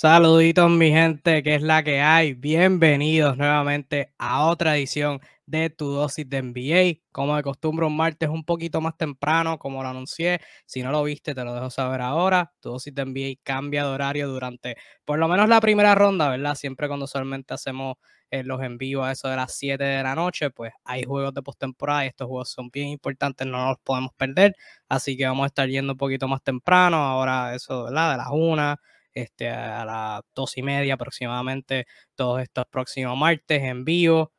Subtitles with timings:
[0.00, 2.32] Saluditos mi gente, que es la que hay.
[2.34, 7.02] Bienvenidos nuevamente a otra edición de Tu Dosis de NBA.
[7.10, 10.40] Como de costumbre, un martes un poquito más temprano, como lo anuncié.
[10.66, 12.52] Si no lo viste, te lo dejo saber ahora.
[12.60, 16.54] Tu Dosis de NBA cambia de horario durante por lo menos la primera ronda, ¿verdad?
[16.54, 17.96] Siempre cuando solamente hacemos
[18.30, 21.42] eh, los envíos a eso de las 7 de la noche, pues hay juegos de
[21.42, 24.54] postemporada y estos juegos son bien importantes, no los podemos perder.
[24.88, 26.98] Así que vamos a estar yendo un poquito más temprano.
[26.98, 28.12] Ahora eso, ¿verdad?
[28.12, 28.76] De las 1
[29.22, 34.32] este, a las dos y media aproximadamente todos estos próximos martes en vivo.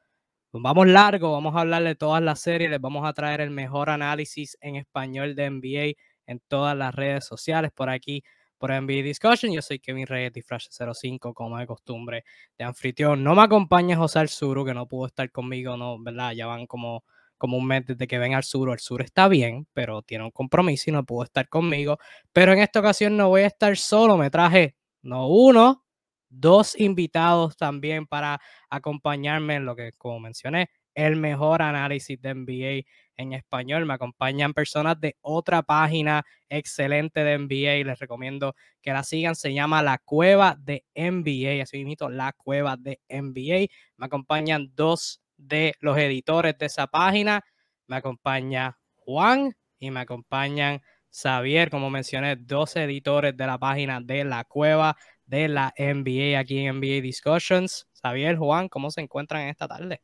[0.52, 3.90] Vamos largo, vamos a hablar de todas las series, les vamos a traer el mejor
[3.90, 5.94] análisis en español de NBA
[6.26, 8.24] en todas las redes sociales por aquí,
[8.58, 9.52] por NBA Discussion.
[9.54, 12.24] Yo soy Kevin Reyes de Flash 05, como de costumbre,
[12.58, 13.24] de anfitrión.
[13.24, 16.32] No me acompaña José Arzuru, que no pudo estar conmigo, no, ¿verdad?
[16.32, 17.04] Ya van como
[17.48, 18.70] mes desde que ven al sur.
[18.70, 21.98] El sur está bien, pero tiene un compromiso y no pudo estar conmigo.
[22.34, 24.18] Pero en esta ocasión no voy a estar solo.
[24.18, 25.86] Me traje no uno,
[26.30, 32.86] dos invitados también para acompañarme en lo que, como mencioné, el mejor análisis de NBA
[33.18, 33.86] en español.
[33.86, 39.36] Me acompañan personas de otra página excelente de NBA y les recomiendo que la sigan.
[39.36, 41.64] Se llama La Cueva de NBA.
[41.64, 43.68] Así mismo, La Cueva de NBA.
[43.98, 47.44] Me acompañan dos de los editores de esa página.
[47.88, 54.24] Me acompaña Juan y me acompañan Xavier, como mencioné, dos editores de la página de
[54.24, 54.96] la cueva
[55.26, 57.88] de la NBA aquí en NBA Discussions.
[58.02, 60.02] Xavier, Juan, ¿cómo se encuentran en esta tarde?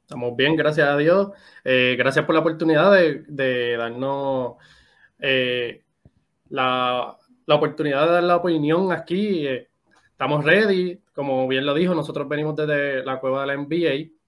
[0.00, 1.30] Estamos bien, gracias a Dios.
[1.64, 4.54] Eh, gracias por la oportunidad de, darnos
[5.20, 5.84] eh,
[6.48, 9.46] la, oportunidad de dar la opinión aquí.
[9.46, 9.68] Eh,
[10.10, 14.19] estamos ready, como bien lo dijo, nosotros venimos desde la cueva de la NBA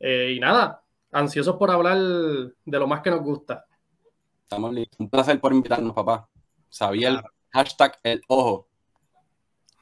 [0.00, 3.66] eh, y nada, ansiosos por hablar de lo más que nos gusta.
[4.42, 4.98] Estamos listos.
[4.98, 6.28] Un placer por invitarnos, papá.
[6.68, 7.20] Sabía el
[7.50, 8.66] hashtag el ojo.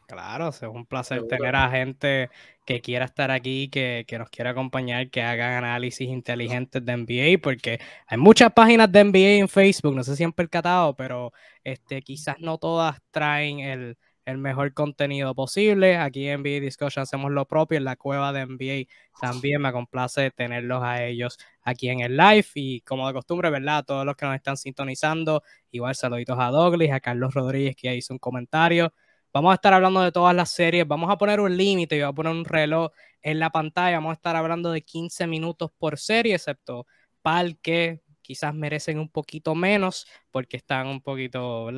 [0.07, 2.31] Claro, es un placer tener a gente
[2.65, 7.43] que quiera estar aquí, que, que, nos quiera acompañar, que hagan análisis inteligentes de NBA,
[7.43, 12.01] porque hay muchas páginas de NBA en Facebook, no sé si han percatado, pero este,
[12.01, 15.97] quizás no todas traen el, el mejor contenido posible.
[15.97, 17.79] Aquí en NBA Discussion hacemos lo propio.
[17.79, 18.87] En la cueva de NBA
[19.19, 22.47] también me complace tenerlos a ellos aquí en el live.
[22.55, 23.87] Y como de costumbre, ¿verdad?
[23.87, 27.95] todos los que nos están sintonizando, igual saluditos a Douglas, a Carlos Rodríguez que ya
[27.95, 28.93] hizo un comentario.
[29.33, 30.87] Vamos a estar hablando de todas las series.
[30.87, 32.91] Vamos a poner un límite y voy a poner un reloj
[33.23, 33.97] en la pantalla.
[33.97, 36.87] Vamos a estar hablando de 15 minutos por serie, excepto
[37.23, 41.71] Pal que quizás merecen un poquito menos porque están un poquito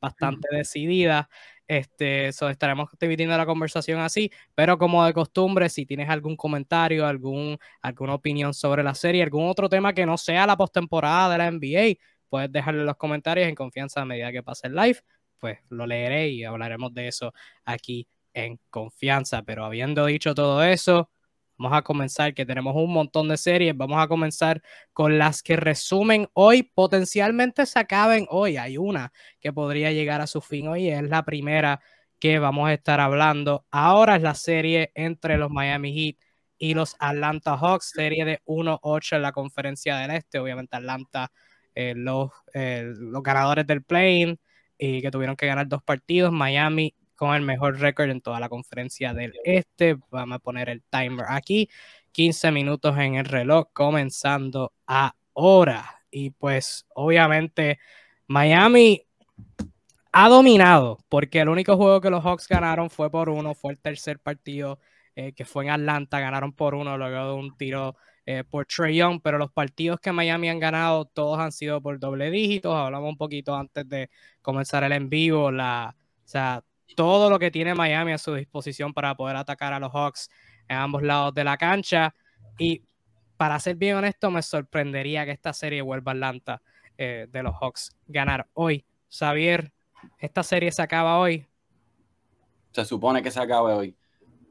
[0.00, 1.28] bastante decididas.
[1.68, 7.56] Este, estaremos dividiendo la conversación así, pero como de costumbre, si tienes algún comentario, algún,
[7.80, 11.46] alguna opinión sobre la serie, algún otro tema que no sea la postemporada de la
[11.50, 14.98] NBA, puedes dejarlo en los comentarios en confianza a medida que pase el live,
[15.38, 17.32] pues lo leeré y hablaremos de eso
[17.64, 19.42] aquí en confianza.
[19.42, 21.10] Pero habiendo dicho todo eso,
[21.58, 23.76] Vamos a comenzar, que tenemos un montón de series.
[23.76, 28.56] Vamos a comenzar con las que resumen hoy, potencialmente se acaben hoy.
[28.56, 31.80] Hay una que podría llegar a su fin hoy, es la primera
[32.18, 33.66] que vamos a estar hablando.
[33.70, 36.16] Ahora es la serie entre los Miami Heat
[36.56, 40.38] y los Atlanta Hawks, serie de 1-8 en la conferencia del Este.
[40.38, 41.32] Obviamente Atlanta,
[41.74, 44.38] eh, los, eh, los ganadores del play
[44.78, 46.32] y que tuvieron que ganar dos partidos.
[46.32, 49.96] Miami con el mejor récord en toda la conferencia del este.
[50.10, 51.68] Vamos a poner el timer aquí.
[52.12, 56.02] 15 minutos en el reloj, comenzando ahora.
[56.10, 57.78] Y pues obviamente
[58.26, 59.06] Miami
[60.12, 63.78] ha dominado, porque el único juego que los Hawks ganaron fue por uno, fue el
[63.78, 64.78] tercer partido
[65.16, 68.96] eh, que fue en Atlanta, ganaron por uno luego de un tiro eh, por Trey
[68.96, 72.74] Young, pero los partidos que Miami han ganado todos han sido por doble dígitos.
[72.74, 74.10] Hablamos un poquito antes de
[74.42, 76.62] comenzar el en vivo, la, o sea,
[76.96, 80.30] todo lo que tiene Miami a su disposición para poder atacar a los Hawks
[80.68, 82.14] en ambos lados de la cancha.
[82.58, 82.82] Y
[83.36, 86.62] para ser bien honesto, me sorprendería que esta serie vuelva a Atlanta
[86.98, 88.84] eh, de los Hawks ganar hoy.
[89.10, 89.72] Xavier,
[90.18, 91.46] ¿esta serie se acaba hoy?
[92.72, 93.96] Se supone que se acabe hoy.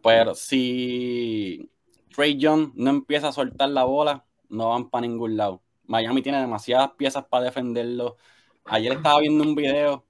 [0.03, 1.71] Pero si
[2.13, 5.63] Trey Young no empieza a soltar la bola, no van para ningún lado.
[5.85, 8.17] Miami tiene demasiadas piezas para defenderlo.
[8.65, 10.05] Ayer estaba viendo un video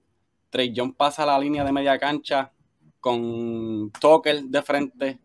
[0.52, 2.52] Trey John pasa la línea de media cancha
[3.00, 5.20] con Tucker de frente,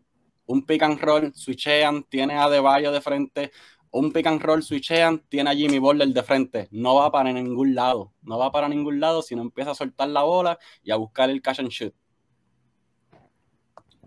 [0.47, 3.51] un pick and roll, switchean, tiene a Deballo de frente,
[3.91, 6.67] un pick and roll, switchean, tiene a Jimmy Butler de frente.
[6.71, 10.23] No va para ningún lado, no va para ningún lado, sino empieza a soltar la
[10.23, 11.93] bola y a buscar el catch and shoot.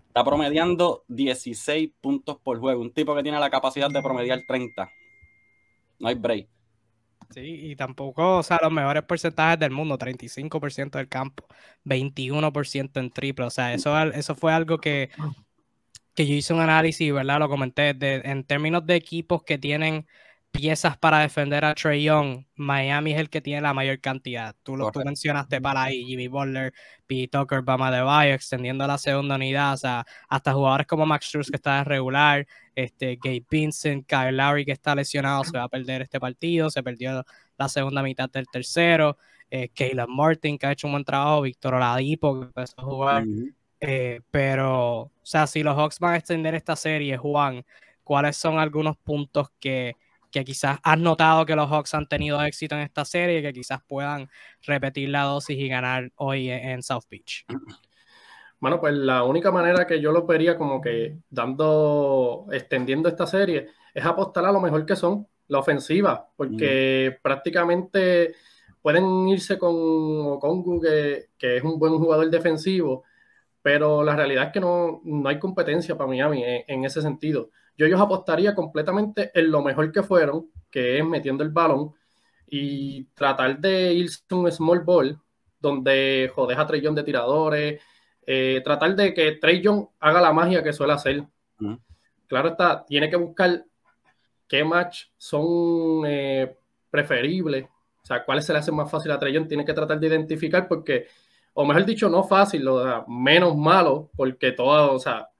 [0.07, 2.81] Está promediando 16 puntos por juego.
[2.81, 4.89] Un tipo que tiene la capacidad de promediar 30.
[5.99, 6.49] No hay break.
[7.33, 11.47] Sí, y tampoco, o sea, los mejores porcentajes del mundo, 35% del campo,
[11.85, 15.09] 21% en triple, o sea, eso, eso fue algo que,
[16.13, 17.39] que yo hice un análisis, ¿verdad?
[17.39, 20.07] Lo comenté, de, en términos de equipos que tienen
[20.51, 24.55] piezas para defender a Trey Young, Miami es el que tiene la mayor cantidad.
[24.63, 26.73] Tú lo tú mencionaste para ahí, Jimmy Butler,
[27.07, 27.27] P.
[27.31, 31.49] Tucker, Bama de Bayo, extendiendo la segunda unidad, o sea, hasta jugadores como Max Struz
[31.49, 32.45] que está de regular,
[32.75, 36.83] este, Gabe Vincent, Kyle Lowry que está lesionado, se va a perder este partido, se
[36.83, 37.23] perdió
[37.57, 39.17] la segunda mitad del tercero,
[39.49, 43.23] eh, Caleb Martin que ha hecho un buen trabajo, Víctor Oladipo que empezó a jugar,
[43.79, 47.65] eh, pero, o sea, si los Hawks van a extender esta serie, Juan,
[48.03, 49.95] ¿cuáles son algunos puntos que
[50.31, 53.53] que quizás has notado que los Hawks han tenido éxito en esta serie y que
[53.53, 54.29] quizás puedan
[54.63, 57.45] repetir la dosis y ganar hoy en South Beach?
[58.59, 63.69] Bueno, pues la única manera que yo lo vería como que dando, extendiendo esta serie,
[63.93, 67.21] es apostar a lo mejor que son la ofensiva, porque mm.
[67.21, 68.35] prácticamente
[68.81, 73.03] pueden irse con Okongu, que, que es un buen jugador defensivo,
[73.61, 77.85] pero la realidad es que no, no hay competencia para Miami en ese sentido yo
[77.85, 81.93] ellos apostaría completamente en lo mejor que fueron, que es metiendo el balón
[82.47, 85.19] y tratar de irse un small ball
[85.59, 87.81] donde jodes a Trey de tiradores,
[88.25, 89.63] eh, tratar de que Trey
[89.99, 91.23] haga la magia que suele hacer.
[92.27, 93.63] Claro está, tiene que buscar
[94.47, 96.57] qué match son eh,
[96.89, 100.07] preferibles, o sea, cuáles se le hacen más fácil a Trey tiene que tratar de
[100.07, 101.07] identificar porque,
[101.53, 105.30] o mejor dicho, no fácil, o menos malo, porque todo, o sea,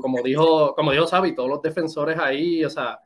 [0.00, 3.00] como dijo, como dijo Sabi, todos los defensores ahí, o sea,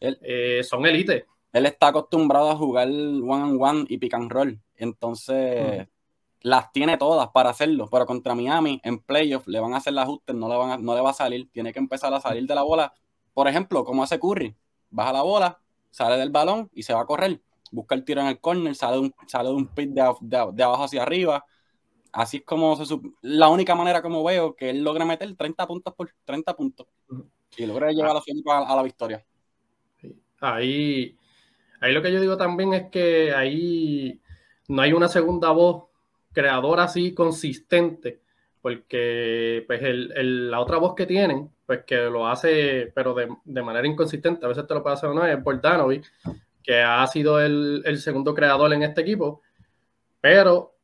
[0.00, 1.26] eh, son élite.
[1.52, 4.60] Él está acostumbrado a jugar one on one y pick and roll.
[4.76, 5.90] Entonces, mm.
[6.42, 7.88] las tiene todas para hacerlo.
[7.90, 10.94] Pero contra Miami, en playoff, le van a hacer el ajuste, no le, van no
[10.94, 11.50] le va a salir.
[11.50, 12.92] Tiene que empezar a salir de la bola.
[13.34, 14.54] Por ejemplo, como hace Curry,
[14.90, 15.60] baja la bola,
[15.90, 17.40] sale del balón y se va a correr.
[17.70, 20.84] Busca el tiro en el corner, sale de un, sale de un pick de abajo
[20.84, 21.44] hacia arriba
[22.18, 25.94] así es como se la única manera como veo que él logra meter 30 puntos
[25.94, 26.86] por 30 puntos
[27.56, 29.24] y logra llevar a, a la victoria.
[30.40, 31.16] Ahí,
[31.80, 34.20] ahí lo que yo digo también es que ahí
[34.66, 35.84] no hay una segunda voz
[36.32, 38.20] creadora así consistente,
[38.60, 43.86] porque pues el, la otra voz que tienen, pues que lo hace, pero de, manera
[43.86, 46.04] inconsistente, a veces te lo puede hacer o no, es Bordanovic,
[46.62, 49.40] que ha sido el, el segundo creador en este equipo,
[50.20, 50.77] pero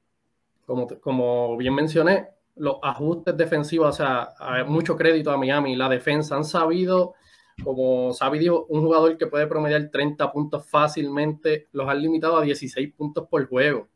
[0.64, 5.76] como, bien mencioné, los ajustes defensivos, o sea, hay mucho crédito a Miami.
[5.76, 7.14] La defensa han sabido,
[7.62, 12.42] como Sabi dijo, un jugador que puede promediar 30 puntos fácilmente, los han limitado a
[12.42, 13.88] 16 puntos por juego,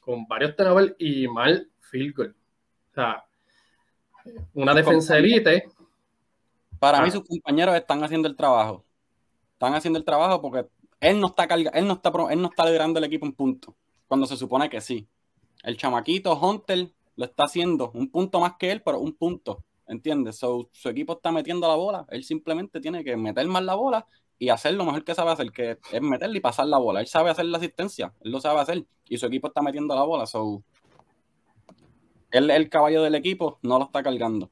[0.00, 2.36] con varios turnovers y mal field goal.
[2.90, 3.24] O sea,
[4.54, 5.68] una defensa elite.
[6.78, 7.10] Para mí, ah.
[7.10, 8.84] sus compañeros están haciendo el trabajo.
[9.52, 10.66] Están haciendo el trabajo porque
[11.00, 13.74] él no está carga, él no está, él no está liderando el equipo en punto,
[14.06, 15.06] cuando se supone que sí.
[15.64, 19.64] El chamaquito Hunter lo está haciendo un punto más que él, pero un punto.
[19.86, 20.38] ¿Entiendes?
[20.38, 22.06] su equipo está metiendo la bola.
[22.08, 24.06] Él simplemente tiene que meter más la bola
[24.38, 27.00] y hacer lo mejor que sabe hacer, que es meterle y pasar la bola.
[27.00, 28.84] Él sabe hacer la asistencia, él lo sabe hacer.
[29.08, 30.26] Y su equipo está metiendo la bola.
[30.26, 30.62] So,
[32.30, 34.50] él es el caballo del equipo, no lo está cargando.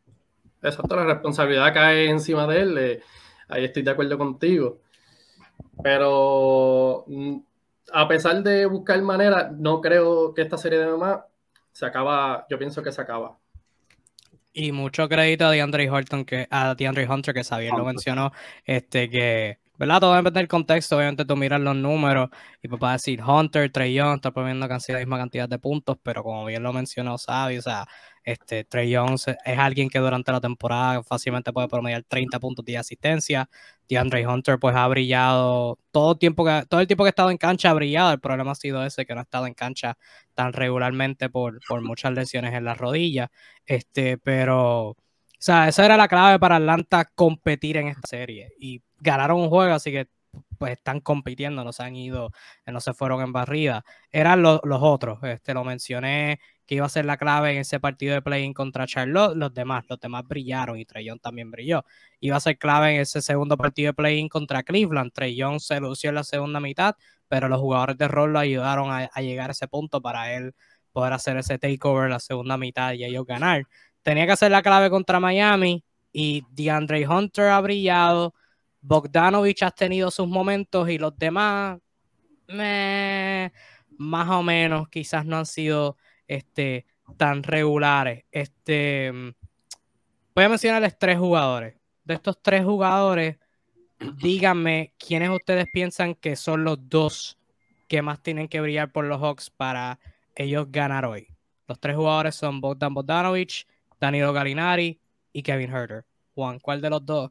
[0.63, 2.79] Exacto, la responsabilidad cae encima de él.
[2.79, 3.03] Eh,
[3.49, 4.79] ahí estoy de acuerdo contigo.
[5.83, 7.39] Pero mm,
[7.93, 11.27] a pesar de buscar manera, no creo que esta serie de mamá
[11.73, 13.39] se acaba, yo pienso que se acaba.
[14.53, 18.33] Y mucho crédito a DeAndre Horton, que, a DeAndre Hunter, que Xavier lo mencionó,
[18.67, 20.01] este, que, ¿verdad?
[20.01, 22.29] Todo depende del contexto, obviamente tú miras los números
[22.63, 25.97] y pues a decir Hunter, Trey Young, está poniendo casi la misma cantidad de puntos,
[26.03, 27.87] pero como bien lo mencionó Xavi, o sea,
[28.25, 32.79] este, Trey Young es alguien que durante la temporada fácilmente puede promediar 30 puntos de
[32.79, 33.49] asistencia.
[33.89, 37.39] DeAndre Hunter pues ha brillado todo tiempo que todo el tiempo que ha estado en
[37.39, 38.13] cancha ha brillado.
[38.13, 39.99] El problema ha sido ese que no ha estado en cancha
[40.35, 43.31] tan regularmente por, por muchas lesiones en las rodillas.
[43.67, 44.97] Este, pero
[45.43, 49.49] o sea, esa era la clave para Atlanta competir en esta serie y ganaron un
[49.49, 50.09] juego, así que
[50.59, 52.31] pues están compitiendo, no se han ido,
[52.67, 53.85] no se fueron en barrida.
[54.13, 56.39] Eran los otros, este, lo mencioné
[56.75, 60.01] iba a ser la clave en ese partido de play-in contra Charlotte, los demás, los
[60.01, 61.85] demás brillaron y Trey también brilló.
[62.21, 65.13] Iba a ser clave en ese segundo partido de play-in contra Cleveland.
[65.13, 66.97] Trey Young se lució en la segunda mitad,
[67.29, 70.55] pero los jugadores de rol lo ayudaron a, llegar a ese punto para él
[70.93, 73.65] poder hacer ese takeover en la segunda mitad y ellos ganar.
[74.03, 78.35] Tenía que hacer la clave contra Miami y DeAndre Hunter ha brillado.
[78.81, 81.79] Bogdanovich ha tenido sus momentos y los demás,
[83.99, 85.97] más o menos, quizás no han sido
[86.33, 86.87] este,
[87.17, 88.25] tan regulares.
[88.31, 89.13] Este,
[90.35, 91.77] voy a mencionarles tres jugadores.
[92.05, 93.39] De estos tres jugadores,
[94.17, 97.39] díganme quiénes ustedes piensan que son los dos
[97.87, 99.99] que más tienen que brillar por los Hawks para
[100.35, 101.29] ellos ganar hoy.
[101.69, 103.67] Los tres jugadores son Bogdan Bogdanovic,
[104.01, 104.99] Danilo Galinari
[105.33, 106.05] y Kevin Herter.
[106.35, 107.31] Juan, ¿cuál de los dos?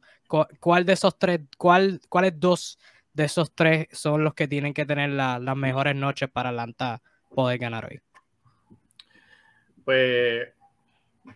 [0.60, 1.40] ¿Cuál de esos tres?
[1.58, 2.78] ¿Cuál, ¿Cuáles dos
[3.12, 7.02] de esos tres son los que tienen que tener las mejores noches para Atlanta
[7.34, 8.00] poder ganar hoy?
[9.84, 10.48] Pues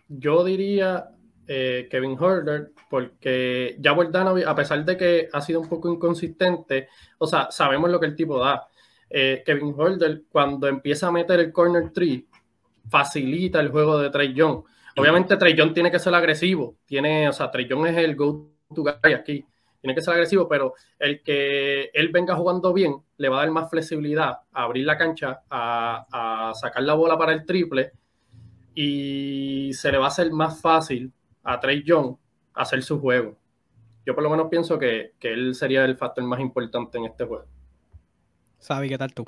[0.07, 1.09] yo diría
[1.47, 6.89] eh, Kevin Herter, porque ya Bogdanovic, a pesar de que ha sido un poco inconsistente,
[7.17, 8.67] o sea, sabemos lo que el tipo da.
[9.09, 12.27] Eh, Kevin Herter, cuando empieza a meter el corner tree,
[12.89, 14.63] facilita el juego de Trey Young.
[14.97, 18.83] Obviamente Trey Young tiene que ser agresivo, tiene, o sea, Trey Young es el go-to
[18.83, 19.45] guy aquí,
[19.79, 23.51] tiene que ser agresivo, pero el que él venga jugando bien le va a dar
[23.51, 27.91] más flexibilidad a abrir la cancha, a, a sacar la bola para el triple
[28.79, 31.11] y se le va a hacer más fácil
[31.43, 32.15] a Trey Young
[32.53, 33.35] hacer su juego.
[34.05, 37.25] Yo por lo menos pienso que, que él sería el factor más importante en este
[37.25, 37.45] juego.
[38.59, 39.25] Sabi, ¿qué tal tú?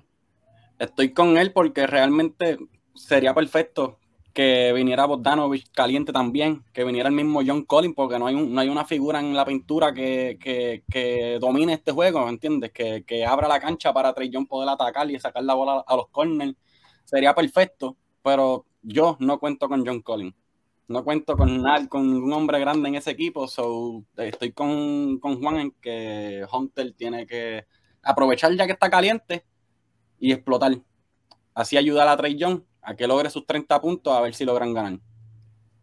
[0.78, 2.60] Estoy con él porque realmente
[2.94, 3.98] sería perfecto
[4.36, 8.62] que viniera Bogdanovich caliente también, que viniera el mismo John Collins, porque no hay, no
[8.62, 12.72] hay una figura en la pintura que, que, domine este juego, ¿me entiendes?
[12.72, 15.96] Que, que, abra la cancha para Trey Young poder atacar y sacar la bola a
[15.96, 16.54] los corners.
[17.04, 20.36] Sería perfecto, pero yo no cuento con John Collins.
[20.88, 25.58] No cuento con, con un hombre grande en ese equipo, so estoy con, con Juan
[25.58, 27.68] en que Hunter tiene que
[28.02, 29.46] aprovechar ya que está caliente
[30.20, 30.80] y explotar.
[31.54, 34.74] Así ayudar a Trey Young a que logre sus 30 puntos a ver si logran
[34.74, 35.00] ganar.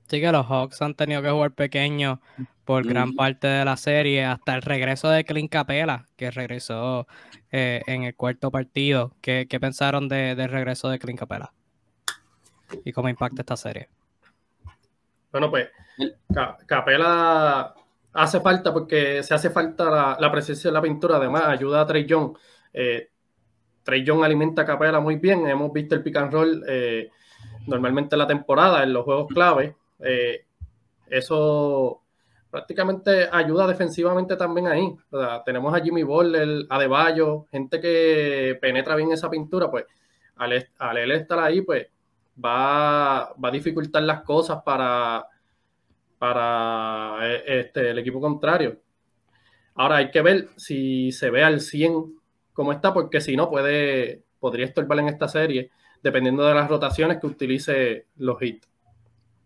[0.09, 2.21] Sí que los Hawks han tenido que jugar pequeño
[2.65, 7.07] por gran parte de la serie, hasta el regreso de Clint Capela, que regresó
[7.53, 9.15] eh, en el cuarto partido.
[9.21, 11.53] ¿Qué, pensaron de, del regreso de Clint Capela?
[12.85, 13.89] ¿Y cómo impacta esta serie?
[15.31, 15.69] Bueno, pues
[16.67, 17.75] Capela
[18.13, 22.07] hace falta porque se hace falta la, presencia de la pintura, además ayuda a Trey
[22.07, 22.37] Young.
[22.73, 23.11] Eh,
[23.83, 27.11] Trey Young alimenta a Capela muy bien, hemos visto el pick and roll eh,
[27.67, 29.77] normalmente en la temporada, en los juegos clave.
[30.01, 30.47] Eh,
[31.09, 32.03] eso
[32.51, 34.97] prácticamente ayuda defensivamente también ahí.
[35.45, 39.85] tenemos a Jimmy Butler, a Deballo, gente que penetra bien esa pintura, pues
[40.37, 41.89] al, al él estar ahí, pues
[42.43, 45.27] va, va a dificultar las cosas para,
[46.19, 48.81] para eh, este, el equipo contrario.
[49.75, 52.17] Ahora hay que ver si se ve al 100
[52.53, 55.71] como está, porque si no, puede, podría estorbar en esta serie,
[56.03, 58.67] dependiendo de las rotaciones que utilice los hits.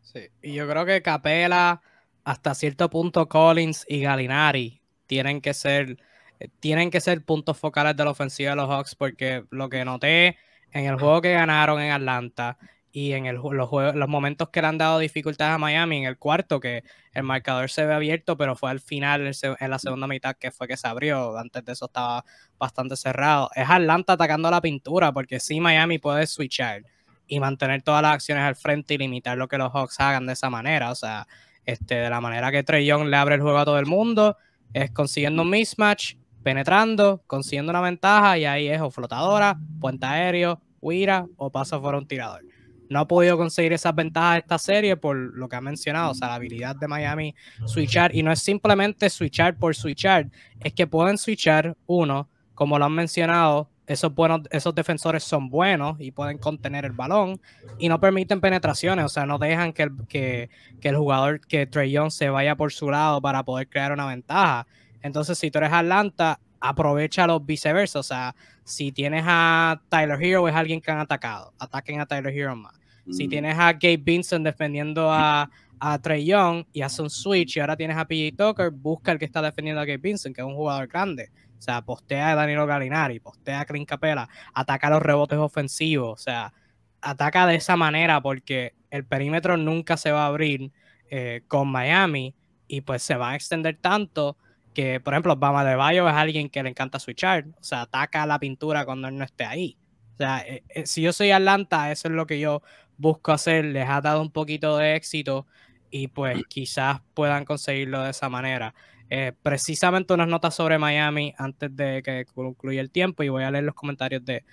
[0.03, 1.83] Sí, y yo creo que Capela,
[2.23, 5.97] hasta cierto punto Collins y Galinari tienen que ser,
[6.39, 9.85] eh, tienen que ser puntos focales de la ofensiva de los Hawks, porque lo que
[9.85, 10.39] noté
[10.71, 12.57] en el juego que ganaron en Atlanta
[12.93, 16.19] y en el, los, los momentos que le han dado dificultades a Miami, en el
[16.19, 16.83] cuarto, que
[17.13, 20.67] el marcador se ve abierto, pero fue al final, en la segunda mitad, que fue
[20.67, 21.39] que se abrió.
[21.39, 22.25] Antes de eso estaba
[22.59, 23.49] bastante cerrado.
[23.55, 26.83] Es Atlanta atacando la pintura, porque sí, Miami puede switchar
[27.29, 30.33] y mantener todas las acciones al frente y limitar lo que los Hawks hagan de
[30.33, 30.91] esa manera.
[30.91, 31.29] O sea,
[31.65, 34.37] este, de la manera que Trey Young le abre el juego a todo el mundo,
[34.73, 40.61] es consiguiendo un mismatch, penetrando, consiguiendo una ventaja, y ahí es o flotadora, puente aéreo,
[40.81, 42.51] huira o pasa fuera un tirador
[42.91, 46.15] no ha podido conseguir esas ventajas de esta serie por lo que ha mencionado, o
[46.15, 50.29] sea, la habilidad de Miami switchar, y no es simplemente switchar por switchar,
[50.59, 56.01] es que pueden switchar uno, como lo han mencionado, esos, buenos, esos defensores son buenos
[56.01, 57.41] y pueden contener el balón
[57.79, 61.67] y no permiten penetraciones, o sea, no dejan que el, que, que el jugador, que
[61.67, 64.67] Trey Young se vaya por su lado para poder crear una ventaja.
[65.03, 67.99] Entonces, si tú eres Atlanta, aprovecha los viceversa.
[67.99, 71.53] O sea, si tienes a Tyler Hero, es alguien que han atacado.
[71.59, 72.80] Ataquen a Tyler Hero más.
[73.11, 77.61] Si tienes a Gabe Vincent defendiendo a, a Trey Young y hace un switch y
[77.61, 80.47] ahora tienes a PJ Tucker, busca el que está defendiendo a Gabe Vincent, que es
[80.47, 81.31] un jugador grande.
[81.59, 86.21] O sea, postea a Danilo Galinari, postea a Clint Capela, ataca los rebotes ofensivos.
[86.21, 86.53] O sea,
[87.01, 90.73] ataca de esa manera porque el perímetro nunca se va a abrir
[91.11, 92.35] eh, con Miami
[92.67, 94.37] y pues se va a extender tanto
[94.75, 98.25] que, por ejemplo, Bama de Bayo es alguien que le encanta switchar, o sea, ataca
[98.27, 99.77] la pintura cuando él no esté ahí.
[100.15, 102.63] O sea, eh, eh, si yo soy Atlanta, eso es lo que yo
[103.01, 105.47] busco hacer, les ha dado un poquito de éxito
[105.91, 108.75] y pues quizás puedan conseguirlo de esa manera.
[109.09, 113.51] Eh, precisamente unas notas sobre Miami antes de que concluya el tiempo y voy a
[113.51, 114.45] leer los comentarios de,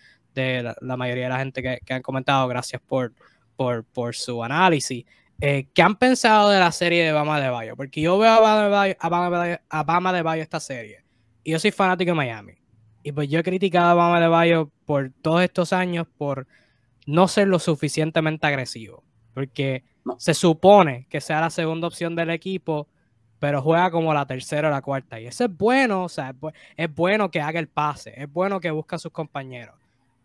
[0.82, 2.48] la, mayoría de la gente que, han comentado.
[2.48, 3.13] Gracias por,
[3.56, 5.06] por, por su análisis.
[5.39, 7.75] Eh, ¿Qué han pensado de la serie de Bama de Bayo?
[7.75, 11.04] Porque yo veo a Bama de Bayo, esta serie
[11.44, 12.54] y yo soy fanático de Miami.
[13.04, 16.46] Y pues yo he criticado a Bama de Bayo por todos estos años por
[17.07, 19.03] no ser lo suficientemente agresivo.
[19.33, 19.83] Porque
[20.19, 22.87] se supone que sea la segunda opción del equipo,
[23.39, 25.19] pero juega como la tercera o la cuarta.
[25.19, 26.35] Y eso es bueno, o sea,
[26.75, 29.75] es bueno que haga el pase, es bueno que busque a sus compañeros.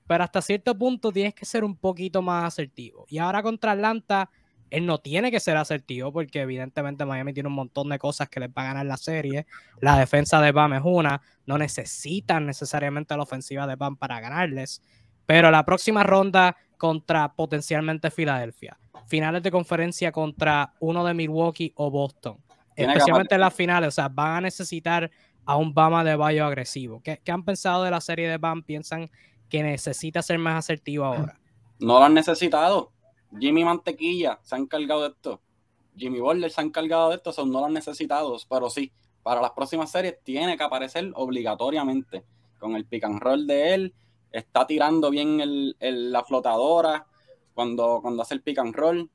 [0.07, 3.07] pero hasta cierto punto tienes que ser un poquito más asertivo.
[3.09, 4.31] Y ahora contra Atlanta,
[4.71, 8.41] él no tiene que ser asertivo porque evidentemente Miami tiene un montón de cosas que
[8.41, 9.47] les va a ganar la serie.
[9.81, 14.83] La defensa de Bam es una, no necesitan necesariamente la ofensiva de Bam para ganarles.
[15.27, 21.93] Pero la próxima ronda contra potencialmente Filadelfia, finales de conferencia contra uno de Milwaukee o
[21.93, 22.39] Boston,
[22.75, 25.09] especialmente en las finales, o sea, van a necesitar
[25.45, 27.01] a un Bama de Bayo agresivo.
[27.01, 28.65] ¿Qué, ¿Qué, han pensado de la serie de Bam?
[28.65, 29.13] ¿Piensan
[29.49, 31.39] que necesita ser más asertivo ahora?
[31.79, 32.91] No lo han necesitado.
[33.39, 35.41] Jimmy Mantequilla se ha encargado de esto.
[35.97, 39.41] Jimmy Butler se ha encargado de esto, son no lo han necesitado, pero sí, para
[39.41, 42.25] las próximas series tiene que aparecer obligatoriamente
[42.59, 43.95] con el pick and roll de él.
[44.33, 47.07] Está tirando bien el, el, la flotadora
[47.55, 49.11] cuando, cuando hace el pick and roll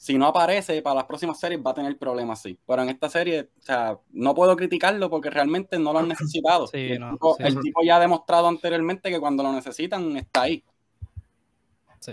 [0.00, 2.58] si no aparece para las próximas series va a tener problemas, sí.
[2.66, 6.66] Pero en esta serie, o sea, no puedo criticarlo porque realmente no lo han necesitado.
[6.68, 7.42] Sí, el, no, tipo, sí.
[7.44, 10.64] el, tipo, ya ha demostrado anteriormente que cuando lo necesitan está ahí.
[11.98, 12.12] Sí.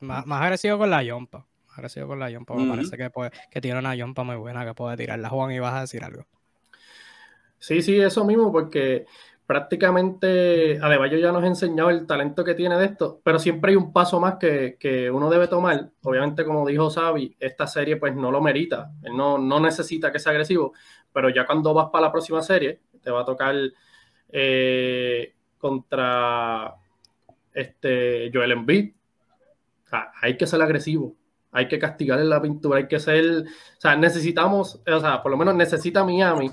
[0.00, 1.46] Más, más agresivo con la yompa.
[1.68, 2.54] Más agresivo con la yompa.
[2.54, 2.70] Me uh -huh.
[2.70, 5.28] parece que, puede, que tiene una yompa muy buena que puede tirarla.
[5.28, 6.26] Juan, y vas a decir algo.
[7.60, 9.06] Sí, sí, eso mismo, porque
[9.48, 13.76] prácticamente Adebayo ya nos ha enseñado el talento que tiene de esto, pero siempre hay
[13.76, 15.90] un paso más que, que uno debe tomar.
[16.02, 20.18] Obviamente, como dijo Xavi, esta serie pues no lo merita, él no, no necesita que
[20.18, 20.74] sea agresivo,
[21.14, 23.54] pero ya cuando vas para la próxima serie, te va a tocar
[24.28, 26.74] eh, contra
[27.54, 28.92] este Joel Embiid.
[30.20, 31.16] Hay que ser agresivo,
[31.52, 35.30] hay que castigar en la pintura, hay que ser, o sea, necesitamos, o sea, por
[35.30, 36.50] lo menos necesita Miami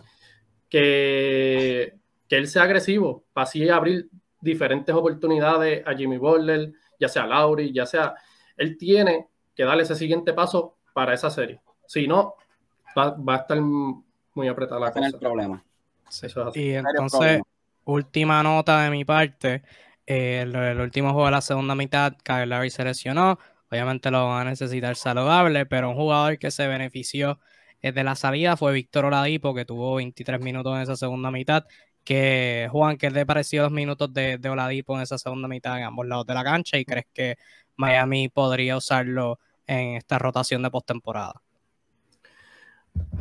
[0.69, 4.09] que que él sea agresivo para así abrir
[4.41, 8.13] diferentes oportunidades a Jimmy Butler, ya sea Lauri, ya sea.
[8.57, 11.59] Él tiene que darle ese siguiente paso para esa serie.
[11.87, 12.35] Si no,
[12.97, 15.07] va, va a estar muy apretada la cosa.
[15.07, 15.63] el problema.
[16.09, 16.27] Sí.
[16.53, 17.43] Y entonces, problema.
[17.85, 19.63] última nota de mi parte.
[20.05, 23.39] Eh, el, el, último juego de la segunda mitad, Kyle Lowry se lesionó.
[23.71, 27.39] Obviamente lo van a necesitar saludable, pero un jugador que se benefició
[27.81, 31.65] eh, de la salida fue Víctor Oladipo, que tuvo 23 minutos en esa segunda mitad
[32.05, 35.85] que Juan, ¿qué te pareció los minutos de, de, Oladipo en esa segunda mitad en
[35.85, 37.37] ambos lados de la cancha y crees que
[37.75, 41.41] Miami podría usarlo en esta rotación de postemporada?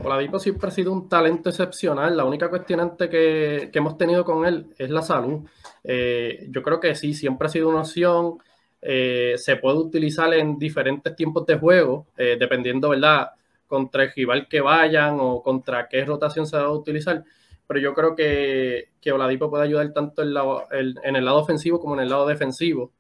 [0.03, 2.17] Oladipo siempre ha sido un talento excepcional.
[2.17, 5.41] La única cuestionante que, que hemos tenido con él es la salud.
[5.83, 8.39] Eh, yo creo que sí, siempre ha sido una opción.
[8.83, 13.31] Eh, se puede utilizar en diferentes tiempos de juego, eh, dependiendo, ¿verdad?,
[13.67, 17.25] contra el rival que vayan o contra qué rotación se va a utilizar
[17.67, 21.39] pero yo creo que, que Oladipo puede ayudar tanto en, la, el, en, el lado
[21.39, 22.93] ofensivo como en el lado defensivo.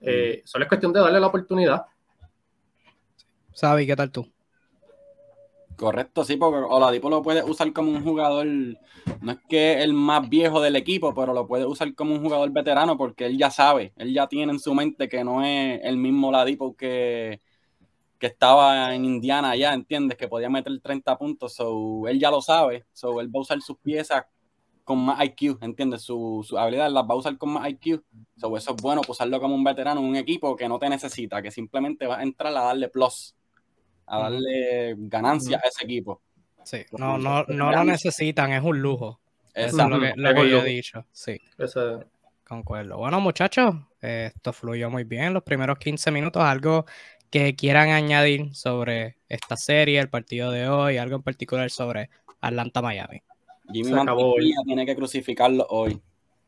[0.00, 1.82] Eh, solo es cuestión de darle la oportunidad.
[3.52, 4.26] Sabi, ¿qué tal tú?
[5.76, 10.28] Correcto, sí, porque Oladipo lo puede usar como un jugador, no es que el más
[10.28, 13.92] viejo del equipo, pero lo puede usar como un jugador veterano porque él ya sabe,
[13.96, 17.40] él ya tiene en su mente que no es el mismo Oladipo que,
[18.22, 20.16] que estaba en Indiana allá, ¿entiendes?
[20.16, 23.60] Que podía meter 30 puntos, so, él ya lo sabe, so, él va a usar
[23.60, 24.22] sus piezas
[24.84, 26.02] con más IQ, ¿entiendes?
[26.02, 28.00] Su, su habilidad las va a usar con más IQ,
[28.36, 31.42] so, eso es bueno, usarlo como un veterano en un equipo que no te necesita,
[31.42, 33.34] que simplemente va a entrar a darle plus,
[34.06, 36.22] a darle ganancia a ese equipo.
[36.62, 39.18] Sí, no, no, no lo necesitan, es un lujo.
[39.52, 41.40] Eso es lo que, lo que yo he dicho, sí.
[41.58, 42.04] Eso.
[42.46, 42.98] Concuerdo.
[42.98, 45.34] Bueno, muchachos, esto fluyó muy bien.
[45.34, 46.86] Los primeros 15 minutos, algo
[47.32, 52.10] que quieran añadir sobre esta serie, el partido de hoy, algo en particular sobre
[52.42, 53.22] Atlanta Miami.
[53.72, 55.98] Jimmy Mantequilla tiene que crucificarlo hoy.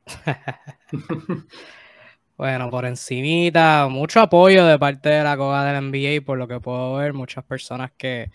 [2.37, 6.61] bueno, por encimita, mucho apoyo de parte de la COA del NBA, por lo que
[6.61, 8.31] puedo ver, muchas personas que,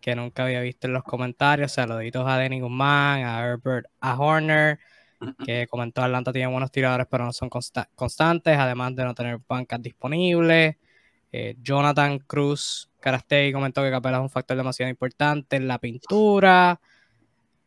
[0.00, 4.78] que nunca había visto en los comentarios, saluditos a Denny Guzmán, a Herbert, a Horner,
[5.44, 9.38] que comentó Atlanta tiene buenos tiradores, pero no son consta constantes, además de no tener
[9.46, 10.76] bancas disponibles.
[11.32, 16.80] Eh, Jonathan Cruz Carastei comentó que Capela es un factor demasiado importante en la pintura.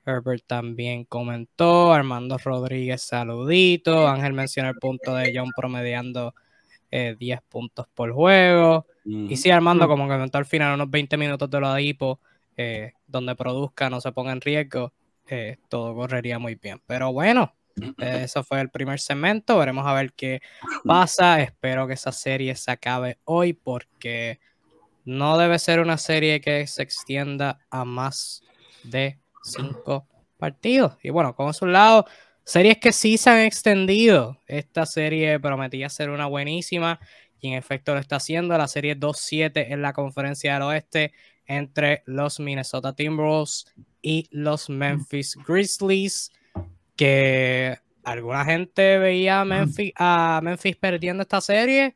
[0.05, 1.93] Herbert también comentó.
[1.93, 4.07] Armando Rodríguez, saludito.
[4.07, 6.33] Ángel mencionó el punto de John promediando
[6.91, 8.85] eh, 10 puntos por juego.
[9.05, 12.17] Y sí, Armando, como comentó al final, unos 20 minutos de lo de
[12.55, 14.93] eh, donde produzca, no se ponga en riesgo,
[15.27, 16.81] eh, todo correría muy bien.
[16.85, 17.53] Pero bueno,
[17.97, 19.57] eso fue el primer segmento.
[19.57, 20.41] Veremos a ver qué
[20.85, 21.41] pasa.
[21.41, 24.39] Espero que esa serie se acabe hoy porque
[25.05, 28.43] no debe ser una serie que se extienda a más
[28.83, 30.07] de cinco
[30.37, 30.97] partidos.
[31.01, 32.05] Y bueno, como es un lado,
[32.43, 34.39] series que sí se han extendido.
[34.47, 36.99] Esta serie prometía ser una buenísima
[37.39, 38.57] y en efecto lo está haciendo.
[38.57, 41.13] La serie 2-7 en la conferencia del oeste
[41.45, 43.65] entre los Minnesota Timberwolves
[44.01, 46.31] y los Memphis Grizzlies
[46.95, 51.95] que alguna gente veía a Memphis, a Memphis perdiendo esta serie.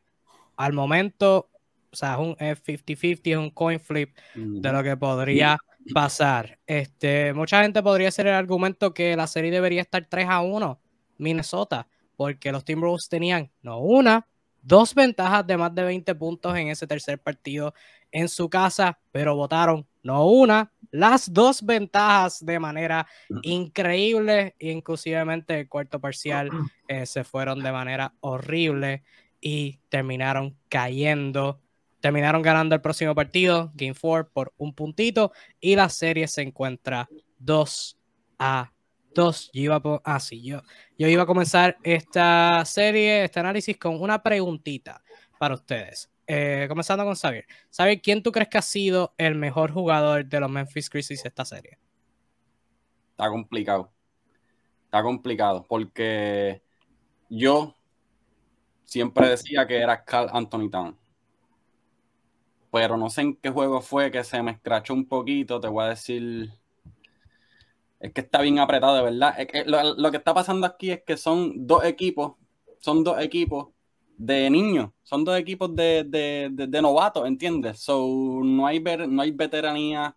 [0.56, 1.50] Al momento,
[1.92, 5.58] o sea, es un 50-50, es un coin flip de lo que podría
[5.94, 6.58] pasar.
[6.66, 10.80] Este, mucha gente podría hacer el argumento que la serie debería estar 3 a 1
[11.18, 14.26] Minnesota, porque los Timberwolves tenían no una,
[14.62, 17.74] dos ventajas de más de 20 puntos en ese tercer partido
[18.10, 23.06] en su casa, pero votaron no una, las dos ventajas de manera
[23.42, 26.48] increíble, inclusivamente el cuarto parcial
[26.88, 29.02] eh, se fueron de manera horrible
[29.38, 31.60] y terminaron cayendo.
[32.00, 37.06] Terminaron ganando el próximo partido, Game 4, por un puntito y la serie se encuentra
[37.40, 37.98] 2
[38.38, 38.72] a
[39.14, 39.50] 2.
[39.52, 40.62] Yo iba a, ah, yo,
[40.96, 45.02] yo iba a comenzar esta serie, este análisis con una preguntita
[45.38, 46.08] para ustedes.
[46.30, 47.46] Eh, comenzando con Xavier.
[47.74, 51.46] Xavier, ¿quién tú crees que ha sido el mejor jugador de los Memphis Grizzlies esta
[51.46, 51.78] serie?
[53.12, 53.90] Está complicado.
[54.84, 56.62] Está complicado porque
[57.30, 57.74] yo
[58.84, 60.98] siempre decía que era Carl Anthony Town.
[62.70, 65.58] Pero no sé en qué juego fue que se me escrachó un poquito.
[65.58, 66.52] Te voy a decir.
[68.00, 69.34] Es que está bien apretado, de verdad.
[69.64, 72.34] lo, lo que está pasando aquí es que son dos equipos.
[72.80, 73.68] Son dos equipos
[74.18, 76.04] de niños, son dos equipos de,
[76.50, 77.78] de, novatos, ¿entiendes?
[77.78, 80.14] So, no hay, no hay veteranía,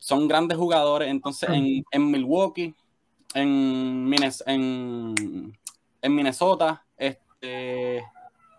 [0.00, 1.08] son grandes jugadores.
[1.08, 2.74] Entonces, en, Milwaukee,
[3.32, 4.12] en,
[4.46, 5.58] en,
[6.02, 8.04] en Minnesota, este,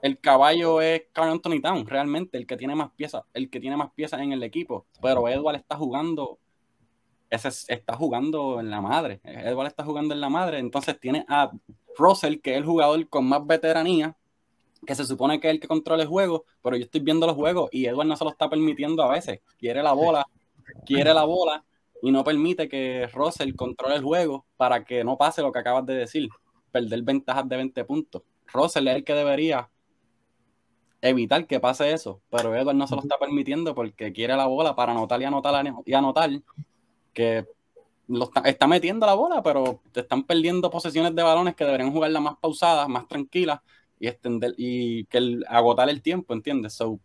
[0.01, 3.75] el caballo es Carl Anthony Town, realmente, el que tiene más piezas, el que tiene
[3.75, 4.85] más piezas en el equipo.
[5.01, 6.39] Pero Edward está jugando,
[7.35, 9.19] ese está jugando en la madre.
[9.23, 11.51] Edward está jugando en la madre, entonces tiene a
[11.97, 14.15] Russell, que es el jugador con más veteranía,
[14.85, 17.35] que se supone que es el que controla el juego, pero yo estoy viendo los
[17.35, 19.41] juegos y Edward no se lo está permitiendo a veces.
[19.57, 20.25] Quiere la bola,
[20.85, 21.63] quiere la bola
[22.01, 25.85] y no permite que Russell controle el juego para que no pase lo que acabas
[25.85, 26.29] de decir,
[26.71, 28.21] perder ventajas de 20 puntos.
[28.53, 29.69] Russell es el que debería
[31.01, 34.75] evitar que pase eso, pero Edward no se lo está permitiendo porque quiere la bola
[34.75, 36.29] para anotar y anotar y anotar,
[37.15, 37.47] que
[38.07, 42.19] lo está, metiendo la bola, pero te están perdiendo posesiones de balones que deberían jugarla
[42.19, 43.61] más pausadas, más tranquilas
[43.99, 46.73] y extender y que el, agotar el tiempo, ¿entiendes?
[46.73, 46.99] So,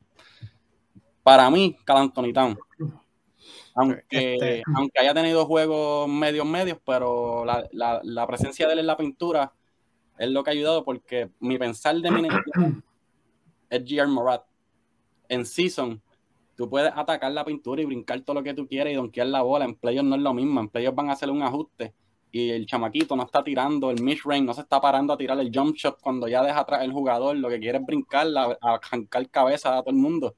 [1.22, 2.58] para mí, Cal Anthony Town.
[3.74, 8.96] Aunque, este, aunque haya tenido juegos medios medios, pero la, presencia de él en la
[8.96, 9.54] pintura
[10.18, 12.28] es lo que ha ayudado porque mi pensar de mi
[13.70, 14.08] es G.R.
[14.08, 14.44] Morat.
[15.28, 16.02] En season,
[16.60, 19.40] tú puedes atacar la pintura y brincar todo lo que tú quieras y donkear la
[19.40, 19.64] bola.
[19.64, 20.60] En playoffs no es lo mismo.
[20.60, 21.94] En playoffs van a hacer un ajuste
[22.30, 25.40] y el chamaquito no está tirando el mid range, no se está parando a tirar
[25.40, 27.34] el jump shot cuando ya deja atrás el jugador.
[27.36, 30.34] Lo que quiere es brincar, a, arrancar cabeza a todo el mundo.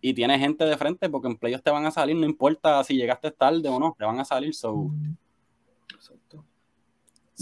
[0.00, 2.96] Y tiene gente de frente porque en playoffs te van a salir, no importa si
[2.96, 4.54] llegaste tarde o no, te van a salir.
[4.54, 4.90] So.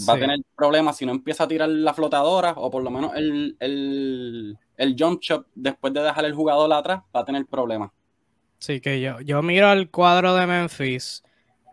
[0.09, 3.13] Va a tener problemas si no empieza a tirar la flotadora o por lo menos
[3.15, 7.91] el, el, el jump shot después de dejar el jugador atrás, va a tener problemas.
[8.61, 11.23] Sí, que yo, yo miro el cuadro de Memphis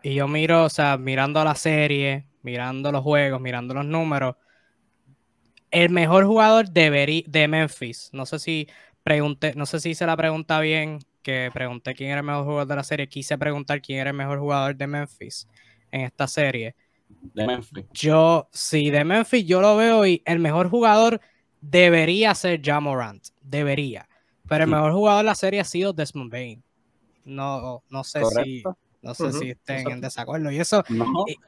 [0.01, 4.35] y yo miro, o sea, mirando la serie, mirando los juegos, mirando los números.
[5.69, 8.67] El mejor jugador de, de Memphis, no sé si
[9.03, 12.67] pregunté, no sé si hice la pregunta bien, que pregunté quién era el mejor jugador
[12.67, 15.47] de la serie, quise preguntar quién era el mejor jugador de Memphis
[15.91, 16.75] en esta serie.
[17.35, 17.85] De Memphis.
[17.93, 21.21] Yo, sí, de Memphis yo lo veo y el mejor jugador
[21.61, 24.09] debería ser Jamorant, debería.
[24.47, 26.63] Pero el mejor jugador de la serie ha sido Desmond Bain.
[27.25, 28.63] No, no sé si
[29.01, 30.51] no sé si estén en desacuerdo.
[30.51, 30.83] Y eso,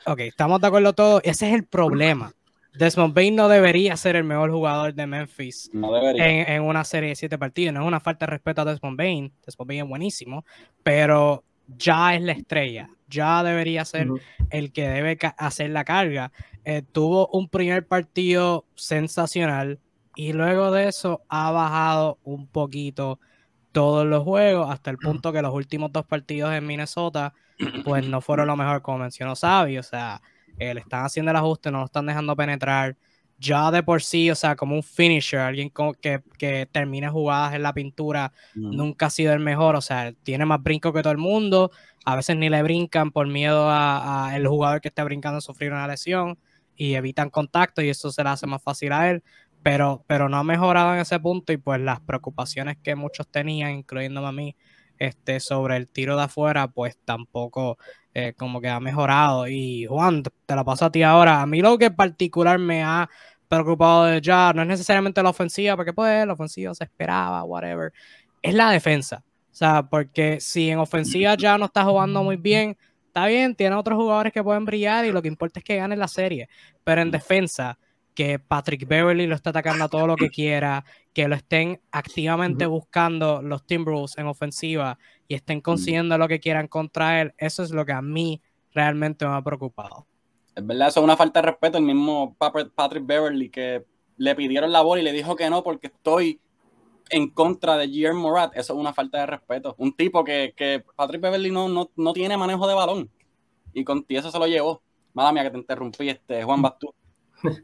[0.06, 1.22] ok, estamos de acuerdo todos.
[1.24, 2.34] Ese es el problema.
[2.74, 7.38] Desmond Bain no debería ser el mejor jugador de Memphis en, una serie de siete
[7.38, 7.74] partidos.
[7.74, 9.34] No es una falta de respeto a Desmond Bain.
[9.46, 10.46] Desmond Bain es buenísimo,
[10.82, 11.44] pero
[11.78, 12.90] ya es la estrella.
[13.10, 14.08] Ya debería ser
[14.50, 16.32] el que debe hacer la carga.
[16.64, 19.80] Eh, tuvo un primer partido sensacional
[20.16, 23.20] y luego de eso ha bajado un poquito
[23.72, 27.34] todos los juegos hasta el punto que los últimos dos partidos en Minnesota
[27.84, 30.22] pues no fueron lo mejor como mencionó Xavi, o sea,
[30.58, 32.98] eh, le están haciendo el ajuste, no lo están dejando penetrar,
[33.38, 37.64] ya de por sí, o sea, como un finisher, alguien que, que termine jugadas en
[37.64, 41.18] la pintura, nunca ha sido el mejor, o sea, tiene más brinco que todo el
[41.18, 41.72] mundo,
[42.06, 45.72] a veces ni le brincan por miedo a, el jugador que esté brincando a sufrir
[45.72, 46.38] una lesión
[46.76, 49.24] y evitan contacto y eso se le hace más fácil a él
[49.64, 53.72] pero, pero no ha mejorado en ese punto y pues las preocupaciones que muchos tenían,
[53.72, 54.56] incluyéndome a mí,
[54.98, 57.78] este, sobre el tiro de afuera, pues tampoco
[58.14, 59.48] eh, como que ha mejorado.
[59.48, 61.42] Y Juan, te lo paso a ti ahora.
[61.42, 63.10] A mí lo que en particular me ha
[63.48, 67.92] preocupado de ya no es necesariamente la ofensiva, porque pues la ofensiva se esperaba, whatever,
[68.42, 69.24] es la defensa.
[69.52, 73.76] O sea, porque si en ofensiva ya no está jugando muy bien, está bien, tiene
[73.76, 76.48] otros jugadores que pueden brillar y lo que importa es que ganen la serie.
[76.84, 77.78] Pero en defensa,
[78.14, 82.66] que Patrick Beverly lo está atacando a todo lo que quiera, que lo estén activamente
[82.66, 84.98] buscando los Timberwolves en ofensiva
[85.28, 88.42] y estén consiguiendo lo que quieran contra él, eso es lo que a mí
[88.74, 90.06] realmente me ha preocupado.
[90.56, 91.78] Es verdad, eso es una falta de respeto.
[91.78, 93.86] El mismo Patrick Beverly que
[94.18, 96.40] le pidieron la bola y le dijo que no porque estoy
[97.10, 98.52] en contra de Guillermo Morat.
[98.56, 99.76] Eso es una falta de respeto.
[99.78, 103.10] Un tipo que, que Patrick Beverly no, no, tiene manejo de balón
[103.74, 104.82] y con ti eso se lo llevó.
[105.14, 106.94] Madre mía que te interrumpí, este, Juan Bastú.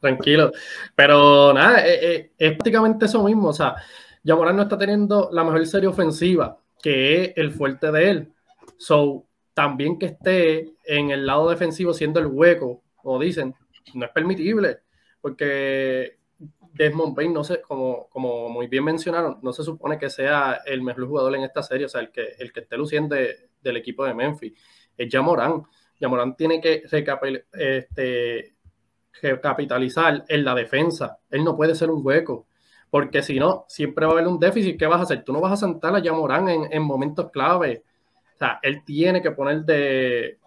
[0.00, 0.52] Tranquilo.
[0.94, 3.48] Pero nada, eh, eh, es, prácticamente eso mismo.
[3.48, 3.76] O sea,
[4.22, 8.32] Yamoran no está teniendo la mejor serie ofensiva, que es el fuerte de él.
[8.76, 13.54] So, también que esté en el lado defensivo siendo el hueco, o dicen,
[13.94, 14.80] no es permitible,
[15.20, 16.18] porque
[16.74, 20.82] Desmond Bain, no sé, como, como muy bien mencionaron, no se supone que sea el
[20.82, 24.04] mejor jugador en esta serie, o sea, el que, el que esté luciendo del equipo
[24.04, 24.52] de Memphis,
[24.96, 25.62] es Yamoran.
[26.00, 28.54] Yamoran tiene que este,
[29.40, 31.18] capitalizar en la defensa.
[31.30, 32.46] Él no puede ser un hueco,
[32.90, 34.78] porque si no, siempre va a haber un déficit.
[34.78, 35.24] ¿Qué vas a hacer?
[35.24, 37.82] Tú no vas a sentar a Yamorán en, en momentos clave.
[38.34, 40.38] O sea, él tiene que poner de,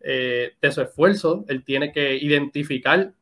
[0.00, 3.12] eh, de su esfuerzo, él tiene que identificar,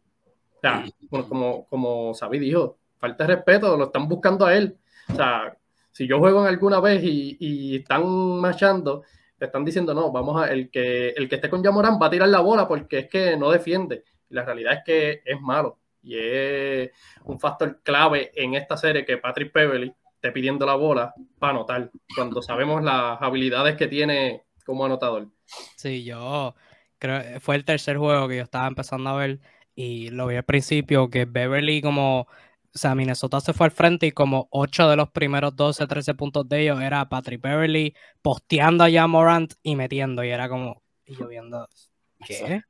[0.56, 4.76] o sea, como, como Sabi dijo, falta de respeto, lo están buscando a él.
[5.08, 5.56] O sea,
[5.92, 8.04] si yo juego en alguna vez y, y están
[8.40, 9.02] machando,
[9.38, 12.10] te están diciendo, no, vamos a, el que, el que esté con Yamorán va a
[12.10, 16.16] tirar la bola porque es que no defiende la realidad es que es malo y
[16.18, 16.90] es
[17.24, 21.90] un factor clave en esta serie que Patrick Beverly esté pidiendo la bola para anotar,
[22.14, 25.28] cuando sabemos las habilidades que tiene como anotador.
[25.76, 26.54] Sí, yo
[26.98, 29.40] creo fue el tercer juego que yo estaba empezando a ver
[29.74, 32.28] y lo vi al principio que Beverly como, o
[32.72, 36.48] sea, Minnesota se fue al frente y como 8 de los primeros 12, 13 puntos
[36.48, 41.26] de ellos era Patrick Beverly posteando a Morant y metiendo y era como, y yo
[42.26, 42.62] ¿Qué?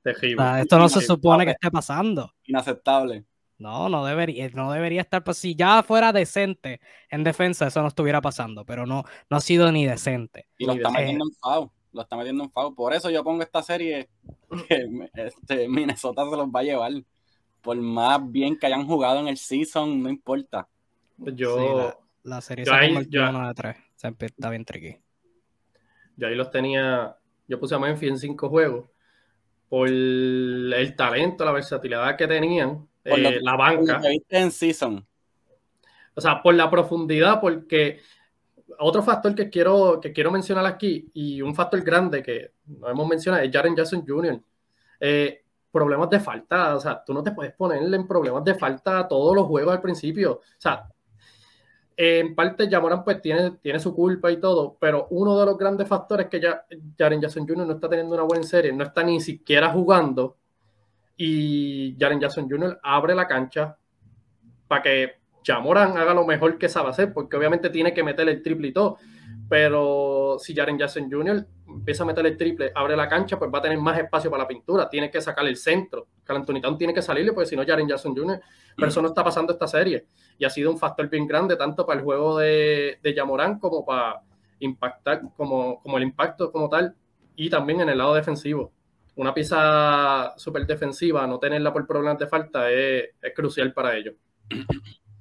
[0.61, 2.33] esto no se supone que esté pasando.
[2.45, 3.25] Inaceptable.
[3.62, 5.23] No, no debería, no debería estar.
[5.23, 9.41] Pues, si ya fuera decente en defensa, eso no estuviera pasando, pero no, no ha
[9.41, 10.49] sido ni decente.
[10.59, 11.73] Y lo está metiendo en FAO.
[11.93, 12.75] Lo está metiendo en FAO.
[12.75, 14.09] Por eso yo pongo esta serie
[14.69, 16.93] que este, Minnesota se los va a llevar.
[17.61, 20.67] Por más bien que hayan jugado en el season, no importa.
[21.19, 21.97] Yo.
[22.25, 23.77] la, serie se una de tres.
[24.03, 24.97] Está bien tricky.
[26.17, 27.17] Yo ahí los tenía.
[27.47, 28.92] Yo puse a Memphis en cinco juegos
[29.73, 34.03] por el talento, la versatilidad que tenían, eh, la banca.
[34.29, 35.03] en season.
[36.15, 38.01] O sea, por la profundidad, porque
[38.79, 43.09] otro factor que quiero, que quiero mencionar aquí, y un factor grande que no hemos
[43.09, 44.43] mencionado, es Jaren Jackson Jr.
[45.01, 49.09] Eh, problemas de falta, o sea, tú no te puedes ponerle en problemas de falta
[49.09, 50.33] todos los juegos al principio.
[50.33, 50.87] O sea,
[51.97, 55.89] en parte Jamoran pues tiene, tiene su culpa y todo, pero uno de los grandes
[55.89, 56.65] factores es que ya
[56.99, 57.67] Jaren Jackson Jr.
[57.67, 60.37] no está teniendo una buena serie, no está ni siquiera jugando
[61.17, 62.81] y Jaren Jackson Jr.
[62.83, 63.77] abre la cancha
[64.67, 65.13] para que
[65.45, 68.73] Jamoran haga lo mejor que sabe hacer, porque obviamente tiene que meter el triple y
[68.73, 68.99] todo,
[69.49, 71.47] pero si Jaren Jackson Jr.
[71.67, 74.45] empieza a meter el triple, abre la cancha, pues va a tener más espacio para
[74.45, 77.89] la pintura, tiene que sacar el centro, Anthony tiene que salirle, porque si no Jaren
[77.89, 78.41] Jackson Jr.,
[78.77, 80.07] pero eso no está pasando esta serie
[80.43, 83.87] y ha sido un factor bien grande tanto para el juego de, de Yamorán como
[83.87, 84.23] para
[84.59, 86.97] impactar, como, como el impacto como tal,
[87.37, 88.73] y también en el lado defensivo.
[89.15, 94.17] Una pieza súper defensiva, no tenerla por problemas de falta es, es crucial para ellos.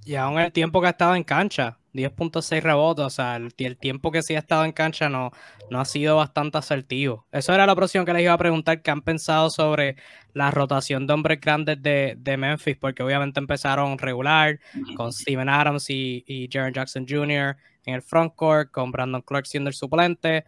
[0.04, 4.12] Y aún el tiempo que ha estado en cancha, 10.6 rebotes, o sea, el, tiempo
[4.12, 5.32] que sí ha estado en cancha no,
[5.72, 7.26] ha sido bastante asertivo.
[7.32, 9.96] Eso era la próxima que les iba a preguntar, ¿qué han pensado sobre
[10.34, 12.78] la rotación de hombres grandes de, de Memphis?
[12.78, 14.60] Porque obviamente empezaron regular
[14.96, 17.58] con Steven Adams y, y Jaron Jackson Jr.
[17.86, 20.46] en el frontcourt, con Brandon Clark siendo el suplente.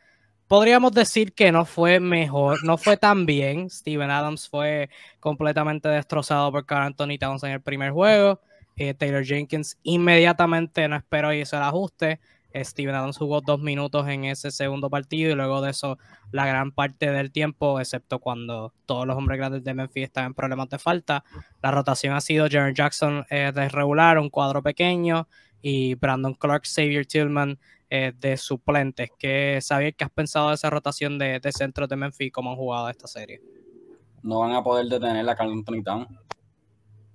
[0.48, 3.70] Podríamos decir que no fue mejor, no fue tan bien.
[3.70, 8.40] Steven Adams fue completamente destrozado por Carl Anthony Towns en el primer juego.
[8.76, 12.20] Eh, Taylor Jenkins inmediatamente no esperó y hizo el ajuste.
[12.56, 15.98] Steven Adams jugó dos minutos en ese segundo partido y luego de eso
[16.32, 20.34] la gran parte del tiempo, excepto cuando todos los hombres grandes de Memphis estaban en
[20.34, 21.24] problemas de falta.
[21.62, 25.28] La rotación ha sido Jaron Jackson eh, de regular, un cuadro pequeño,
[25.62, 27.58] y Brandon Clark, Xavier Tillman
[27.90, 29.10] eh, de suplentes.
[29.18, 32.58] ¿Qué, Xavier, qué has pensado de esa rotación de, de centros de Memphis cómo han
[32.58, 33.42] jugado esta serie?
[34.22, 36.08] No van a poder detener a Carl Anthony Town.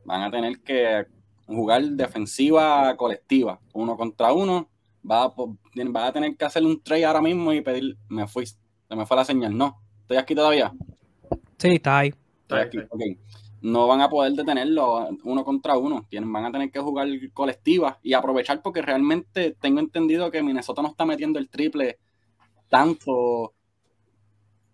[0.05, 1.07] Van a tener que
[1.48, 4.68] jugar defensiva colectiva, uno contra uno.
[5.08, 8.46] Va a, va a tener que hacer un trade ahora mismo y pedir, me fui,
[8.46, 10.72] se me fue la señal, no, estoy aquí todavía.
[11.56, 12.14] Sí, está ahí.
[13.61, 17.98] No van a poder detenerlo uno contra uno, Tienen, van a tener que jugar colectiva
[18.02, 21.98] y aprovechar porque realmente tengo entendido que Minnesota no está metiendo el triple
[22.68, 23.54] tanto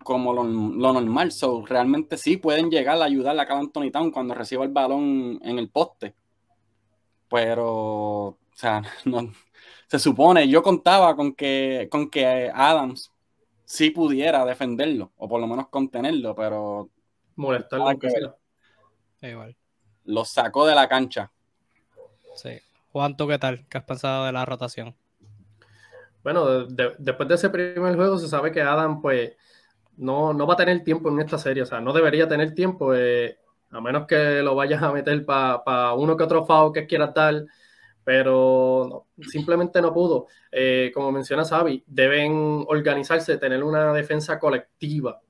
[0.05, 1.33] como lo, normal.
[1.33, 5.41] So, realmente sí pueden llegar a ayudar a cada Anthony Town cuando reciba el balón
[5.43, 6.15] en el poste.
[7.35, 9.33] Pero, o sea, no,
[9.89, 13.11] se supone, yo contaba con que, con que Adams
[13.65, 16.91] sí pudiera defenderlo, o por lo menos contenerlo, pero.
[17.35, 17.91] Molestarlo.
[19.21, 19.57] Igual.
[20.05, 21.33] Lo sacó de la cancha.
[22.37, 22.61] Sí.
[22.93, 23.67] Juan, ¿tú qué tal?
[23.69, 24.95] ¿Qué has pensado de la rotación?
[26.23, 29.33] Bueno, después de ese primer juego se sabe que Adam, pues,
[29.97, 32.95] no, no va a tener tiempo en esta serie, o sea, no debería tener tiempo,
[32.95, 33.39] eh,
[33.79, 37.45] a menos que lo vayas a meter para uno que otro FAO que quiera dar,
[38.05, 40.27] pero simplemente no pudo.
[40.53, 45.21] Eh, como menciona Xavi, deben organizarse, tener una defensa colectiva.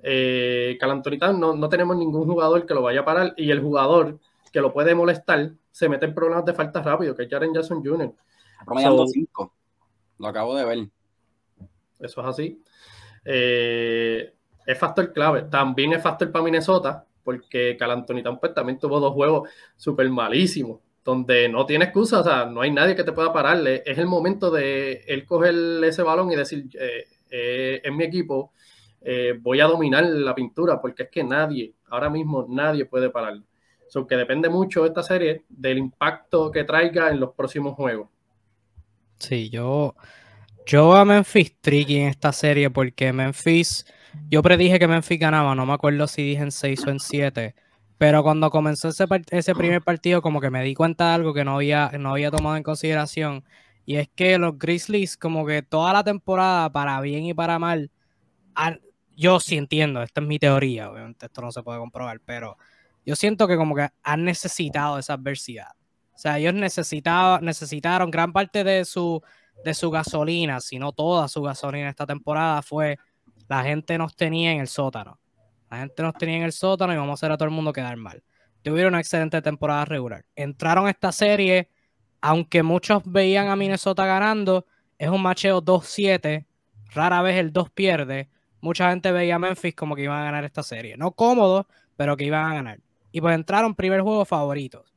[0.00, 0.78] Eh,
[1.34, 4.18] no, no tenemos ningún jugador que lo vaya a parar y el jugador
[4.52, 7.84] que lo puede molestar se mete en problemas de falta rápido, que es Jaren Jackson
[7.84, 8.12] Jr.
[8.64, 9.54] Promediando 5.
[10.18, 10.88] Lo acabo de ver.
[12.00, 12.62] Eso es así.
[13.24, 14.34] Eh,
[14.66, 15.42] es factor clave.
[15.42, 18.06] También es factor para Minnesota, porque Cal
[18.40, 22.70] pues, también tuvo dos juegos súper malísimos, donde no tiene excusa, o sea, no hay
[22.70, 23.82] nadie que te pueda pararle.
[23.84, 28.54] Es el momento de él coger ese balón y decir, eh, eh, en mi equipo,
[29.42, 33.42] voy a dominar la pintura, porque es que nadie, ahora mismo nadie puede pararle.
[33.88, 38.08] So que depende mucho esta serie del impacto que traiga en los próximos juegos.
[39.18, 39.94] Sí, yo,
[40.64, 43.84] yo a Memphis tricky en esta serie porque Memphis,
[44.30, 47.54] yo predije que Memphis ganaba, no me acuerdo si dije en 6 o en 7,
[47.96, 51.44] pero cuando comenzó ese, ese primer partido como que me di cuenta de algo que
[51.44, 53.44] no había, no había tomado en consideración
[53.88, 57.90] y es que los Grizzlies como que toda la temporada, para bien y para mal,
[59.16, 62.58] yo sí entiendo, esta es mi teoría, obviamente esto no se puede comprobar, pero
[63.06, 65.70] yo siento que como que han necesitado esa adversidad.
[66.12, 69.22] O sea, ellos necesitaban, necesitaron gran parte de su,
[69.64, 72.98] de su gasolina, si no toda su gasolina esta temporada, fue
[73.48, 75.18] la gente nos tenía en el sótano.
[75.70, 77.72] La gente nos tenía en el sótano y vamos a hacer a todo el mundo
[77.72, 78.22] quedar mal.
[78.62, 80.24] Tuvieron una excelente temporada regular.
[80.36, 81.70] Entraron a esta serie,
[82.20, 84.66] aunque muchos veían a Minnesota ganando,
[84.98, 86.46] es un macheo 2-7,
[86.92, 88.28] rara vez el 2 pierde.
[88.60, 90.96] Mucha gente veía a Memphis como que iban a ganar esta serie.
[90.96, 92.80] No cómodo, pero que iban a ganar.
[93.12, 94.94] Y pues entraron primer juego favoritos.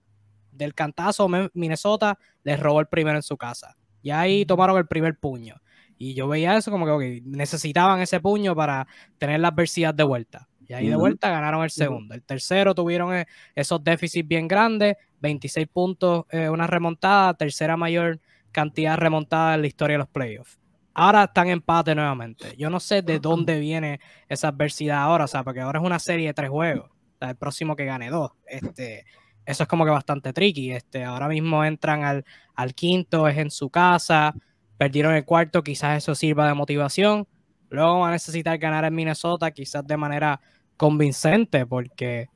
[0.51, 3.77] Del cantazo, Minnesota les robó el primero en su casa.
[4.01, 5.61] Y ahí tomaron el primer puño.
[6.01, 8.87] Y yo veía eso como que necesitaban ese puño para
[9.19, 10.47] tener la adversidad de vuelta.
[10.67, 12.15] Y ahí de vuelta ganaron el segundo.
[12.15, 18.19] El tercero tuvieron eh, esos déficits bien grandes, 26 puntos, eh, una remontada, tercera mayor
[18.51, 20.59] cantidad remontada en la historia de los playoffs.
[20.95, 22.55] Ahora están en empate nuevamente.
[22.57, 25.99] Yo no sé de dónde viene esa adversidad ahora, o sea, porque ahora es una
[25.99, 26.89] serie de tres juegos
[27.29, 28.31] el próximo que gane dos.
[28.47, 29.05] Este,
[29.45, 30.71] eso es como que bastante tricky.
[30.71, 34.33] Este, ahora mismo entran al, al quinto, es en su casa,
[34.81, 37.27] perdieron el cuarto, quizás eso sirva de motivación.
[37.69, 40.41] Luego van a necesitar ganar en Minnesota, quizás de manera
[40.75, 42.29] convincente, porque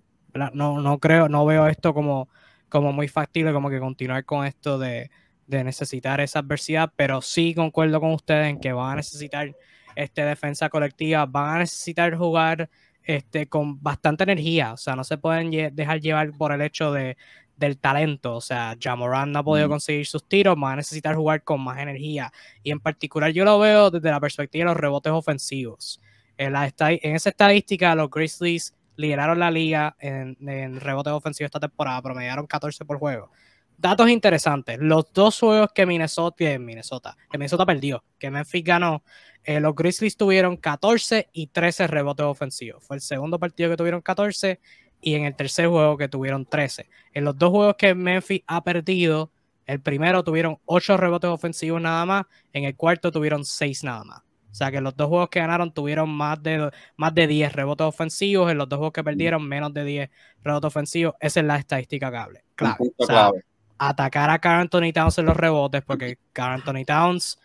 [0.54, 2.30] no, no creo, no veo esto como,
[2.70, 5.10] como muy factible, como que continuar con esto de,
[5.48, 9.56] de necesitar esa adversidad, pero sí concuerdo con ustedes en que van a necesitar
[9.96, 12.70] este defensa colectiva, van a necesitar jugar
[13.02, 14.74] este, con bastante energía.
[14.74, 17.18] O sea, no se pueden dejar llevar por el hecho de,
[17.58, 18.36] del talento.
[18.36, 21.80] O sea, Jamoran no ha podido conseguir sus tiros, va a necesitar jugar con más
[21.80, 22.32] energía.
[22.64, 26.02] Y en particular yo lo veo desde la perspectiva de los rebotes ofensivos.
[26.38, 31.60] En, la en esa estadística, los Grizzlies lideraron la liga en, en rebotes ofensivos esta
[31.60, 33.32] temporada, promediaron 14 por juego.
[33.78, 34.78] Datos interesantes.
[34.80, 39.04] Los dos juegos que Minnesota, Minnesota, que Minnesota perdió, que Memphis ganó,
[39.44, 42.84] eh, los Grizzlies tuvieron 14 y 13 rebotes ofensivos.
[42.84, 44.60] Fue el segundo partido que tuvieron 14
[45.06, 46.90] y en el tercer juego que tuvieron 13.
[47.14, 49.32] En los dos juegos que Memphis ha perdido,
[49.68, 54.22] el primero tuvieron 8 rebotes ofensivos nada más, en el cuarto tuvieron 6 nada más.
[54.50, 57.86] O sea que los dos juegos que ganaron tuvieron más de, más de 10 rebotes
[57.86, 60.10] ofensivos, en los dos juegos que perdieron menos de 10
[60.44, 61.14] rebotes ofensivos.
[61.20, 62.44] Esa es la estadística clave.
[62.56, 63.44] clave.
[63.78, 67.40] atacar a Carl Anthony Towns en los rebotes, porque Carl Anthony Towns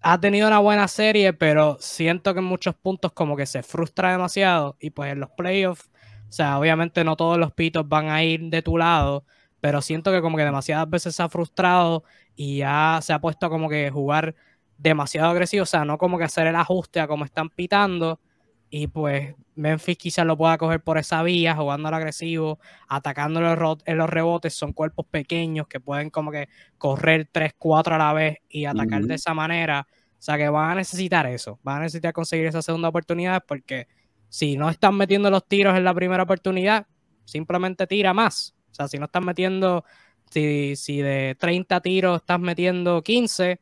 [0.00, 4.10] ha tenido una buena serie, pero siento que en muchos puntos como que se frustra
[4.10, 5.88] demasiado y pues en los playoffs,
[6.28, 9.24] o sea, obviamente no todos los pitos van a ir de tu lado,
[9.60, 12.04] pero siento que como que demasiadas veces se ha frustrado
[12.34, 14.34] y ya se ha puesto como que jugar
[14.78, 18.20] demasiado agresivo, o sea, no como que hacer el ajuste a como están pitando.
[18.68, 22.58] Y pues Memphis quizás lo pueda coger por esa vía, jugando al agresivo,
[22.88, 27.98] atacando en los rebotes, son cuerpos pequeños que pueden como que correr 3, 4 a
[27.98, 29.86] la vez y atacar de esa manera.
[30.18, 33.86] O sea que van a necesitar eso, van a necesitar conseguir esa segunda oportunidad porque
[34.28, 36.86] si no están metiendo los tiros en la primera oportunidad,
[37.24, 38.54] simplemente tira más.
[38.70, 39.84] O sea, si no están metiendo,
[40.30, 43.60] si, si de 30 tiros estás metiendo 15,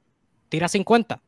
[0.48, 1.20] tira 50,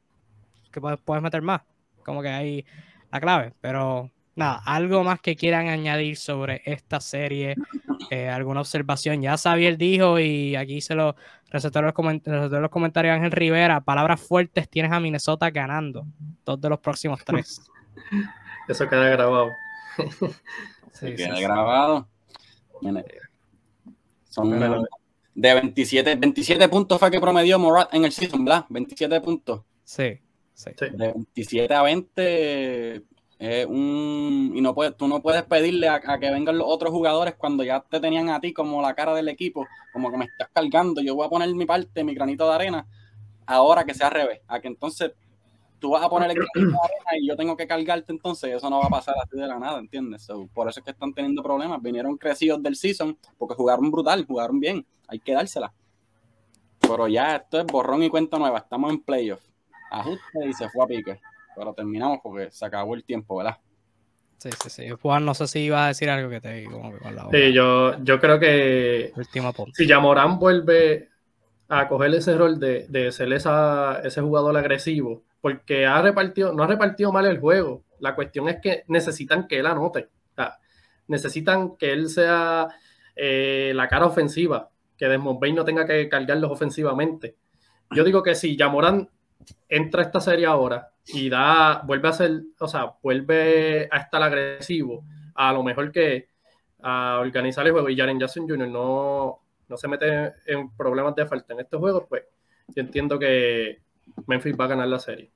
[0.72, 1.62] que puedes, meter más.
[2.05, 2.64] Como que hay,
[3.11, 3.53] la clave.
[3.61, 7.55] Pero nada, algo más que quieran añadir sobre esta serie,
[8.11, 9.22] eh, alguna observación.
[9.22, 11.16] Ya Xavier dijo y aquí se lo
[11.51, 11.95] recetó los,
[12.26, 16.07] los comentarios Ángel Rivera, palabras fuertes, tienes a Minnesota ganando
[16.45, 17.62] dos de los próximos tres.
[18.68, 19.50] Eso queda grabado.
[20.92, 22.08] sí, queda grabado.
[24.28, 24.86] Son
[25.34, 28.64] de 27, 27 puntos fue que promedió Morat en el season, ¿verdad?
[28.70, 29.62] 27 puntos.
[29.84, 30.18] Sí,
[30.54, 30.70] sí.
[30.78, 33.04] De 27 a 20
[33.68, 37.62] un, y no puedes, tú no puedes pedirle a, que vengan los otros jugadores cuando
[37.64, 41.02] ya te tenían a ti como la cara del equipo, como que me estás cargando,
[41.02, 42.86] yo voy a poner mi parte, mi granito de arena,
[43.46, 45.12] ahora que sea al revés, a que entonces
[45.79, 48.87] tú vas a poner el arena y yo tengo que cargarte, entonces eso no va
[48.87, 50.27] a pasar así de la nada, ¿entiendes?
[50.53, 54.61] por eso es que están teniendo problemas, vinieron crecidos del season porque jugaron brutal, jugaron
[54.61, 55.72] bien, hay que dársela.
[56.81, 59.43] Pero ya esto es borrón y cuenta nueva, estamos en playoff.
[59.91, 61.20] Ajuste y se fue a pique
[61.57, 63.57] pero terminamos porque se acabó el tiempo, ¿verdad?
[64.37, 64.91] Sí, sí, sí.
[64.91, 67.99] Juan, no sé si iba a decir algo que te como con la Sí, yo,
[68.05, 69.12] yo creo que
[69.72, 71.09] si Yamorán vuelve
[71.68, 76.64] a coger ese rol de, de ser esa, ese jugador agresivo, porque ha repartido, no
[76.64, 77.84] ha repartido mal el juego.
[78.01, 80.09] La cuestión es que necesitan que él anote.
[81.07, 82.66] necesitan que él sea
[83.14, 87.36] eh, la cara ofensiva, que Desmond Bain no tenga que cargarlos ofensivamente.
[87.92, 89.09] Yo digo que si Yamorán
[89.68, 94.20] entra a esta serie ahora y da, vuelve a ser, o sea, vuelve a estar
[94.20, 95.05] agresivo,
[95.36, 96.26] a lo mejor que
[96.82, 98.66] a organizar el juego y Jaren Jackson Jr.
[98.66, 102.24] no, no se mete en problemas de falta en estos juegos, pues
[102.66, 103.80] yo entiendo que
[104.26, 105.36] Memphis va a ganar la serie.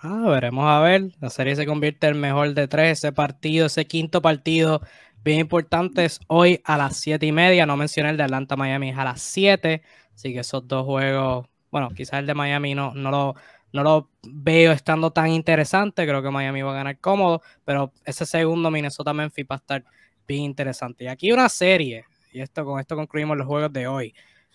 [0.00, 1.12] Ah, veremos a ver.
[1.20, 2.98] La serie se convierte en mejor de tres.
[2.98, 4.80] Ese partido, ese quinto partido,
[5.24, 7.66] bien importante, es hoy a las siete y media.
[7.66, 9.82] No mencioné el de Atlanta Miami, es a las 7.
[10.14, 13.34] Así que esos dos juegos, bueno, quizás el de Miami no, no lo
[13.72, 16.06] no lo veo estando tan interesante.
[16.06, 19.84] Creo que Miami va a ganar cómodo, pero ese segundo Minnesota Memphis va a estar
[20.26, 21.04] bien interesante.
[21.04, 24.14] Y aquí una serie, y esto con esto concluimos los juegos de hoy.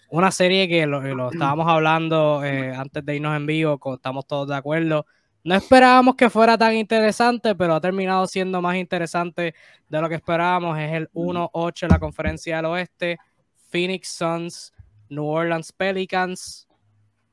[0.10, 4.56] Una serie que lo, estábamos hablando eh, antes de irnos en vivo, estamos todos de
[4.56, 5.06] acuerdo.
[5.44, 9.54] No esperábamos que fuera tan interesante, pero ha terminado siendo más interesante
[9.90, 10.80] de lo que esperábamos.
[10.80, 13.18] Es el 1-8 en la conferencia del oeste.
[13.70, 14.74] Phoenix Suns,
[15.10, 16.68] New Orleans Pelicans.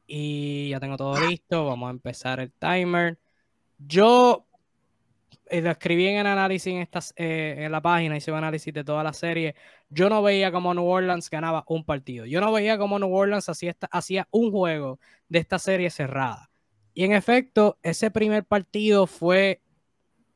[0.06, 1.66] Y ya tengo todo listo.
[1.66, 3.18] Vamos a empezar el timer.
[3.78, 4.44] Yo
[5.46, 8.74] eh, lo escribí en el análisis en, estas, eh, en la página, hice un análisis
[8.74, 9.54] de toda la serie.
[9.88, 12.26] Yo no veía como New Orleans ganaba un partido.
[12.26, 14.98] Yo no veía como New Orleans hacía, hacía un juego
[15.28, 16.49] de esta serie cerrada.
[17.01, 19.62] Y en efecto, ese primer partido fue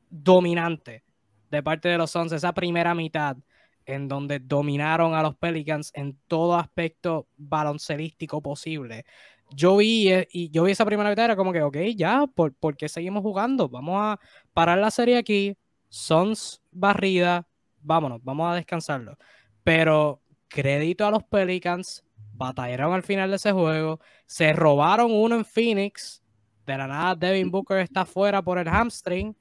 [0.09, 1.05] dominante
[1.51, 2.33] de parte de los Suns.
[2.33, 3.37] Esa primera mitad
[3.85, 9.05] en donde dominaron a los Pelicans en todo aspecto baloncelístico posible
[9.51, 12.55] yo vi, eh, y yo vi esa primera mitad, era como que, ok, ya, ¿por,
[12.55, 13.69] ¿por, qué seguimos jugando?
[13.69, 14.19] Vamos a
[14.55, 15.59] parar la serie aquí,
[15.91, 17.47] Sons barrida,
[17.83, 19.19] vámonos, vamos a descansarlo.
[19.65, 25.45] Pero crédito a los Pelicans, batallaron al final de ese juego, se robaron uno en
[25.45, 26.24] Phoenix,
[26.67, 29.37] de la nada Devin Booker está fuera por el hamstring,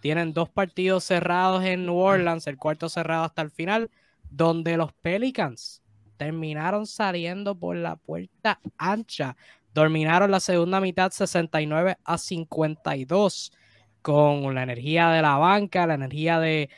[0.00, 3.90] tienen dos partidos cerrados en New Orleans, el cuarto cerrado hasta el final,
[4.30, 5.82] donde los Pelicans
[6.16, 9.36] terminaron saliendo por la puerta ancha.
[9.74, 13.52] Dominaron la segunda mitad 69 a 52
[14.00, 16.70] con la energía de la banca, la energía de,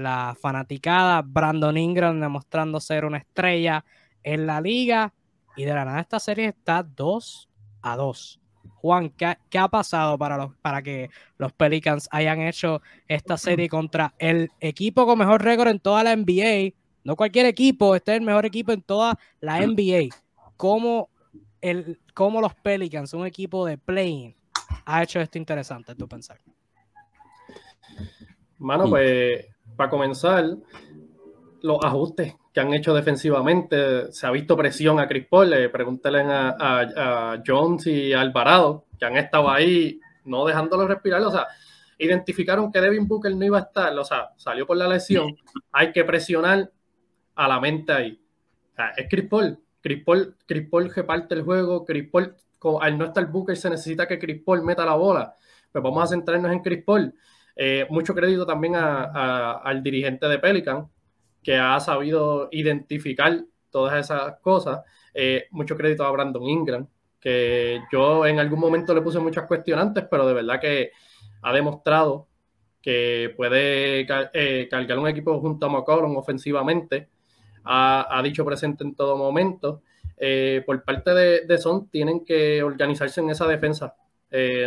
[0.00, 1.22] la fanaticada.
[1.22, 3.84] Brandon Ingram demostrando ser una estrella
[4.22, 5.12] en la liga.
[5.56, 7.48] Y de la nada esta serie está 2
[7.82, 8.40] a 2.
[8.84, 11.08] Juan, ¿qué, ha pasado para, los, para que
[11.38, 16.14] los Pelicans hayan hecho esta serie contra el equipo con mejor récord en toda la
[16.14, 16.74] NBA?
[17.02, 20.14] No cualquier equipo, este es el mejor equipo en toda la NBA.
[20.58, 21.08] ¿Cómo,
[21.62, 24.36] el, cómo los Pelicans, un equipo de playing,
[24.84, 26.38] ha hecho esto interesante, tú pensar?
[28.58, 30.58] Mano, pues para comenzar,
[31.64, 36.20] los ajustes que han hecho defensivamente, se ha visto presión a Chris Paul, le pregúntale
[36.22, 41.46] a, Jones y a Alvarado, que han estado ahí no dejándolo respirar, o sea,
[41.98, 45.34] identificaron que Devin Booker no iba a estar, o sea, salió por la lesión,
[45.72, 46.70] hay que presionar
[47.34, 48.20] a la mente ahí.
[48.96, 49.58] Es Chris Paul.
[49.80, 51.84] Chris Paul, Chris Paul reparte el juego.
[51.84, 52.36] Chris Paul,
[52.80, 55.34] al no estar Booker, se necesita que Chris Paul meta la bola.
[55.72, 57.14] Pues vamos a centrarnos en Chris Paul.
[57.56, 60.88] Eh, mucho crédito también al dirigente de Pelican,
[61.44, 64.80] que ha sabido identificar todas esas cosas.
[65.12, 66.88] Eh, mucho crédito a Brandon Ingram,
[67.20, 70.90] que yo en algún momento le puse muchas cuestionantes, pero de verdad que
[71.42, 72.26] ha demostrado
[72.80, 77.08] que puede eh, cargar un equipo junto a McCollum ofensivamente
[77.64, 79.82] ha, dicho presente en todo momento.
[80.16, 81.14] Eh, por parte
[81.46, 83.94] de, Son, tienen que organizarse en esa defensa.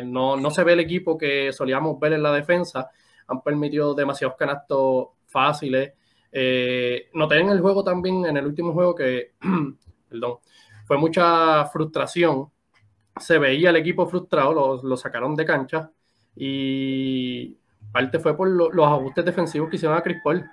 [0.06, 2.90] No, no se ve el equipo que solíamos ver en la defensa.
[3.28, 5.94] Han permitido demasiados canastos fáciles.
[6.40, 9.32] Eh, noté en el juego también, en el último juego, que
[10.10, 10.38] perdón,
[10.86, 12.52] fue mucha frustración.
[13.20, 15.90] Se veía el equipo frustrado, lo, sacaron de cancha
[16.36, 17.58] y
[17.92, 20.46] parte fue por los ajustes defensivos que hicieron a Chris Paul.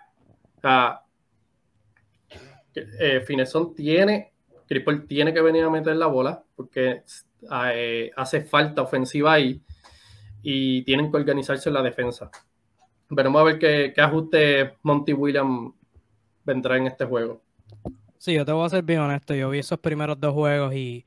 [0.56, 1.02] O sea,
[2.74, 4.32] eh, Fineson tiene,
[4.66, 7.02] Chris Paul tiene que venir a meter la bola porque
[7.74, 9.62] eh, hace falta ofensiva ahí
[10.42, 12.30] y tienen que organizarse en la defensa.
[13.08, 15.72] Veremos a ver qué, qué ajuste Monty Williams
[16.44, 17.42] vendrá en este juego.
[18.18, 19.34] Sí, yo te voy a ser bien honesto.
[19.34, 21.04] Yo vi esos primeros dos juegos y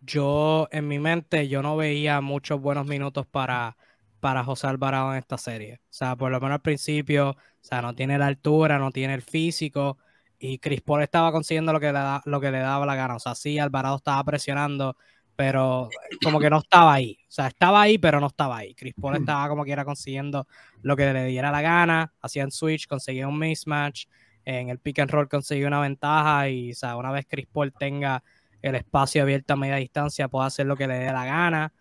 [0.00, 3.76] yo, en mi mente, yo no veía muchos buenos minutos para,
[4.20, 5.80] para José Alvarado en esta serie.
[5.84, 9.14] O sea, por lo menos al principio, o sea, no tiene la altura, no tiene
[9.14, 9.98] el físico
[10.38, 13.16] y Chris Paul estaba consiguiendo lo que le, lo que le daba la gana.
[13.16, 14.96] O sea, sí, Alvarado estaba presionando,
[15.38, 15.88] pero
[16.20, 17.16] como que no estaba ahí.
[17.22, 18.74] O sea, estaba ahí, pero no estaba ahí.
[18.74, 20.48] Chris Paul estaba como que era consiguiendo
[20.82, 24.06] lo que le diera la gana, hacían switch, conseguía un mismatch,
[24.44, 27.72] en el pick and roll conseguía una ventaja y o sea, una vez Chris Paul
[27.72, 28.24] tenga
[28.62, 31.72] el espacio abierto a media distancia, puede hacer lo que le dé la gana,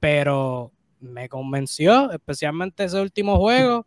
[0.00, 3.86] pero me convenció, especialmente ese último juego.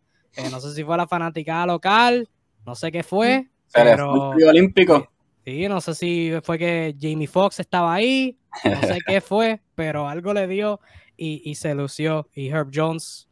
[0.52, 2.28] no sé si fue la fanaticada local,
[2.64, 3.48] no sé qué fue.
[3.72, 5.15] Pero, olímpico.
[5.46, 10.08] Sí, no sé si fue que Jamie Foxx estaba ahí, no sé qué fue, pero
[10.08, 10.80] algo le dio
[11.16, 12.28] y, se lució.
[12.34, 13.28] Y Herb Jones,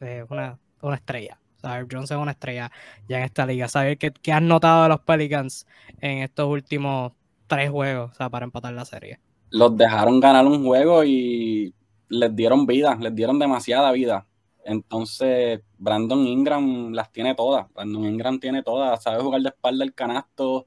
[0.00, 1.38] eh, una, una estrella.
[1.62, 2.72] Herb Jones es una estrella
[3.08, 3.68] ya en esta liga.
[3.68, 5.68] Saber qué, qué has notado de los Pelicans
[6.00, 7.12] en estos últimos
[7.46, 9.20] tres juegos, o sea, para empatar la serie.
[9.50, 11.72] Los dejaron ganar un juego y
[12.08, 14.26] les dieron vida, les dieron demasiada vida.
[14.64, 17.72] Entonces, Brandon Ingram las tiene todas.
[17.72, 19.00] Brandon Ingram tiene todas.
[19.00, 20.66] Sabe jugar de espalda el canasto,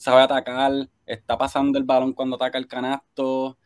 [0.00, 3.58] sabe atacar, está pasando el balón cuando ataca el canasto,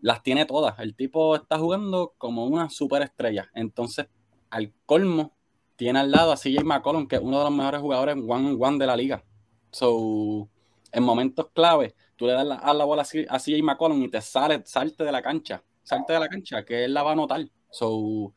[0.00, 0.76] las tiene todas.
[0.80, 3.48] El tipo está jugando como una superestrella.
[3.54, 4.08] Entonces,
[4.50, 5.32] al colmo,
[5.76, 8.58] tiene al lado a CJ McCollum, que es uno de los mejores jugadores one on
[8.60, 9.24] one de la liga.
[9.70, 10.48] So,
[10.90, 14.20] en momentos clave, tú le das la, a la bola a CJ McCollum y te
[14.22, 17.48] sale, salte de la cancha, salte de la cancha, que él la va a notar.
[17.70, 18.34] So,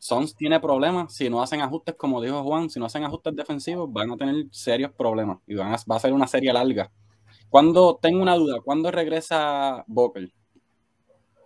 [0.00, 3.92] Sons tiene problemas si no hacen ajustes, como dijo Juan, si no hacen ajustes defensivos,
[3.92, 6.90] van a tener serios problemas y van a, va a ser una serie larga.
[7.50, 10.30] Cuando tengo una duda, ¿cuándo regresa Booker?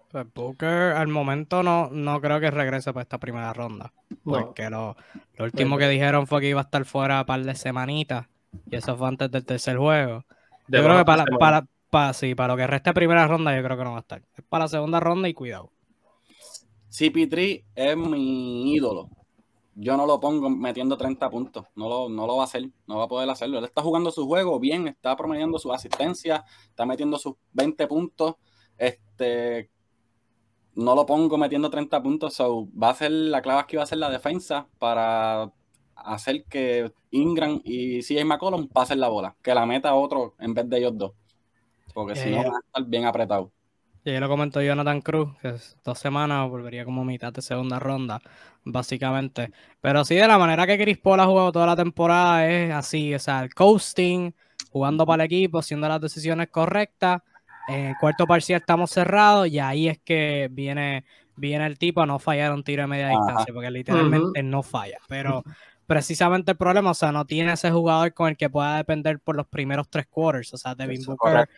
[0.08, 3.92] Pues Booker al momento no, no creo que regrese para esta primera ronda.
[4.22, 4.96] Porque lo,
[5.40, 8.28] último que dijeron fue que iba a estar fuera un par de semanitas.
[8.70, 10.24] Y eso fue antes del tercer juego.
[10.68, 13.76] yo creo que para, para, para, sí, para lo que resta primera ronda, yo creo
[13.76, 14.22] que no va a estar.
[14.36, 15.73] Es para la segunda ronda y cuidado.
[16.94, 19.10] CP3 es mi ídolo.
[19.74, 21.66] Yo no lo pongo metiendo 30 puntos.
[21.74, 22.70] No lo, no lo va a hacer.
[22.86, 23.58] No va a poder hacerlo.
[23.58, 28.36] Él está jugando su juego bien, está promediando su asistencia, está metiendo sus 20 puntos.
[28.78, 29.70] Este,
[30.76, 32.34] no lo pongo metiendo 30 puntos.
[32.34, 35.52] So, va a ser la clave aquí va a ser la defensa para
[35.96, 40.68] hacer que Ingram y CJ McCollum pasen la bola, que la meta otro en vez
[40.68, 41.12] de ellos dos.
[41.92, 43.50] Porque si no, van a estar bien apretados.
[44.06, 48.20] Y ya lo comentó Jonathan Cruz, que dos semanas volvería como mitad de segunda ronda,
[48.62, 49.50] básicamente.
[49.80, 53.14] Pero sí, de la manera que Chris Paul ha jugado toda la temporada es así,
[53.14, 54.34] o sea, el coasting,
[54.70, 57.22] jugando para el equipo, haciendo las decisiones correctas.
[57.66, 62.06] En el cuarto parcial estamos cerrados y ahí es que viene, viene el tipo a
[62.06, 64.98] no fallar un tiro de media distancia, porque literalmente no falla.
[65.08, 65.42] Pero
[65.86, 69.34] precisamente el problema, o sea, no tiene ese jugador con el que pueda depender por
[69.34, 70.52] los primeros tres quarters.
[70.52, 71.48] O sea, Devin Booker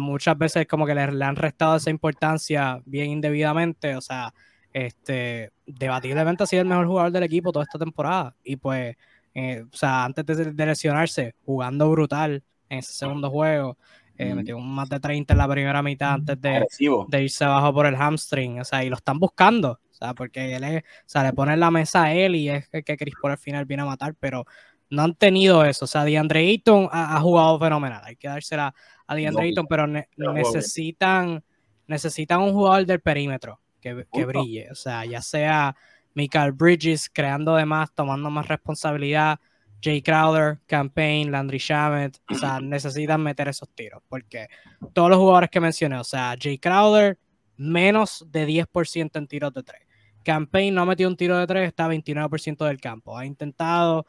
[0.00, 3.96] muchas veces como que le, han restado esa importancia bien indebidamente.
[3.96, 4.32] O sea,
[4.72, 8.34] este, debatiblemente ha sido el mejor jugador del equipo toda esta temporada.
[8.44, 8.96] Y pues,
[9.34, 13.76] eh, o sea, antes de, de, lesionarse, jugando brutal en ese segundo juego.
[14.18, 16.66] Eh, metió un más de 30 en la primera mitad antes de,
[17.08, 18.60] de, irse abajo por el hamstring.
[18.60, 19.80] O sea, y lo están buscando.
[19.90, 22.68] O sea, porque él es, o sea, le ponen la mesa a él y es
[22.72, 24.44] el que Chris por al final viene a matar, pero
[24.90, 25.84] no han tenido eso.
[25.84, 28.02] O sea, DeAndre Ayton ha, jugado fenomenal.
[28.04, 28.74] Hay que dársela
[29.06, 31.42] a DeAndre Ayton, pero necesitan,
[31.86, 34.70] necesitan un jugador del perímetro que, que brille.
[34.70, 35.76] O sea, ya sea
[36.14, 39.38] Michael Bridges creando de más, tomando más responsabilidad
[39.82, 44.48] Jay Crowder, Campaign, Landry Shamet, o sea, necesitan meter esos tiros, porque
[44.92, 47.18] todos los jugadores que mencioné, o sea, Jay Crowder,
[47.56, 49.82] menos de 10% en tiros de 3.
[50.24, 53.16] Campaign no ha metido un tiro de 3, está 29% del campo.
[53.16, 54.06] Ha intentado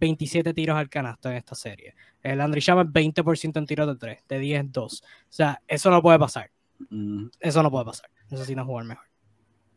[0.00, 1.94] 27 eh, tiros al canasto en esta serie.
[2.22, 5.02] El Landry Shamet, 20% en tiros de 3, de 10, 2.
[5.02, 6.50] O sea, eso no puede pasar.
[6.90, 7.26] Mm.
[7.40, 8.10] Eso no puede pasar.
[8.30, 9.04] Necesitan jugar mejor.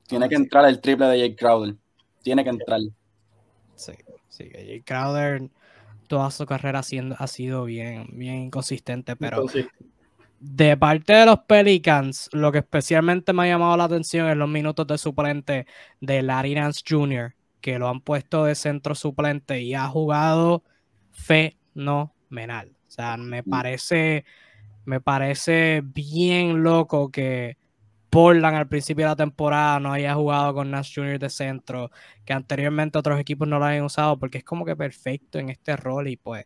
[0.08, 1.76] Tiene que entrar el triple de Jay Crowder.
[2.24, 2.80] Tiene que entrar.
[3.76, 3.94] Sí.
[4.30, 5.50] Sí, que Crowder
[6.08, 9.46] toda su carrera ha sido bien, bien inconsistente, pero
[10.40, 14.48] de parte de los Pelicans, lo que especialmente me ha llamado la atención es los
[14.48, 15.66] minutos de suplente
[16.00, 17.34] de Larry Nance Jr.,
[17.68, 20.64] que lo han puesto de centro suplente y ha jugado
[21.12, 22.78] fenomenal.
[22.88, 23.50] O sea, me mm.
[23.50, 24.24] parece,
[24.86, 27.58] me parece bien loco que
[28.10, 31.20] Portland al principio de la temporada no haya jugado con Nash Jr.
[31.20, 31.92] de centro,
[32.24, 35.76] que anteriormente otros equipos no lo hayan usado, porque es como que perfecto en este
[35.76, 36.46] rol y pues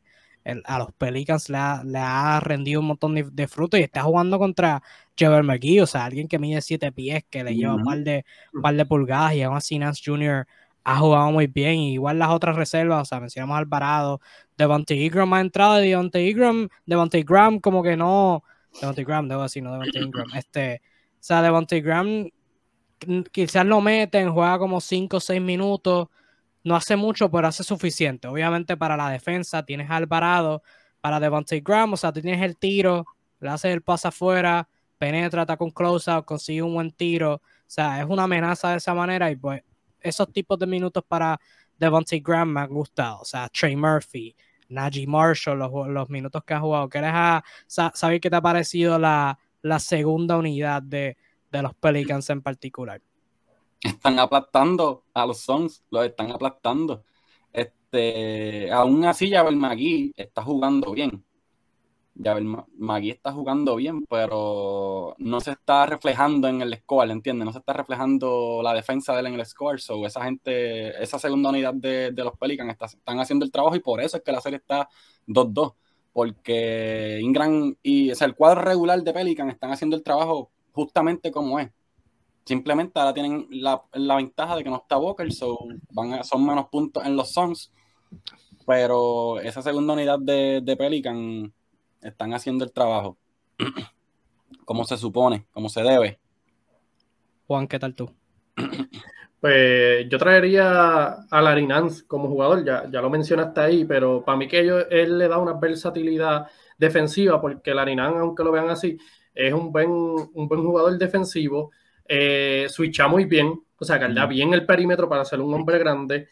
[0.65, 4.81] a los Pelicans le ha, rendido un montón de, frutos y está jugando contra
[5.15, 8.25] Jever McGee, o sea, alguien que mide 7 pies, que le lleva un par de,
[8.59, 10.47] par de pulgadas y aún así Nance Jr.
[10.83, 14.21] ha jugado muy bien, igual las otras reservas, o sea, mencionamos al Alvarado,
[14.57, 18.43] Devontae Ingram ha entrado, Devontae Ingram, Devontae Graham como que no,
[18.79, 20.81] Devontae Graham, debo decir, no Devontae Ingram, este,
[21.13, 22.29] o sea, Devontae Graham
[23.31, 26.07] quizás lo meten, juega como 5 o 6 minutos,
[26.63, 28.27] no hace mucho, pero hace suficiente.
[28.27, 30.61] Obviamente para la defensa tienes al Alvarado,
[30.99, 33.05] para Devontae Graham, o sea, tienes el tiro,
[33.39, 34.67] le haces el pase afuera,
[34.97, 37.35] penetra, está con close-out, consigue un buen tiro.
[37.35, 39.63] O sea, es una amenaza de esa manera y pues
[40.01, 41.39] esos tipos de minutos para
[41.77, 43.21] Devontae Graham me han gustado.
[43.21, 44.35] O sea, Trey Murphy,
[44.69, 46.89] Najee Marshall, los, minutos que ha jugado.
[46.89, 47.13] ¿Quieres
[47.67, 49.37] saber qué te ha parecido la,
[49.79, 51.17] segunda unidad de,
[51.51, 53.01] de los Pelicans en particular?
[53.81, 57.03] están aplastando a los Suns, los están aplastando.
[57.51, 61.23] Este, aún así, Javel Magui está jugando bien.
[62.21, 62.45] Javel
[62.77, 67.45] Magui está jugando bien, pero no se está reflejando en el score, ¿entiendes?
[67.45, 69.79] No se está reflejando la defensa de él en el score.
[69.79, 74.01] So, esa gente, esa segunda unidad de, los Pelicans están haciendo el trabajo y por
[74.01, 74.89] eso es que la serie está
[75.27, 75.73] 2-2.
[76.13, 81.69] Porque Ingram y el cuadro regular de Pelican están haciendo el trabajo justamente como es
[82.43, 85.59] Simplemente ahora tienen la, ventaja de que no está Booker, so
[85.91, 87.71] van son menos puntos en los Suns.
[88.65, 91.53] Pero esa segunda unidad de, de Pelican
[92.01, 93.17] están haciendo el trabajo
[94.65, 96.19] como se supone, como se debe.
[97.47, 98.11] Juan, ¿qué tal tú?
[99.41, 104.47] Pues yo traería a Larinance como jugador, ya, ya lo mencionaste ahí, pero para mí
[104.47, 106.45] que él le da una versatilidad
[106.77, 108.99] defensiva, porque Larinance, aunque lo vean así,
[109.33, 111.71] es un buen, un buen jugador defensivo
[112.13, 116.27] eh, switcha muy bien, o sea, da bien el perímetro para ser un hombre grande.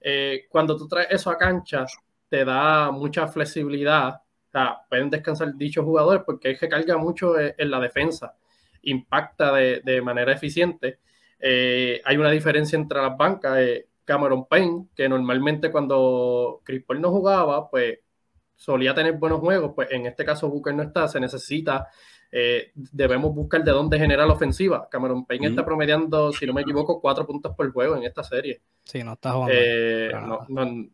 [0.00, 1.84] Eh, cuando tú traes eso a cancha,
[2.28, 4.20] te da mucha flexibilidad.
[4.54, 8.36] Sea, pueden descansar dichos jugadores porque es que carga mucho eh, en la defensa,
[8.82, 11.00] impacta de, manera eficiente.
[11.40, 13.58] Eh, hay una diferencia entre las bancas.
[14.04, 17.98] Cameron Payne, que normalmente cuando Chris Paul no jugaba, pues
[18.54, 21.88] solía tener buenos juegos, pues en este caso Booker no está, se necesita
[22.30, 24.88] eh, debemos buscar de dónde generar la ofensiva.
[24.90, 28.60] Cameron Payne está promediando, si no me equivoco, cuatro puntos por juego en esta serie.
[28.84, 29.54] Sí, no está jugando.
[29.56, 30.12] Eh,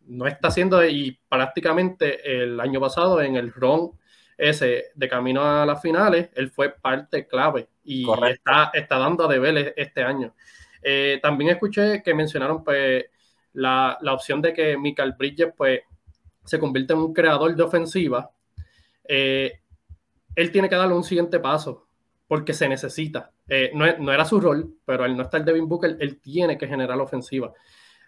[0.06, 3.92] no, está haciendo, y prácticamente el año pasado en el RON
[4.36, 9.28] ese de camino a las finales, él fue parte clave y está, está dando a
[9.28, 10.34] deber este año.
[10.82, 13.04] Eh, también escuché que mencionaron pues
[13.52, 15.80] la, la, opción de que Michael Bridges pues
[16.44, 18.30] se convierte en un creador de ofensiva.
[19.06, 19.59] Eh,
[20.34, 21.86] él tiene que darle un siguiente paso
[22.30, 23.32] porque se necesita.
[23.48, 26.96] Eh, no, era su rol, pero al no estar Devin Booker, él tiene que generar
[26.96, 27.52] la ofensiva.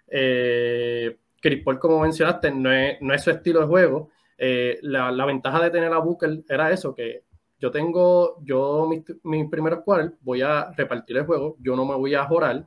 [0.07, 4.11] Eh, Chris Paul, como mencionaste, no es, su estilo de juego.
[4.39, 7.25] Eh, la, ventaja de tener a Booker era eso, que
[7.59, 12.15] yo tengo, yo mis, primeros cuartos voy a repartir el juego, yo no me voy
[12.15, 12.65] a jorar.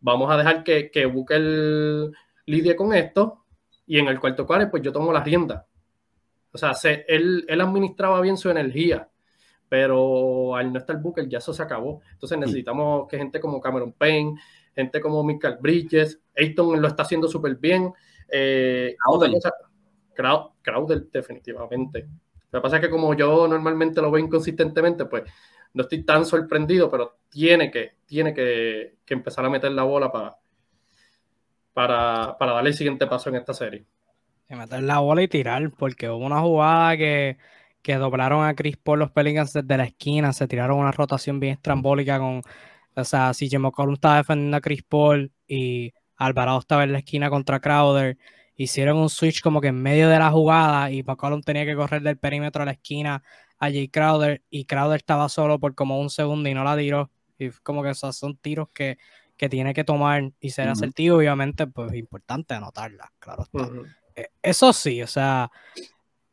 [0.00, 2.10] Vamos a dejar que, que Booker
[2.46, 3.44] lidie con esto
[3.86, 5.66] y en el cuarto cuarto pues yo tomo la rienda
[6.52, 6.72] o sea,
[7.08, 9.08] él, administraba bien su energía,
[9.68, 12.02] pero al no estar Booker ya eso se acabó.
[12.12, 14.34] Entonces necesitamos que gente como Cameron Payne,
[14.74, 17.92] gente como Michael Bridges, Ayton lo está haciendo súper bien.
[18.28, 18.96] Eh,
[20.14, 21.06] Crowder.
[21.10, 22.06] definitivamente.
[22.50, 25.22] Lo que pasa es que como yo normalmente lo veo inconsistentemente, pues
[25.72, 30.36] no estoy tan sorprendido, pero tiene que, tiene que, empezar a meter la bola para,
[31.72, 33.86] para, para darle el siguiente paso en esta serie
[34.48, 37.38] meter la bola y tirar, porque hubo una jugada que,
[37.82, 41.54] que doblaron a Chris Paul los Pelicans desde la esquina, se tiraron una rotación bien
[41.54, 42.42] estrambólica con,
[42.94, 47.30] o sea, si McCollum estaba defendiendo a Chris Paul y Alvarado estaba en la esquina
[47.30, 48.18] contra Crowder,
[48.56, 52.02] hicieron un switch como que en medio de la jugada y McCollum tenía que correr
[52.02, 53.22] del perímetro a la esquina
[53.58, 57.10] a Jay Crowder y Crowder estaba solo por como un segundo y no la tiró.
[57.38, 58.98] Y como que esos son tiros que,
[59.36, 63.68] que tiene que tomar y ser asertivo, obviamente, pues importante anotarla, claro está.
[64.42, 65.50] Eso sí, o sea,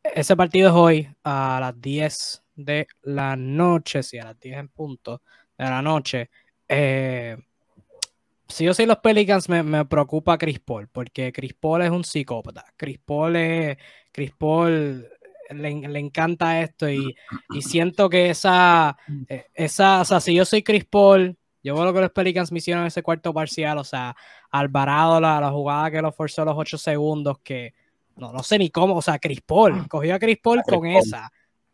[0.02, 4.68] ese partido es hoy a las 10 de la noche, sí, a las 10 en
[4.68, 5.22] punto
[5.56, 6.30] de la noche.
[6.68, 7.36] Eh,
[8.48, 12.64] si yo soy los Pelicans, me, preocupa Chris Paul, porque Chris Paul es un psicópata.
[12.76, 13.76] Chris Paul es,
[14.12, 15.08] Chris Paul
[15.50, 17.14] le, encanta esto y,
[17.60, 18.96] siento que esa,
[19.28, 22.52] eh, esa, o sea, si yo soy Chris Paul, yo veo lo que los Pelicans
[22.52, 24.16] me hicieron en ese cuarto parcial, o sea,
[24.50, 27.74] Alvarado, la, la jugada que lo forzó los ocho segundos, que
[28.16, 31.30] no, no sé ni cómo, o sea, Chris Paul, cogió a Chris Paul con esa,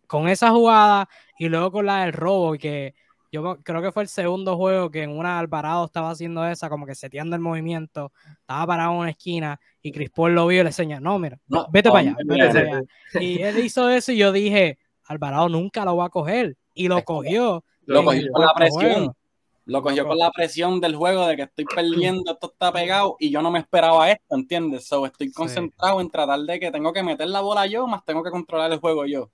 [0.06, 1.08] con esa jugada
[1.38, 2.94] y luego con la del robo, que
[3.32, 6.86] yo creo que fue el segundo juego que en una Alvarado estaba haciendo esa, como
[6.86, 10.62] que seteando el movimiento, estaba parado en una esquina y Chris Paul lo vio y
[10.62, 11.38] le enseña, no, mira,
[11.70, 12.82] vete para allá, vete para allá.
[13.20, 16.56] Y él hizo eso y yo dije, Alvarado nunca lo va a coger.
[16.74, 17.64] Y lo cogió.
[17.86, 19.16] Lo cogió con la presión.
[19.66, 23.30] Lo cogió con la presión del juego de que estoy perdiendo, esto está pegado y
[23.30, 24.86] yo no me esperaba esto, ¿entiendes?
[24.86, 28.22] So, estoy concentrado en tratar de que tengo que meter la bola yo, más tengo
[28.22, 29.28] que controlar el juego yo.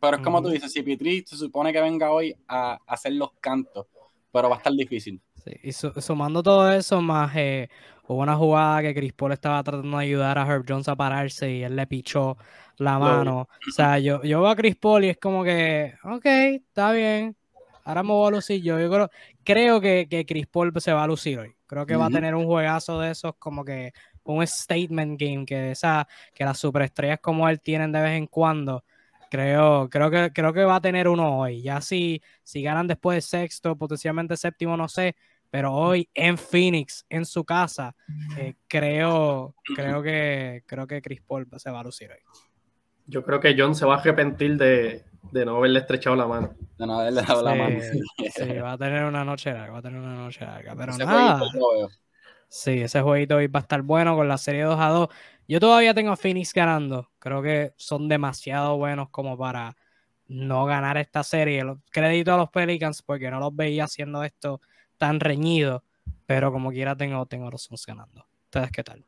[0.00, 3.30] Pero es como tú dices, si Pitri se supone que venga hoy a, hacer los
[3.40, 3.86] cantos,
[4.30, 5.20] pero va a estar difícil.
[5.42, 7.70] Sí, y sumando todo eso, más eh,
[8.06, 11.50] hubo una jugada que Chris Paul estaba tratando de ayudar a Herb Jones a pararse
[11.50, 12.36] y él le pichó
[12.76, 13.48] la mano.
[13.66, 17.34] O sea, yo, yo veo a Chris Paul y es como que, ok, está bien,
[17.86, 18.78] ahora me voy a lucir yo.
[18.78, 19.10] Yo creo,
[19.44, 21.54] creo que, que Chris Paul se va a lucir hoy.
[21.66, 23.92] Creo que va a tener un juegazo de esos como que
[24.24, 28.84] un statement game que esa que las superestrellas como él tienen de vez en cuando
[29.30, 31.62] Creo, creo, que, creo que va a tener uno hoy.
[31.62, 35.16] Ya si, si ganan después de sexto, potencialmente séptimo, no sé.
[35.50, 37.94] Pero hoy en Phoenix, en su casa,
[38.36, 42.18] eh, creo, creo, que, creo que Chris Paul se va a lucir hoy.
[43.06, 46.54] Yo creo que John se va a arrepentir de, no haberle estrechado la mano.
[46.78, 47.78] De no haberle dado la mano.
[48.34, 50.74] Sí, va a tener una noche larga, va a tener una noche larga.
[50.76, 51.40] Pero nada.
[52.48, 55.08] Sí, ese jueguito hoy va a estar bueno con la serie 2 a 2.
[55.48, 57.10] Yo todavía tengo a Phoenix ganando.
[57.18, 59.76] Creo que son demasiado buenos como para
[60.28, 61.64] no ganar esta serie.
[61.90, 64.60] Crédito a los Pelicans porque no los veía haciendo esto
[64.96, 65.82] tan reñido.
[66.26, 68.26] Pero como quiera tengo, tengo los Suns ganando.
[68.44, 69.04] ¿Ustedes qué tal?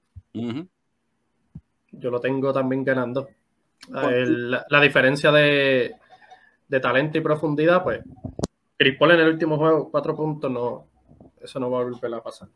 [1.92, 3.28] Yo lo tengo también ganando.
[3.88, 5.94] la, diferencia de,
[6.80, 8.00] talento y profundidad, pues
[8.76, 10.86] Chris Paul en el último juego, cuatro puntos, no,
[11.40, 12.48] eso no va a volver a pasar.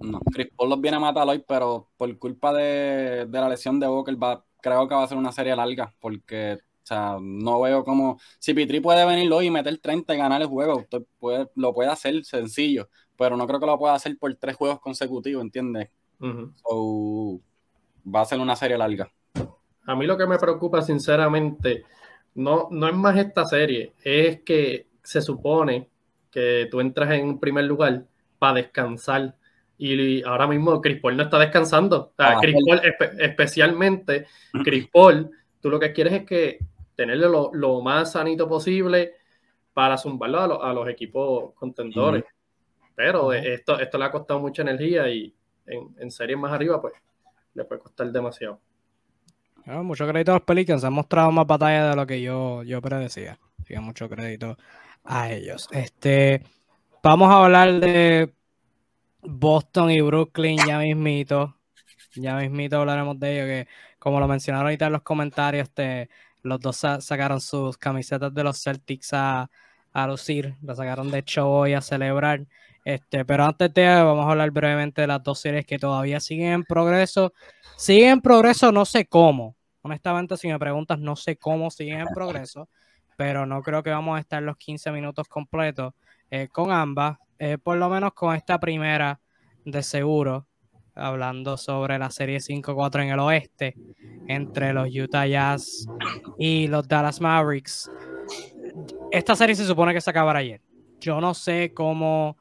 [0.00, 3.86] No, Chris Paul los viene a matar hoy, pero por culpa de, la lesión de
[3.86, 7.84] Booker, va, creo que va a ser una serie larga, porque o sea, no veo
[7.84, 8.18] como.
[8.38, 10.84] Si Pitri puede venir hoy y meter 30 y ganar el juego,
[11.18, 14.80] puede, lo puede hacer sencillo, pero no creo que lo pueda hacer por tres juegos
[14.80, 15.90] consecutivos, ¿entiendes?
[18.04, 19.12] va a ser una serie larga.
[19.84, 21.84] A mí lo que me preocupa, sinceramente,
[22.34, 25.88] no, no es más esta serie, es que se supone
[26.30, 28.04] que tú entras en primer lugar
[28.38, 29.36] para descansar
[29.78, 32.12] y ahora mismo Chris Paul no está descansando.
[32.16, 32.80] Ah, Chris Paul,
[33.18, 34.26] especialmente
[34.62, 35.30] Chris Paul,
[35.60, 36.58] tú lo que quieres es que
[36.94, 39.14] tenerle lo, más sanito posible
[39.72, 42.24] para zumbarlo a, los equipos contendores.
[42.94, 45.34] Pero esto, esto le ha costado mucha energía y
[45.66, 46.94] en, series más arriba, pues
[47.54, 48.60] le puede costar demasiado.
[49.66, 52.82] Ah, mucho crédito a los Pelicans, han mostrado más batalla de lo que yo, yo
[52.82, 53.38] predecía.
[53.80, 54.56] mucho crédito
[55.04, 55.68] a ellos.
[55.72, 56.42] Este,
[57.02, 58.32] vamos a hablar de
[59.22, 61.56] Boston y Brooklyn ya mismito.
[62.14, 66.10] Ya mismito hablaremos de ello, que como lo mencionaron ahorita en los comentarios, este,
[66.42, 69.50] los dos sacaron sus camisetas de los Celtics a,
[69.92, 72.46] a lucir, la sacaron de show hoy a celebrar.
[72.84, 76.52] Este, pero antes de vamos a hablar brevemente de las dos series que todavía siguen
[76.52, 77.32] en progreso.
[77.76, 79.56] Siguen en progreso, no sé cómo.
[79.82, 82.68] Honestamente, si me preguntas, no sé cómo siguen en progreso,
[83.16, 85.94] pero no creo que vamos a estar los 15 minutos completos
[86.30, 87.18] eh, con ambas.
[87.38, 89.20] Eh, por lo menos con esta primera
[89.64, 90.46] de seguro,
[90.94, 93.74] hablando sobre la serie 5-4 en el oeste,
[94.28, 95.86] entre los Utah Jazz
[96.38, 97.90] y los Dallas Mavericks.
[99.10, 100.60] Esta serie se supone que se acabará ayer.
[101.00, 102.36] Yo no sé cómo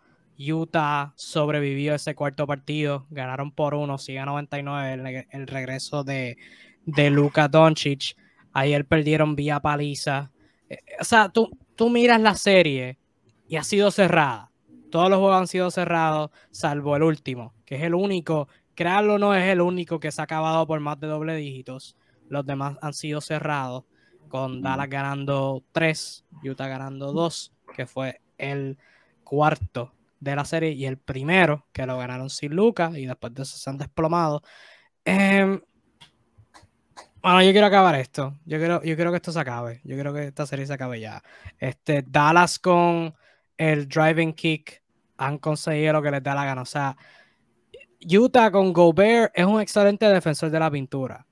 [0.49, 3.05] Utah sobrevivió ese cuarto partido.
[3.09, 6.37] Ganaron por uno, sigue 99 el, regreso de,
[6.85, 8.15] de Luka Doncic.
[8.53, 10.31] Ayer perdieron vía paliza.
[10.69, 12.97] Eh, o sea, tú, tú miras la serie
[13.47, 14.51] y ha sido cerrada
[14.91, 19.33] todos los juegos han sido cerrados, salvo el último, que es el único, créanlo no
[19.33, 21.95] es el único que se ha acabado por más de doble dígitos.
[22.27, 23.85] Los demás han sido cerrados,
[24.27, 28.77] con Dallas ganando 3, Utah ganando 2, que fue el
[29.23, 33.43] cuarto de la serie, y el primero que lo ganaron sin Lucas, y después de
[33.43, 34.41] eso se han desplomado.
[35.03, 35.59] Em,
[37.21, 38.37] bueno, yo quiero acabar esto.
[38.45, 39.81] Yo quiero, yo quiero que esto se acabe.
[39.83, 41.21] Yo quiero que esta serie se acabe ya.
[41.59, 43.13] Este, Dallas con
[43.57, 44.81] el driving kick
[45.17, 46.61] han conseguido lo que les da la gana.
[46.61, 46.95] O sea,
[48.09, 51.25] Utah con Gobert es un excelente defensor de la pintura.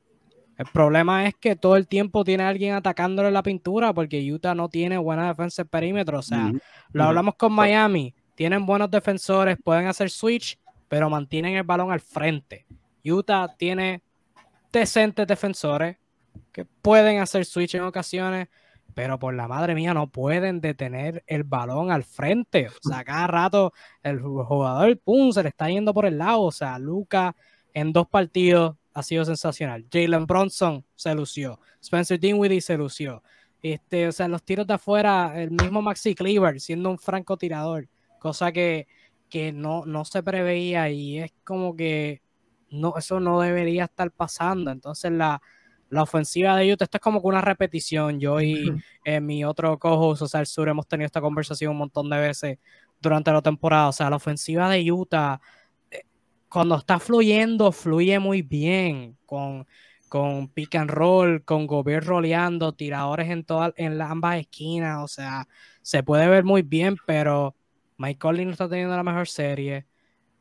[0.57, 4.67] El problema es que todo el tiempo tiene alguien atacándole la pintura porque Utah no
[4.67, 6.19] tiene buena defensa en perímetro.
[6.19, 6.51] O sea,
[6.91, 8.13] lo hablamos con Miami.
[8.39, 12.65] Tienen buenos defensores, pueden hacer switch, pero mantienen el balón al frente.
[13.03, 14.01] Utah tiene
[14.71, 15.97] decentes defensores,
[16.53, 18.47] que pueden hacer switch en ocasiones,
[18.93, 22.69] pero por la madre mía no pueden detener el balón al frente.
[22.69, 23.73] O sea, cada rato
[24.03, 26.43] el jugador, pum, se le está yendo por el lado.
[26.43, 27.35] O sea, Luca
[27.73, 29.85] en dos partidos ha sido sensacional.
[29.91, 31.59] Jalen Bronson se lució.
[31.81, 33.21] Spencer Dinwiddie se lució.
[33.61, 38.51] Este, o sea, los tiros de afuera, el mismo Maxi Cleaver siendo un francotirador, cosa
[38.51, 38.87] que,
[39.29, 42.21] que no, no se preveía y es como que
[42.69, 44.71] no, eso no debería estar pasando.
[44.71, 45.41] Entonces la,
[45.89, 48.19] la ofensiva de Utah, esto es como que una repetición.
[48.19, 48.71] Yo y
[49.03, 52.19] eh, mi otro cojo, o sea, el sur, hemos tenido esta conversación un montón de
[52.19, 52.59] veces
[53.01, 53.89] durante la temporada.
[53.89, 55.41] O sea, la ofensiva de Utah,
[55.91, 56.03] eh,
[56.47, 59.65] cuando está fluyendo, fluye muy bien con,
[60.09, 65.03] con pick and roll, con Gobert roleando, tiradores en, todas en ambas esquinas.
[65.03, 65.47] O sea,
[65.81, 67.55] se puede ver muy bien, pero
[67.99, 69.85] Mike Conley no está teniendo la mejor serie.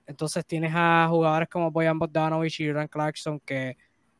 [0.06, 3.76] Entonces tienes a jugadores como Boyan Bogdanovich y Jordan Clarkson que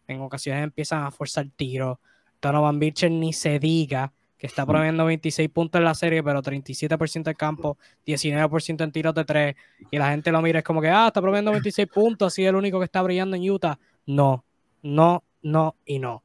[0.09, 1.99] en ocasiones empiezan a forzar tiros.
[2.43, 7.25] Donovan Mitchell ni se diga que está promoviendo 26 puntos en la serie, pero 37%
[7.25, 7.77] de campo,
[8.07, 9.57] 19% en tiros de 3,
[9.91, 12.49] y la gente lo mira es como que, ah, está promoviendo 26 puntos, así es
[12.49, 13.79] el único que está brillando en Utah.
[14.07, 14.45] No,
[14.83, 16.23] no, no y no.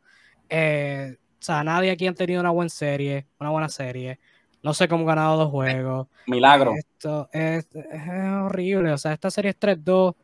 [0.47, 4.19] Eh, o sea, nadie aquí ha tenido una buena serie, una buena serie.
[4.63, 6.07] No sé cómo han ganado dos juegos.
[6.25, 6.73] Milagro.
[6.77, 8.07] Esto es, es
[8.41, 8.93] horrible.
[8.93, 10.15] O sea, esta serie es 3-2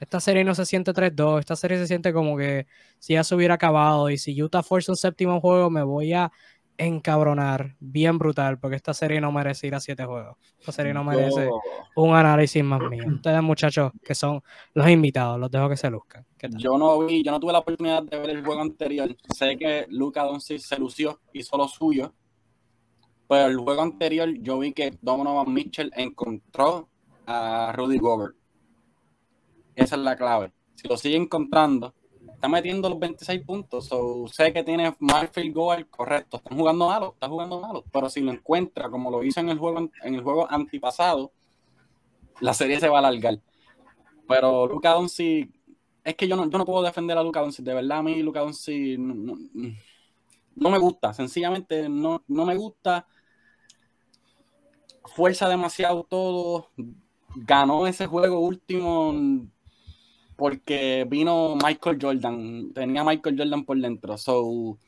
[0.00, 2.66] esta serie no se siente 3-2, esta serie se siente como que
[2.98, 6.30] si ya se hubiera acabado y si Utah fuerza un séptimo juego me voy a
[6.80, 10.36] encabronar bien brutal porque esta serie no merece ir a siete juegos.
[10.60, 11.50] Esta serie no merece
[11.96, 13.04] un análisis más mío.
[13.08, 14.40] Ustedes muchachos que son
[14.74, 16.24] los invitados, los dejo que se luzcan.
[16.56, 19.14] Yo no vi, yo no tuve la oportunidad de ver el juego anterior.
[19.36, 22.14] Sé que Luca Doncic se lució, hizo lo suyo.
[23.28, 26.88] Pero el juego anterior yo vi que Donovan Mitchell encontró
[27.26, 28.38] a Rudy Gobert
[29.78, 30.52] esa es la clave.
[30.74, 31.94] Si lo sigue encontrando,
[32.34, 33.88] está metiendo los 26 puntos.
[33.92, 34.92] o sé que tiene
[35.32, 36.38] field goal, correcto.
[36.38, 37.84] Están jugando malo, está jugando malo.
[37.92, 41.30] Pero si lo encuentra, como lo hizo en el juego, en el juego antipasado,
[42.40, 43.38] la serie se va a alargar.
[44.26, 45.48] Pero Luca Doncic,
[46.02, 47.64] es que yo no, yo no puedo defender a Luca Doncic.
[47.64, 49.36] De verdad, a mí Luca Doncic no,
[50.56, 51.12] no, me gusta.
[51.14, 53.06] Sencillamente no, no me gusta.
[55.14, 56.68] Fuerza demasiado todo.
[57.34, 59.14] Ganó ese juego último
[60.38, 64.78] porque vino Michael Jordan, tenía Michael Jordan por dentro, so,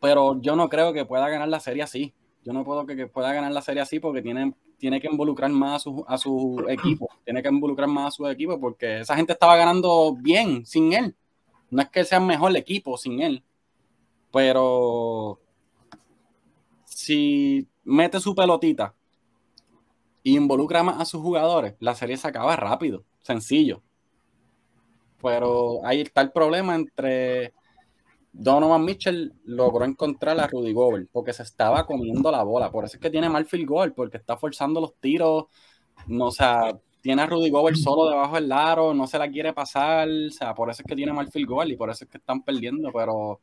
[0.00, 2.14] pero yo no creo que pueda ganar la serie así.
[2.44, 5.74] Yo no puedo que, pueda ganar la serie así porque tiene, tiene que involucrar más
[5.74, 9.32] a su, a su equipo, tiene que involucrar más a su equipo porque esa gente
[9.32, 11.16] estaba ganando bien sin él.
[11.68, 13.42] No es que sea mejor el equipo sin él,
[14.30, 15.40] pero
[16.84, 18.94] si mete su pelotita
[20.24, 23.82] e involucra más a sus jugadores, la serie se acaba rápido, sencillo.
[25.20, 27.52] Pero ahí está el problema entre
[28.32, 32.70] Donovan Mitchell logró encontrar a Rudy Gobert porque se estaba comiendo la bola.
[32.70, 35.44] Por eso es que tiene mal field goal, porque está forzando los tiros.
[36.06, 39.52] No, o sea, tiene a Rudy Gobert solo debajo del aro, no se la quiere
[39.52, 40.08] pasar.
[40.08, 42.18] O sea, por eso es que tiene mal field goal y por eso es que
[42.18, 42.90] están perdiendo.
[42.90, 43.40] Pero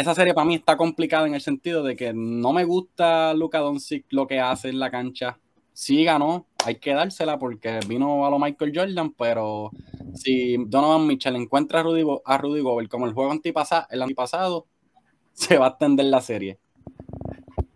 [0.00, 3.58] esa serie para mí está complicada en el sentido de que no me gusta Luka
[3.58, 5.38] Doncic lo que hace en la cancha
[5.80, 9.70] sí ganó, hay que dársela porque vino a lo Michael Jordan, pero
[10.14, 14.66] si Donovan Mitchell encuentra a Rudy, a Rudy Gobert como el juego antipasado, el antipasado,
[15.32, 16.58] se va a extender la serie.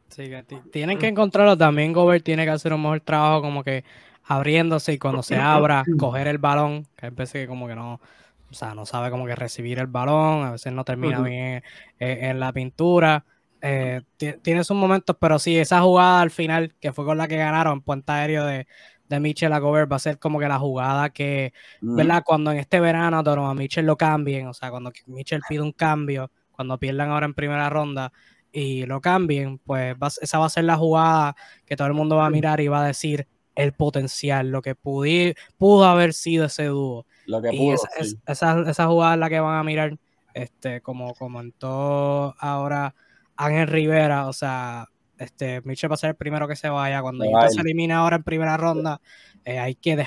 [0.09, 0.31] Sí,
[0.71, 1.93] tienen que encontrarlo también.
[1.93, 3.85] Gobert tiene que hacer un mejor trabajo, como que
[4.23, 8.01] abriéndose y cuando se abra, coger el balón, que a veces como que no,
[8.55, 11.63] o sea, no sabe como que recibir el balón, a veces no termina bien
[11.99, 13.25] en la pintura.
[13.61, 14.03] Eh,
[14.43, 17.81] tiene sus momentos, pero sí, esa jugada al final, que fue con la que ganaron,
[17.81, 18.67] puente aéreo de,
[19.09, 22.23] de Mitchell a Gobert, va a ser como que la jugada que, ¿verdad?
[22.25, 26.31] Cuando en este verano a Mitchell lo cambien, o sea, cuando Mitchell pide un cambio,
[26.53, 28.13] cuando pierdan ahora en primera ronda
[28.53, 31.35] y lo cambien, pues esa va a ser la jugada
[31.67, 34.75] que todo el mundo va a mirar y va a decir el potencial, lo que
[34.75, 37.07] pudo haber sido ese dúo.
[37.27, 37.77] Lo que pudo,
[38.27, 39.97] esa, esa, jugada es la que van a mirar,
[40.35, 42.95] este, como comentó ahora
[43.37, 44.89] Ángel Rivera, o sea,
[45.19, 47.03] este, Mitchell va a ser el primero que se vaya.
[47.03, 49.01] Cuando se elimina ahora en primera ronda,
[49.45, 50.05] eh, hay, que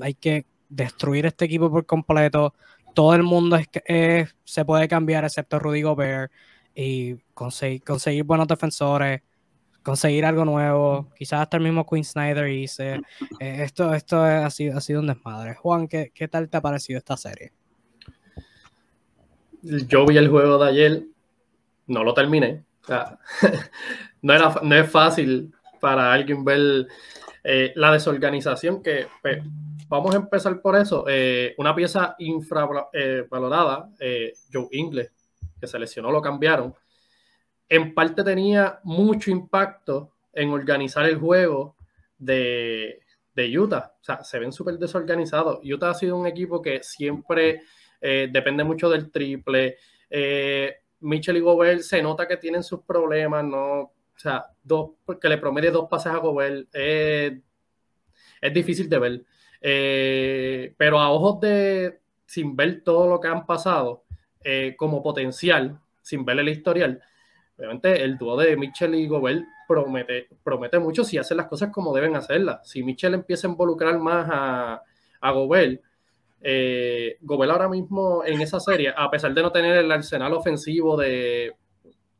[0.00, 2.54] hay que destruir este equipo por completo.
[2.94, 6.30] Todo el mundo es, se puede cambiar, excepto Rudy Gobert,
[6.74, 9.22] y conseguir, conseguir buenos defensores,
[9.84, 11.08] conseguir algo nuevo.
[11.16, 12.94] Quizás hasta el mismo Queen Snyder hice.
[13.38, 15.54] Eh, esto esto ha, sido, ha sido un desmadre.
[15.54, 17.52] Juan, ¿qué, ¿qué tal te ha parecido esta serie?
[19.62, 21.02] Yo vi el juego de ayer
[21.86, 22.64] no lo terminé.
[24.22, 26.86] no, era, no es fácil para alguien ver
[27.42, 29.42] eh, la desorganización que pues,
[29.88, 31.04] vamos a empezar por eso.
[31.08, 35.10] Eh, una pieza infravalorada, eh, Joe Ingles.
[35.60, 36.74] que se lesionó, lo cambiaron,
[37.68, 41.76] en parte tenía mucho impacto en organizar el juego
[42.18, 43.00] de,
[43.36, 43.94] Utah.
[44.00, 45.60] O sea, se ven súper desorganizados.
[45.64, 47.62] Utah ha sido un equipo que siempre
[48.00, 49.76] eh, depende mucho del triple.
[50.10, 53.80] Eh, Mitchell y Gobert se nota que tienen sus problemas, ¿no?
[53.80, 57.32] O sea, dos, que le promete dos pases a Gobert es
[58.52, 59.24] difícil de ver.
[59.60, 64.04] Eh, pero a ojos de, sin ver todo lo que han pasado,
[64.76, 67.02] como potencial, sin ver el historial,
[67.56, 71.94] obviamente el dúo de Mitchell y Gobert promete, promete mucho si hacen las cosas como
[71.94, 72.68] deben hacerlas.
[72.68, 74.82] Si Mitchell empieza a involucrar más a,
[75.20, 75.80] a Gobert,
[76.40, 80.96] eh, Gobert ahora mismo en esa serie, a pesar de no tener el arsenal ofensivo
[80.96, 81.54] de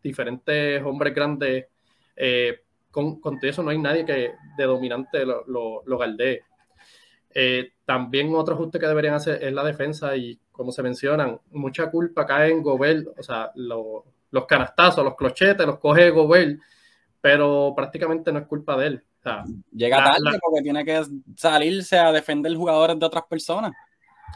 [0.02, 1.66] diferentes hombres grandes,
[2.16, 2.60] eh,
[2.90, 5.44] con, con, eso no hay nadie que de dominante lo,
[5.84, 6.42] lo, galdee.
[7.34, 11.90] Eh, también otro ajuste que deberían hacer es la defensa y como se mencionan, mucha
[11.90, 13.50] culpa cae en Gobert, o sea,
[14.34, 16.58] los canastazos, los clochetes, los coge Gobert
[17.20, 19.04] pero prácticamente no es culpa de él.
[19.72, 21.02] Llega tarde porque tiene que
[21.34, 23.72] salirse a defender jugadores de otras personas.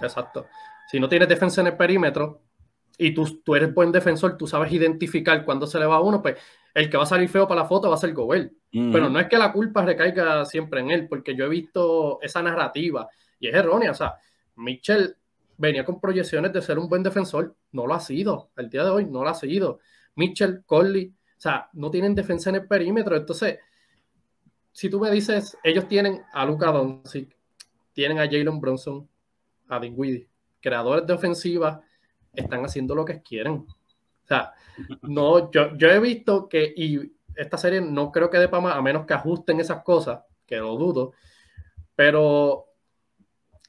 [0.00, 0.46] Exacto.
[0.90, 2.40] Si no tienes defensa en el perímetro
[2.96, 6.22] y tú, tú eres buen defensor, tú sabes identificar cuándo se le va a uno,
[6.22, 6.38] pues
[6.72, 8.56] el que va a salir feo para la foto va a ser Gobel.
[8.72, 12.40] Pero no es que la culpa recaiga siempre en él, porque yo he visto esa
[12.40, 13.06] narrativa
[13.38, 13.90] y es errónea.
[13.90, 14.14] O sea,
[14.56, 15.14] Mitchell
[15.58, 18.50] venía con proyecciones de ser un buen defensor, no lo ha sido.
[18.56, 19.80] El día de hoy no lo ha sido.
[20.14, 23.16] Mitchell, Conley, o sea, no tienen defensa en el perímetro.
[23.16, 23.58] Entonces,
[24.72, 27.36] si tú me dices, ellos tienen a Luca Doncic,
[27.92, 29.08] tienen a Jalen Bronson,
[29.68, 30.28] a Dinwiddie,
[30.60, 31.82] creadores de ofensiva,
[32.32, 33.66] están haciendo lo que quieren.
[33.66, 34.52] O sea,
[35.02, 38.76] no, yo, yo he visto que, y esta serie no creo que dé para más,
[38.76, 41.12] a menos que ajusten esas cosas, que lo dudo,
[41.96, 42.67] pero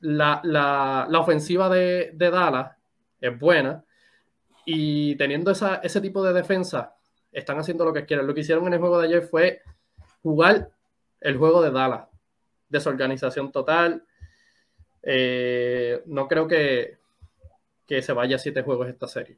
[0.02, 2.76] la, la, la ofensiva de, de, Dallas
[3.20, 3.84] es buena
[4.66, 6.96] y teniendo esa, ese tipo de defensa,
[7.32, 8.28] están haciendo lo que quieren.
[8.28, 9.62] Lo que hicieron en el juego de ayer fue
[10.22, 10.70] jugar
[11.22, 12.08] el juego de Dallas.
[12.70, 14.04] Desorganización total.
[15.02, 16.98] Eh, no creo que,
[17.88, 19.38] que se vaya a siete juegos esta serie.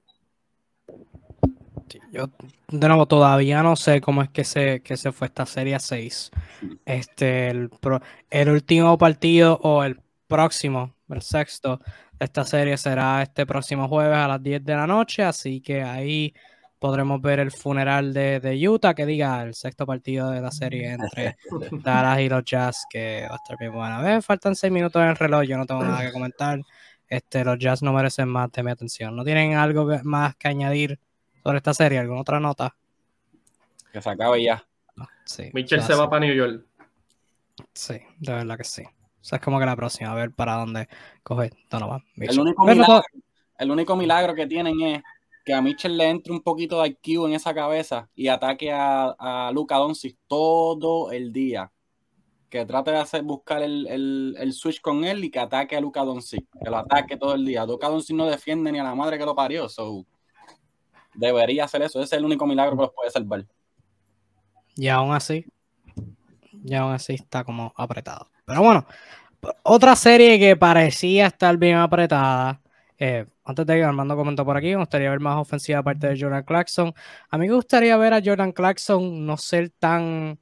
[2.11, 2.29] yo,
[2.67, 5.79] de nuevo, todavía no sé cómo es que se, que se fue esta serie a
[5.79, 6.31] seis.
[6.85, 7.69] Este, el,
[8.29, 10.00] el último partido o el
[10.31, 11.81] próximo, el sexto
[12.17, 15.83] de esta serie será este próximo jueves a las 10 de la noche, así que
[15.83, 16.33] ahí
[16.79, 21.37] podremos ver el funeral de, Utah, que diga el sexto partido de la serie entre
[21.83, 23.97] Dallas y los Jazz, que va a estar bien bueno.
[23.97, 26.59] A ver, faltan seis minutos en el reloj, yo no tengo nada que comentar.
[27.07, 29.15] Este, los Jazz no merecen más de mi atención.
[29.15, 30.97] ¿No tienen algo más que añadir
[31.43, 31.99] sobre esta serie?
[31.99, 32.73] ¿Alguna otra nota?
[33.91, 34.65] Que se acabe ya.
[35.25, 36.65] Sí, Mitchell se va para New York.
[37.73, 38.83] Sí, de verdad que sí.
[39.21, 40.87] O sea, es como que la próxima, a ver para dónde
[41.23, 42.03] coge Donovan.
[42.17, 43.03] El único, milagro,
[43.57, 45.03] el único milagro que tienen es
[45.45, 49.15] que a Mitchell le entre un poquito de IQ en esa cabeza y ataque a,
[49.17, 51.71] a Luca Doncic todo el día.
[52.49, 56.45] Que trate de hacer, buscar el, switch con él y que ataque a Luca Doncic.
[56.61, 57.65] Que lo ataque todo el día.
[57.65, 59.69] Luca Doncic no defiende ni a la madre que lo parió.
[59.69, 60.05] So,
[61.13, 61.99] debería hacer eso.
[61.99, 63.45] Ese es el único milagro que los puede salvar.
[64.75, 65.45] Y aún así,
[66.63, 68.30] y aún así está como apretado.
[68.45, 68.85] Pero bueno,
[69.63, 72.61] otra serie que parecía estar bien apretada
[73.03, 76.21] eh, antes de que Armando comentó por aquí, me gustaría ver más ofensiva aparte de
[76.21, 76.93] Jordan Clarkson.
[77.31, 80.39] A mí me gustaría ver a Jordan Clarkson no ser tan.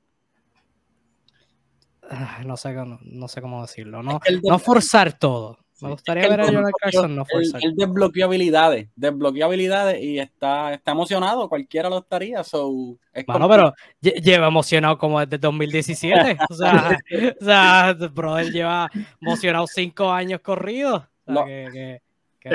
[2.10, 4.04] Ah, no sé, no, sé cómo decirlo.
[4.04, 5.58] No, no forzar todo.
[5.82, 7.61] Me gustaría ver a Jordan Clarkson no forzar.
[7.63, 11.47] Él, desbloqueó habilidades, desbloqueó habilidades y está, está emocionado.
[11.47, 12.43] Cualquiera lo estaría.
[12.43, 16.38] So, bueno, pero lleva emocionado como desde 2017.
[16.49, 16.97] o sea,
[17.41, 18.89] o sea, bro, él lleva
[19.21, 21.03] emocionado cinco años corridos.
[21.25, 22.01] O que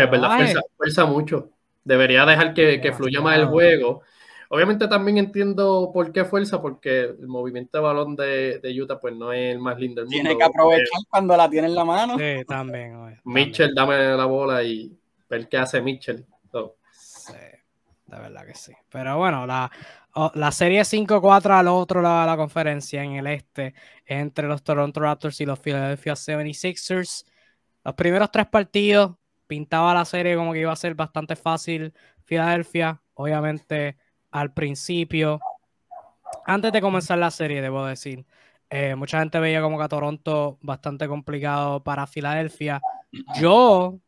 [0.03, 0.39] es verdad,
[0.77, 1.51] fuerza, mucho.
[1.85, 4.03] Debería dejar que, fluya más el juego.
[4.55, 9.33] Obviamente también entiendo por qué fuerza, porque el movimiento de balón de, Utah pues no
[9.33, 10.23] es el más lindo del mundo.
[10.23, 12.17] Tiene que aprovechar cuando la tiene en la mano.
[12.17, 13.21] Sí, también.
[13.25, 14.97] Mitchell, dame la bola y
[15.29, 16.25] ver qué hace Mitchell.
[16.93, 18.73] Sí, de verdad que sí.
[18.91, 19.73] Pero bueno, la,
[20.35, 23.75] la serie 5-4 al otro lado de la conferencia en el este,
[24.07, 27.25] entre los Toronto Raptors y los Philadelphia 76ers.
[27.83, 29.17] Los primeros tres partidos
[29.49, 31.93] pintaba la serie como que iba a ser bastante fácil
[32.23, 33.97] Filadelfia, obviamente
[34.35, 35.41] al principio,
[36.45, 38.27] antes de comenzar la serie, debo decir,
[38.69, 42.81] eh, mucha gente veía como que a Toronto bastante complicado para Filadelfia.
[43.39, 44.01] Yo,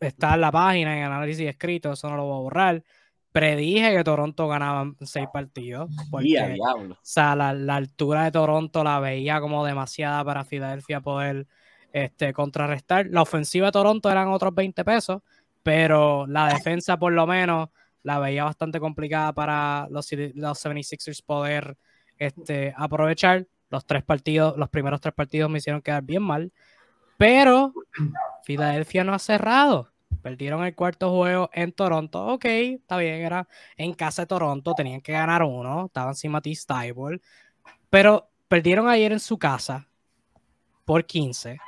[0.00, 2.84] está en la página, en análisis escrito, eso no lo voy a borrar,
[3.32, 5.90] predije que Toronto ganaba seis partidos.
[6.10, 11.46] Porque, o sea, la, la, altura de Toronto la veía como demasiada para Filadelfia poder
[11.92, 13.08] este, contrarrestar.
[13.10, 15.20] La ofensiva de Toronto eran otros 20 pesos,
[15.62, 17.68] pero la defensa por lo menos
[18.04, 21.76] la veía bastante complicada para los, los 76ers poder
[22.18, 23.48] este, aprovechar.
[23.70, 26.52] Los tres partidos, los primeros tres partidos me hicieron quedar bien mal,
[27.16, 27.72] pero
[28.44, 29.90] Filadelfia no ha cerrado.
[30.22, 32.24] Perdieron el cuarto juego en Toronto.
[32.26, 36.66] Ok, está bien, era en casa de Toronto, tenían que ganar uno, estaban sin Matisse
[36.66, 37.20] Tybalt,
[37.90, 39.88] pero perdieron ayer en su casa
[40.84, 41.58] por 15.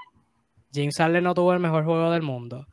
[0.73, 2.67] James Harden no tuvo el mejor juego del mundo.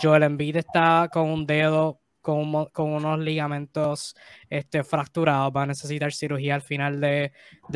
[0.00, 4.16] Joel Embiid está con un dedo con, unos ligamentos
[4.50, 7.32] este, fracturados, va a necesitar cirugía al final de,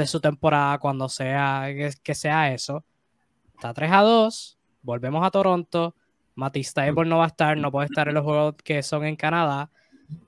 [0.07, 1.68] su temporada cuando sea
[2.03, 2.84] que, sea eso.
[3.55, 5.95] Está 3 a 2, volvemos a Toronto.
[6.34, 9.16] Matisse Table no va a estar, no puede estar en los juegos que son en
[9.16, 9.70] Canadá.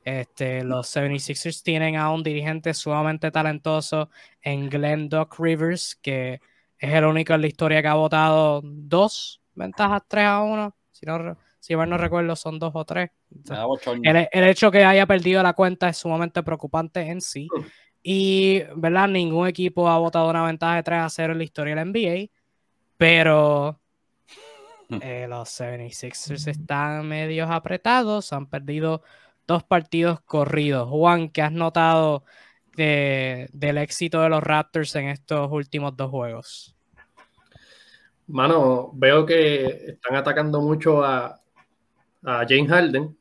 [0.04, 4.10] Este, los 76ers tienen a un dirigente sumamente talentoso
[4.42, 6.40] en Glenn Doc Rivers, que
[6.78, 10.76] es el único en la historia que ha votado dos ventajas 3 a 1.
[10.92, 13.10] Si no, si mal no recuerdo, son dos o tres.
[14.02, 17.48] El, el, hecho que haya perdido la cuenta es sumamente preocupante en sí.
[18.02, 19.08] Y, ¿verdad?
[19.08, 22.30] Ningún equipo ha votado una ventaja de 3 a 0 en la historia del NBA.
[22.98, 23.80] Pero
[25.00, 28.34] eh, los 76ers están medios apretados.
[28.34, 29.00] Han perdido
[29.46, 30.86] dos partidos corridos.
[30.90, 32.24] Juan, ¿qué has notado
[32.76, 36.76] del éxito de los Raptors en estos últimos dos juegos?
[38.26, 41.40] Mano, veo que están atacando mucho a,
[42.24, 43.16] a James Harden.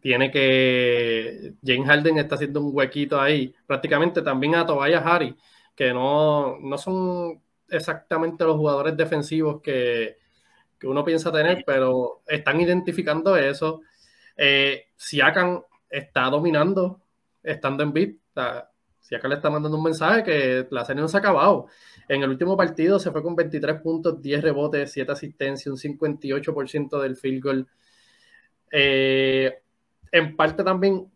[0.00, 1.54] Tiene que.
[1.64, 3.54] James Harden está haciendo un huequito ahí.
[3.66, 5.36] Prácticamente también a Tobias Harry,
[5.74, 10.18] que no, no son exactamente los jugadores defensivos que,
[10.82, 13.82] uno piensa tener, pero están identificando eso.
[14.34, 17.02] Eh, Siakam está dominando,
[17.42, 18.10] estando en beat.
[19.10, 21.66] Siakam le está mandando un mensaje que la serie no se ha acabado.
[22.08, 27.00] En el último partido se fue con 23 puntos, 10 rebotes, 7 asistencias, un 58%
[27.00, 27.68] del field goal.
[28.70, 29.52] Eh,
[30.12, 31.10] en parte también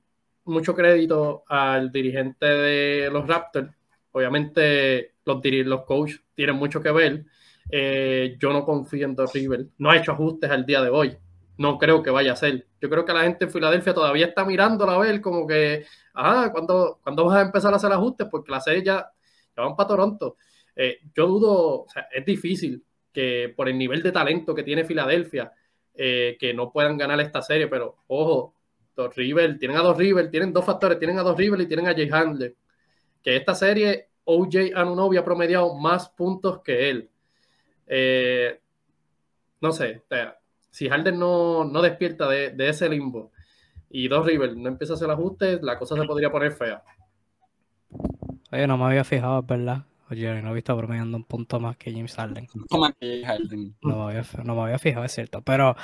[0.46, 3.70] mucho crédito al dirigente de los Raptors.
[4.10, 7.24] Obviamente los, los coaches tienen mucho que ver.
[7.70, 9.68] Eh, yo no confío en Doc River.
[9.78, 11.16] No ha hecho ajustes al día de hoy.
[11.58, 12.66] No creo que vaya a ser.
[12.84, 16.50] Yo creo que la gente en Filadelfia todavía está mirando a ver como que, ah,
[16.52, 18.28] ¿cuándo, ¿cuándo, vas a empezar a hacer ajustes?
[18.30, 19.10] Porque la serie ya,
[19.56, 20.36] ya van para Toronto.
[20.76, 24.84] Eh, yo dudo, o sea, es difícil que por el nivel de talento que tiene
[24.84, 25.50] Filadelfia,
[25.94, 28.52] eh, que no puedan ganar esta serie, pero ojo,
[28.94, 31.88] dos River, tienen a dos River, tienen dos factores, tienen a dos River y tienen
[31.88, 32.54] a Jay Handler,
[33.22, 37.08] que esta serie OJ Anunobi ha promediado más puntos que él.
[37.86, 38.60] Eh,
[39.62, 40.02] no sé,
[40.74, 43.30] si Harden no, no despierta de, de, ese limbo
[43.88, 46.82] y dos River no empieza a hacer ajustes, la cosa se podría poner fea.
[48.50, 49.84] Oye, no me había fijado, ¿verdad?
[50.10, 52.48] Oye, no he visto promediando un punto más que James Harden.
[52.72, 52.86] No me,
[54.02, 55.42] había, fijado, es cierto.
[55.42, 55.76] Pero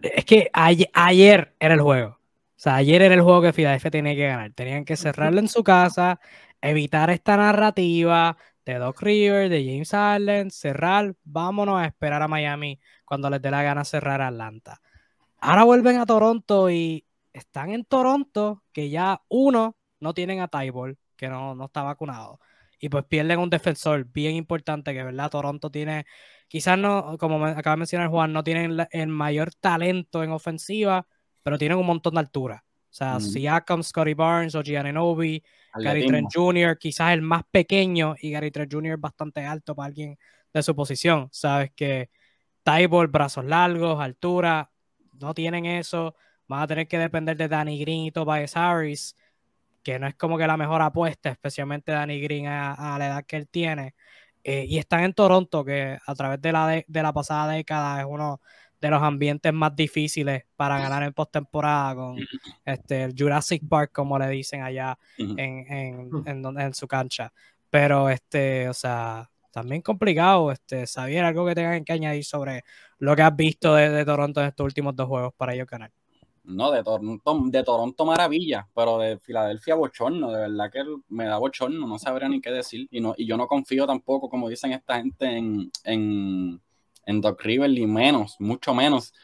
[0.00, 2.12] es que ayer, era el juego.
[2.12, 2.18] O
[2.56, 4.52] sea, ayer era el juego que Philadelphia tenía que ganar.
[4.54, 6.20] Tenían que cerrarlo en su casa,
[6.62, 8.38] evitar esta narrativa
[8.72, 13.50] de Doc River, de James Harden, cerrar, vámonos a esperar a Miami cuando les dé
[13.50, 14.80] la gana cerrar a Atlanta.
[15.38, 20.98] Ahora vuelven a Toronto y están en Toronto, que ya uno no tienen a Tybalt,
[21.16, 22.40] que no, no está vacunado
[22.78, 25.30] y pues pierden un defensor bien importante que, ¿verdad?
[25.30, 26.06] Toronto tiene,
[26.48, 31.06] quizás no, como acaba de mencionar Juan, no tienen el mayor talento en ofensiva,
[31.42, 32.64] pero tienen un montón de altura.
[32.98, 35.40] O sea, si Siakam, Scotty Barnes o Giannobi,
[35.74, 38.94] Gary Trent Jr., quizás el más pequeño y Gary Trent Jr.
[38.94, 40.18] es bastante alto para alguien
[40.52, 41.28] de su posición.
[41.30, 42.10] Sabes que
[42.64, 44.72] Tybalt, brazos largos, altura,
[45.12, 46.16] no tienen eso.
[46.48, 49.14] Van a tener que depender de Danny Green y Tobias Harris
[49.82, 53.36] que no es como que la mejor apuesta, especialmente Danny Green a, la edad que
[53.36, 53.94] él tiene.
[54.44, 58.06] Eh, y están en Toronto, que a través de la, de, la pasada década es
[58.06, 58.40] uno
[58.80, 62.16] de los ambientes más difíciles para ganar en postemporada con
[62.64, 67.32] este, el Jurassic Park, como le dicen allá en, en, su cancha.
[67.70, 70.52] Pero, este, o sea, también complicado.
[70.52, 72.64] Este, ¿Sabía algo que tengan que añadir sobre
[72.98, 75.90] lo que has visto de, de Toronto en estos últimos dos juegos para ellos ganar?
[76.48, 81.36] No, de Toronto, de Toronto maravilla, pero de Filadelfia bochorno, de verdad que me da
[81.36, 82.88] bochorno, no sabría ni qué decir.
[82.90, 86.58] Y, no, y yo no confío tampoco, como dicen esta gente, en, en,
[87.08, 89.14] en Doc River, ni menos, mucho menos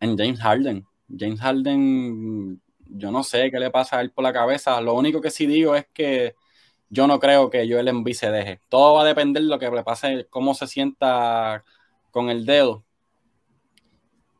[0.00, 0.84] en James Harden.
[1.16, 4.80] James Harden, yo no sé qué le pasa a él por la cabeza.
[4.80, 6.34] Lo único que sí digo es que
[6.90, 8.60] yo no creo que Joel Embiid se deje.
[8.68, 11.64] Todo va a depender de lo que le pase, cómo se sienta
[12.10, 12.84] con el dedo.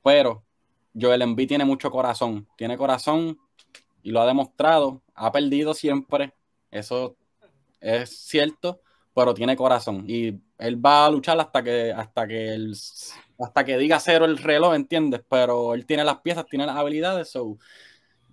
[0.03, 0.43] Pero
[1.01, 3.39] Joel Embiid tiene mucho corazón, tiene corazón
[4.03, 6.35] y lo ha demostrado, ha perdido siempre,
[6.73, 7.17] eso
[7.81, 8.81] es cierto,
[9.15, 12.75] pero tiene corazón y él va a luchar hasta que hasta que él,
[13.39, 15.23] hasta que diga cero el reloj, ¿entiendes?
[15.29, 17.33] Pero él tiene las piezas, tiene las habilidades,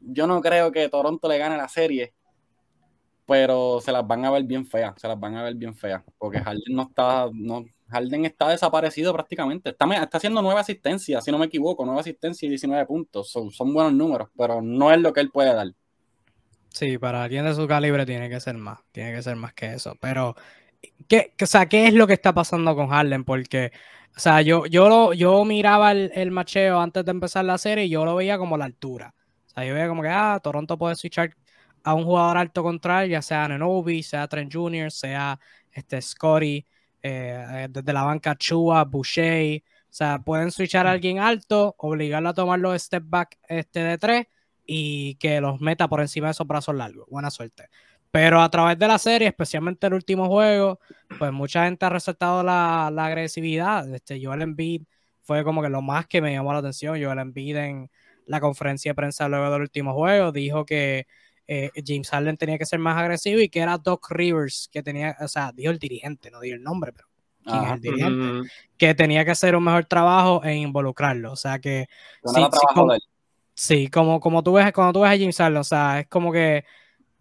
[0.02, 2.14] yo no creo que Toronto le gane la serie,
[3.26, 6.02] pero se las van a ver bien feas, se las van a ver bien feas,
[6.18, 11.32] porque Harden no está, no, Harden está desaparecido prácticamente, está, está haciendo nueve asistencias, si
[11.32, 15.00] no me equivoco, nueve asistencias y 19 puntos, son, son buenos números, pero no es
[15.00, 15.68] lo que él puede dar.
[16.70, 19.74] Sí, para alguien de su calibre tiene que ser más, tiene que ser más que
[19.74, 19.96] eso.
[20.00, 20.36] Pero,
[21.08, 23.24] ¿qué, o sea, ¿qué es lo que está pasando con Harden?
[23.26, 23.72] Porque,
[24.16, 28.06] o sea, yo, yo, yo miraba el, macheo antes de empezar la serie y yo
[28.06, 29.14] lo veía como la altura.
[29.48, 31.36] O sea, yo veía como que, ah, Toronto puede switchar
[31.84, 35.40] a un jugador alto contra él, ya sea Nenobi, sea Trent Jr., sea
[35.72, 36.66] este Scotty,
[37.02, 39.64] eh, eh, desde la banca Chua, Boucher.
[39.90, 43.98] O sea, pueden switchar a alguien alto, obligarlo a tomar los step back este, de
[43.98, 44.28] tres
[44.66, 47.08] y que los meta por encima de esos brazos largos.
[47.10, 47.70] Buena suerte.
[48.12, 50.80] Pero a través de la serie, especialmente el último juego,
[51.20, 53.94] pues mucha gente ha resaltado la, agresividad.
[53.94, 54.84] Este, Joel Embiid
[55.22, 57.02] fue como que lo más que me llamó la atención.
[57.02, 57.92] Joel Embiid en
[58.26, 61.08] la conferencia de prensa luego del último juego dijo que
[61.48, 65.18] eh, James Harden tenía que ser más agresivo y que era Doc Rivers que tenía,
[65.20, 67.08] o sea, dijo el dirigente, no dijo el nombre, pero
[67.44, 68.50] ¿quién es el dirigente?
[68.78, 71.32] Que tenía que hacer un mejor trabajo en involucrarlo.
[71.32, 71.88] O sea que...
[73.56, 76.32] Sí, como, como tú ves, cuando tú ves a James Harden, o sea, es como
[76.32, 76.64] que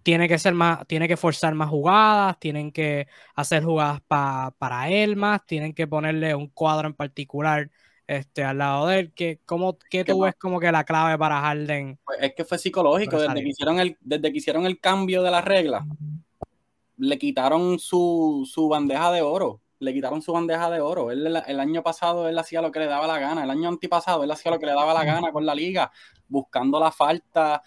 [0.09, 5.16] tiene que ser más, tiene que forzar más jugadas, tienen que hacer jugadas para él
[5.16, 7.70] más, tienen que ponerle un cuadro en particular
[8.06, 9.12] este, al lado de él.
[9.12, 11.98] Que, ¿cómo, ¿Qué tú ves como que la clave para Harden?
[12.06, 15.30] Pues es que fue psicológico, desde que, hicieron el, desde que hicieron el cambio de
[15.30, 15.85] las reglas,
[16.97, 21.10] le quitaron su, su bandeja de oro le quitaron su bandeja de oro.
[21.12, 24.24] Él, el, año pasado él hacía lo que le daba la gana, el año antipasado
[24.24, 25.93] él hacía lo que le daba la gana con la liga,
[26.26, 27.62] buscando la falta,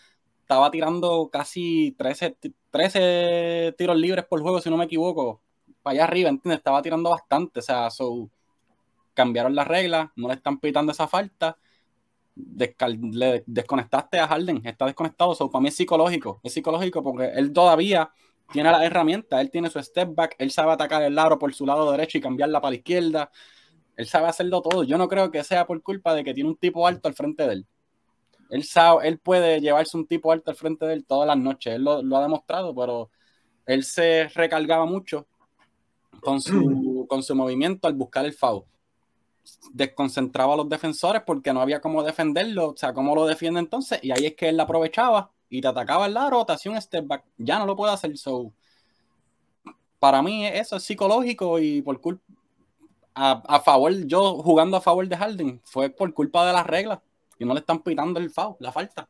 [0.52, 2.36] estaba tirando casi 13,
[2.72, 5.41] 13 tiros libres por juego, si no me equivoco,
[5.82, 6.57] para allá arriba, ¿entiendes?
[6.57, 7.88] Estaba tirando bastante, o sea,
[9.14, 11.57] cambiaron las reglas, no le están pitando esa falta,
[12.36, 17.53] le desconectaste a Harden, está desconectado, so, para mí es psicológico, es psicológico porque él
[17.53, 18.11] todavía
[18.52, 21.65] tiene la herramienta, él tiene su step back, él sabe atacar el lado por su
[21.65, 23.32] lado derecho y cambiarla para la izquierda.
[23.95, 24.84] Él sabe hacerlo todo.
[24.84, 27.48] Yo no creo que sea por culpa de que tiene un tipo alto al frente
[27.48, 27.68] de él.
[28.52, 31.76] Él, sabe, él puede llevarse un tipo alto al frente de él todas las noches.
[31.76, 33.10] Él lo, ha demostrado, pero
[33.65, 35.26] él se recargaba mucho
[36.19, 38.65] con su, con su movimiento al buscar el foul.
[39.72, 42.72] Desconcentraba a los defensores porque no había cómo defenderlo.
[42.72, 43.99] O sea, ¿cómo lo defiende entonces?
[44.03, 47.57] Y ahí es que él aprovechaba y te atacaba en la rotación step back, ya
[47.57, 48.18] no lo puede hacer.
[48.18, 48.52] So,
[49.98, 52.22] para mí eso es psicológico y por culpa
[53.14, 56.99] a, favor, yo jugando a favor de Harden, fue por culpa de las reglas
[57.41, 59.09] y no le están pitando el foul, la falta.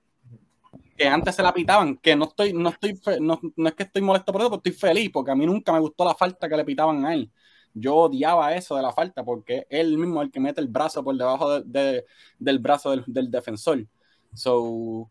[0.96, 4.32] Que antes se la pitaban, que no estoy, no estoy, no, es que estoy molesto
[4.32, 6.64] por eso, pero estoy feliz, porque a mí nunca me gustó la falta que le
[6.64, 7.30] pitaban a él.
[7.74, 11.04] Yo odiaba eso de la falta, porque él mismo es el que mete el brazo
[11.04, 13.86] por debajo del brazo del, del defensor.
[14.34, 15.10] So,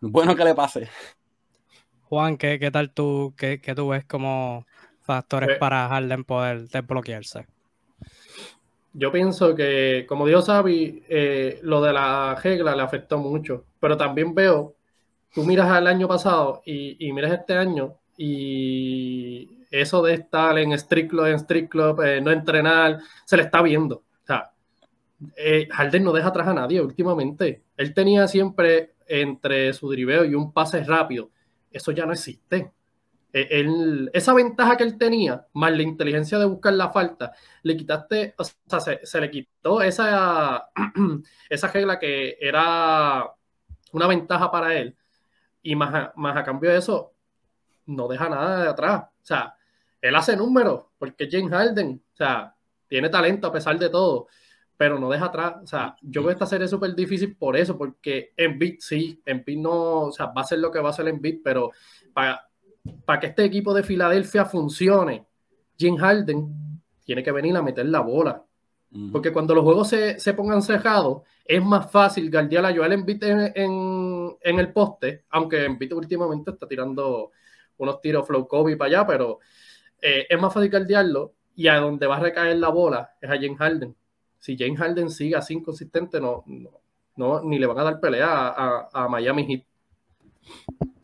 [0.00, 0.88] bueno que le pase.
[2.08, 4.66] Juan, ¿qué, qué tal tú, qué, qué, tú ves como
[5.00, 7.46] factores pues para Harden poder desbloquearse?
[8.98, 13.94] Yo pienso que, como Dios sabe, eh, lo de la regla le afectó mucho, pero
[13.94, 14.74] también veo,
[15.34, 21.08] tú miras al año pasado y, miras este año y eso de estar en street
[21.08, 23.96] club, en street club, eh, no entrenar, se le está viendo.
[23.96, 24.52] O sea,
[25.36, 27.64] eh, Harden no deja atrás a nadie últimamente.
[27.76, 31.28] Él tenía siempre entre su driveo y un pase rápido,
[31.70, 32.72] eso ya no existe.
[33.38, 38.34] E, esa ventaja que él tenía, más la inteligencia de buscar la falta, le quitaste,
[38.38, 40.70] o sea, se, le quitó esa,
[41.50, 43.30] esa regla que era
[43.92, 44.96] una ventaja para él.
[45.62, 47.12] Y más a, más a cambio de eso,
[47.86, 49.02] no deja nada de atrás.
[49.02, 49.54] O sea,
[50.00, 52.54] él hace números, porque James Harden, o sea,
[52.88, 54.28] tiene talento a pesar de todo
[54.76, 55.54] pero no deja atrás.
[55.62, 59.42] O sea, yo veo esta serie súper difícil por eso, porque en beat sí, en
[59.44, 61.72] beat no, o sea, va a ser lo que va a ser en beat, pero
[62.12, 62.45] para,
[63.04, 65.26] para que este equipo de Filadelfia funcione,
[65.76, 68.42] Jim Harden tiene que venir a meter la bola.
[69.12, 73.22] Porque cuando los juegos se, se pongan cejados, es más fácil guardiar a Joel Embiid
[73.24, 77.32] en, en, en, el poste, aunque Embiid últimamente está tirando
[77.76, 79.40] unos tiros flow Kobe para allá, pero
[80.00, 83.36] eh, es más fácil guardiarlo y a donde va a recaer la bola es a
[83.36, 83.94] Jim Harden
[84.46, 86.44] si James Harden sigue así inconsistente, no,
[87.16, 88.54] no, ni le van a dar pelea
[88.92, 89.64] a, Miami Heat.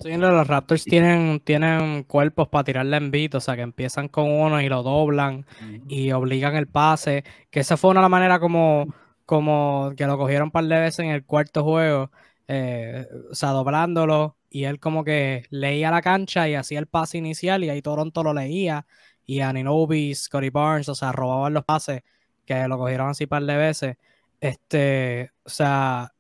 [0.01, 4.31] Sí, los Raptors tienen, tienen cuerpos para tirarle en beat, o sea que empiezan con
[4.31, 5.47] uno y lo doblan
[5.89, 8.93] y obligan el pase, que esa fue una manera como,
[9.25, 12.11] como que lo cogieron un par de veces en el cuarto juego,
[12.49, 17.19] eh, o sea, doblándolo, y él como que leía la cancha y hacía el pase
[17.19, 18.87] inicial y ahí Toronto lo leía,
[19.25, 22.03] y Aninobi, Scotty Barnes, o sea, robaban los pases
[22.45, 23.97] que lo cogieron así un par de veces.
[24.41, 26.13] Este, o sea,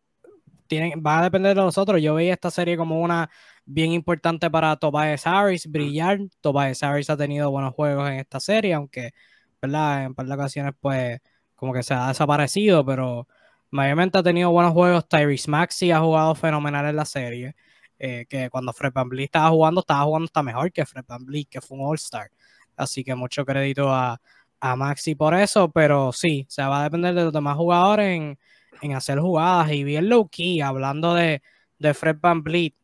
[0.73, 2.01] tienen, va a depender de nosotros.
[2.01, 3.28] Yo veía esta serie como una
[3.66, 6.19] bien importante para Tobias Harris brillar.
[6.40, 9.12] Tobias Harris ha tenido buenos juegos en esta serie, aunque,
[9.61, 10.03] ¿verdad?
[10.03, 11.20] En un par de ocasiones, pues,
[11.57, 13.28] como que se ha desaparecido, pero
[13.70, 15.07] mayormente ha tenido buenos juegos.
[15.07, 17.55] Tyrese Maxi ha jugado fenomenal en la serie.
[17.99, 21.61] Eh, que cuando Fred Van estaba jugando, estaba jugando hasta mejor que Fred Van que
[21.61, 22.31] fue un All-Star.
[22.77, 24.20] Así que mucho crédito a,
[24.61, 28.39] a Maxi por eso, pero sí, se va a depender de los demás jugadores en,
[28.81, 31.43] en hacer jugadas y bien low key, hablando de,
[31.78, 32.74] de Fred Van Vliet,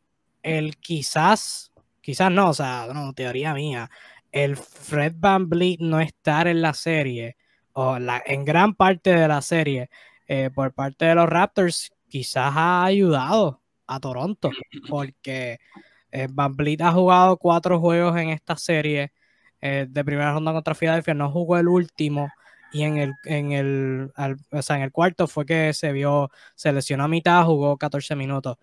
[0.43, 1.71] el quizás,
[2.01, 3.89] quizás no, o sea, no, teoría mía,
[4.31, 7.37] el Fred Van Vliet no estar en la serie,
[7.73, 9.89] o la, en gran parte de la serie,
[10.27, 14.51] eh, por parte de los Raptors, quizás ha ayudado a Toronto,
[14.89, 15.59] porque
[16.11, 19.11] eh, Van Vliet ha jugado cuatro juegos en esta serie
[19.61, 22.29] eh, de primera ronda contra Philadelphia, no jugó el último,
[22.71, 24.11] y en el, en el,
[24.51, 28.15] o sea, en el cuarto fue que se vio, se lesionó a mitad, jugó 14
[28.15, 28.57] minutos.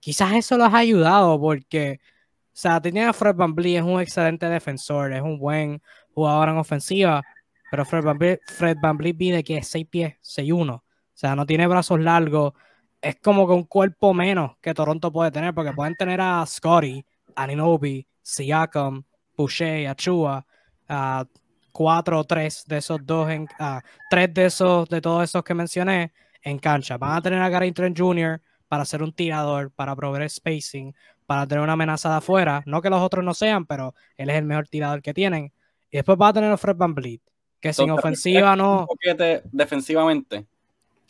[0.00, 4.48] Quizás eso los ha ayudado porque, o sea, tenía a Fred Van es un excelente
[4.48, 5.82] defensor, es un buen
[6.14, 7.22] jugador en ofensiva,
[7.70, 10.82] pero Fred Van Fred Van pide que es 6 pies, 6'1, o
[11.14, 12.52] sea, no tiene brazos largos,
[13.00, 17.04] es como que un cuerpo menos que Toronto puede tener, porque pueden tener a Scotty,
[17.34, 19.04] Aninobi, Siakam,
[19.36, 20.46] Boucher, Achua,
[20.88, 21.26] a
[21.72, 25.54] cuatro o tres de esos dos, en, ah, tres de esos, de todos esos que
[25.54, 26.12] mencioné
[26.42, 26.98] en cancha.
[26.98, 28.40] Van a tener a Gary Trent Jr.
[28.68, 30.94] para ser un tirador, para proveer spacing,
[31.26, 32.62] para tener una amenaza de afuera.
[32.66, 35.52] No que los otros no sean, pero él es el mejor tirador que tienen.
[35.90, 37.20] Y después va a tener a Fred Van Vliet,
[37.60, 38.80] que sin ofensiva no.
[38.80, 40.46] Un boquete defensivamente.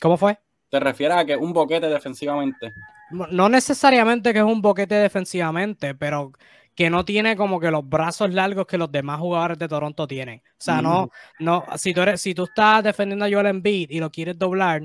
[0.01, 0.39] ¿Cómo fue?
[0.69, 2.73] ¿Te refieres a que un boquete defensivamente?
[3.11, 6.33] No necesariamente que es un boquete defensivamente, pero
[6.75, 10.39] que no tiene como que los brazos largos que los demás jugadores de Toronto tienen.
[10.41, 14.01] O sea, no, no, si tú eres, si tú estás defendiendo a Joel Embiid y
[14.01, 14.83] lo quieres doblar,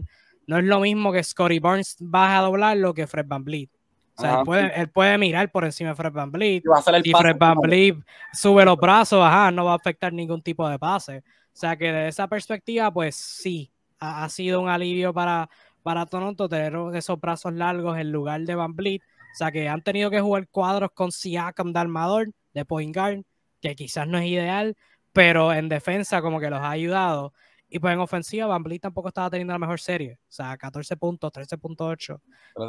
[0.47, 3.69] no es lo mismo que Scotty Burns vas a doblarlo que Fred Van Vliet.
[4.17, 4.41] O sea,
[4.75, 6.63] él puede, mirar por encima de Fred Van Vliet.
[7.03, 7.97] Y, Fred Van Vliet
[8.33, 11.19] sube los brazos, ajá, no va a afectar ningún tipo de pase.
[11.19, 15.49] O sea, que de esa perspectiva, pues sí, ha, sido un alivio para,
[15.83, 19.03] para Toronto tener esos brazos largos en lugar de Van Vliet
[19.33, 23.23] o sea que han tenido que jugar cuadros con Siakam de armador, de point guard,
[23.61, 24.75] que quizás no es ideal,
[25.13, 27.33] pero en defensa como que los ha ayudado.
[27.69, 30.19] Y pues en ofensiva, Van tampoco estaba teniendo la mejor serie.
[30.21, 32.19] O sea, 14 puntos, 13.8,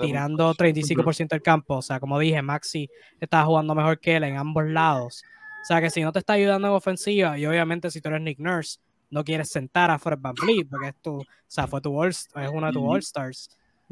[0.01, 1.77] tirando 35% del campo.
[1.77, 2.91] O sea, como dije, Maxi
[3.21, 5.23] estaba jugando mejor que él en ambos lados.
[5.63, 8.23] O sea, que si no te está ayudando en ofensiva, y obviamente si tú eres
[8.23, 8.81] Nick Nurse,
[9.11, 12.67] no quieres sentar a Fred Van porque es tu, o sea, fue tu es uno
[12.67, 13.51] de tus All-Stars.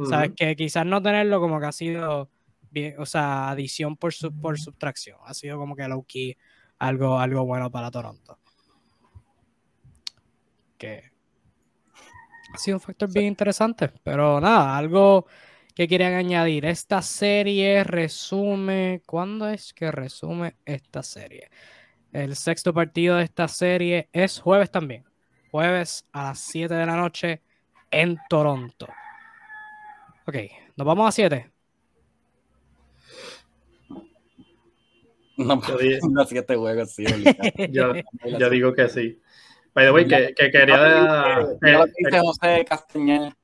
[0.09, 2.29] Sabes que quizás no tenerlo como que ha sido
[2.99, 5.19] o sea, adición por, por subtracción.
[5.25, 6.37] Ha sido como que low key
[6.79, 8.39] algo, algo bueno para Toronto.
[10.79, 11.11] Que
[12.53, 15.27] ha sido un factor bien interesante, pero nada, algo
[15.75, 16.65] que querían añadir.
[16.65, 21.51] Esta serie resume, ¿cuándo es que resume esta serie?
[22.13, 25.05] El sexto partido de esta serie es jueves también.
[25.51, 27.43] Jueves a las 7 de la noche
[27.91, 28.87] en Toronto.
[30.27, 30.37] Ok,
[30.77, 31.56] nos vamos a 7.
[35.37, 35.61] No,
[36.11, 37.05] no siete juegos, sí.
[37.71, 37.93] yo,
[38.39, 39.21] yo, digo que sí.
[39.75, 41.41] By the way, que, que quería.
[41.63, 43.37] Eh, dice José Castañeda.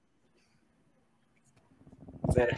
[2.33, 2.49] Se,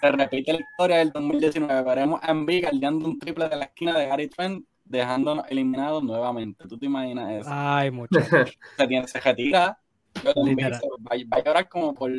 [0.00, 1.82] se, repite la historia del 2019.
[1.82, 6.66] Veremos a guardiando un triple de la esquina de Gary Trent, dejándonos eliminados nuevamente.
[6.66, 7.50] ¿Tú te imaginas eso?
[7.52, 8.18] Ay, mucho.
[8.78, 9.78] se, tiene, se retira.
[10.26, 12.10] Va, va a llorar como por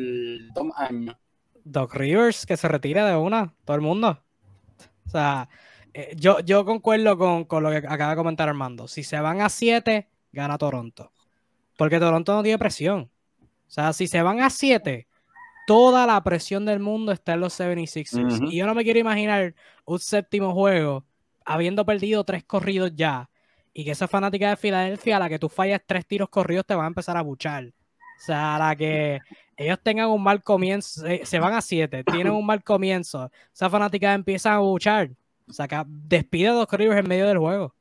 [0.54, 1.16] dos años.
[1.64, 4.22] Doc Rivers, que se retira de una, todo el mundo.
[5.06, 5.48] O sea,
[5.94, 8.88] eh, yo, yo concuerdo con, con, lo que acaba de comentar Armando.
[8.88, 11.12] Si se van a 7, gana Toronto.
[11.76, 13.10] Porque Toronto no tiene presión.
[13.40, 15.06] O sea, si se van a 7,
[15.66, 18.50] toda la presión del mundo está en los 76ers.
[18.50, 19.54] Y yo no me quiero imaginar
[19.84, 21.04] un séptimo juego
[21.44, 23.28] habiendo perdido tres corridos ya.
[23.74, 26.74] Y que esa fanática de Filadelfia, a la que tú fallas tres tiros corridos, te
[26.74, 27.66] va a empezar a buchar.
[27.66, 29.20] O sea, a la que
[29.56, 33.30] ellos tengan un mal comienzo, se, van a 7, tienen un mal comienzo.
[33.52, 35.10] Esa fanática empieza a buchar
[35.52, 37.74] saca, despide a Doc Rivers en medio del juego.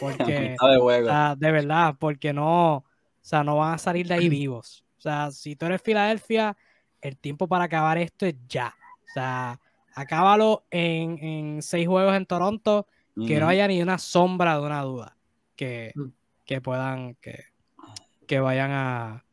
[0.00, 2.84] Porque, de, de, verdad, porque no, o
[3.20, 4.84] sea, no van a salir de ahí vivos.
[4.98, 6.56] O sea, si tú eres Filadelfia,
[7.00, 8.74] el tiempo para acabar esto es ya.
[9.02, 9.60] O sea,
[9.94, 12.86] acábalo en, en seis juegos en Toronto,
[13.26, 15.16] que no haya ni una sombra de una duda
[15.54, 16.08] que, mm.
[16.44, 17.44] que puedan, que,
[18.26, 19.24] que vayan a,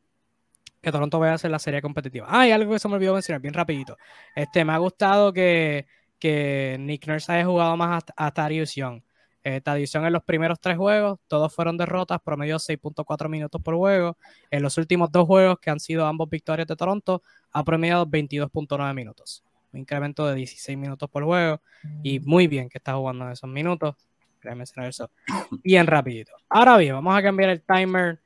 [0.81, 2.27] que Toronto vaya a hacer la serie competitiva.
[2.29, 3.97] Ah, y algo que se me olvidó mencionar, bien rapidito.
[4.35, 5.85] Este, me ha gustado que
[6.21, 9.01] que Nick Nurse haya jugado más a, Tarius Young.
[9.43, 14.15] Eh, en los primeros tres juegos, todos fueron derrotas, promedio 6.4 minutos por juego.
[14.51, 18.93] En los últimos dos juegos, que han sido ambos victorias de Toronto, ha promediado 22.9
[18.93, 19.43] minutos.
[19.73, 21.59] un incremento de 16 minutos por juego
[22.03, 23.95] y muy bien que está jugando en esos minutos.
[24.39, 25.09] Quería mencionar eso
[25.63, 26.33] bien rapidito.
[26.49, 28.19] Ahora bien, vamos a cambiar el timer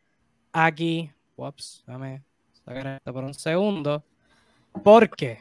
[0.51, 1.09] aquí.
[1.37, 2.23] Ups, déjame
[2.65, 4.03] sacar esto por un segundo.
[4.83, 5.39] Porque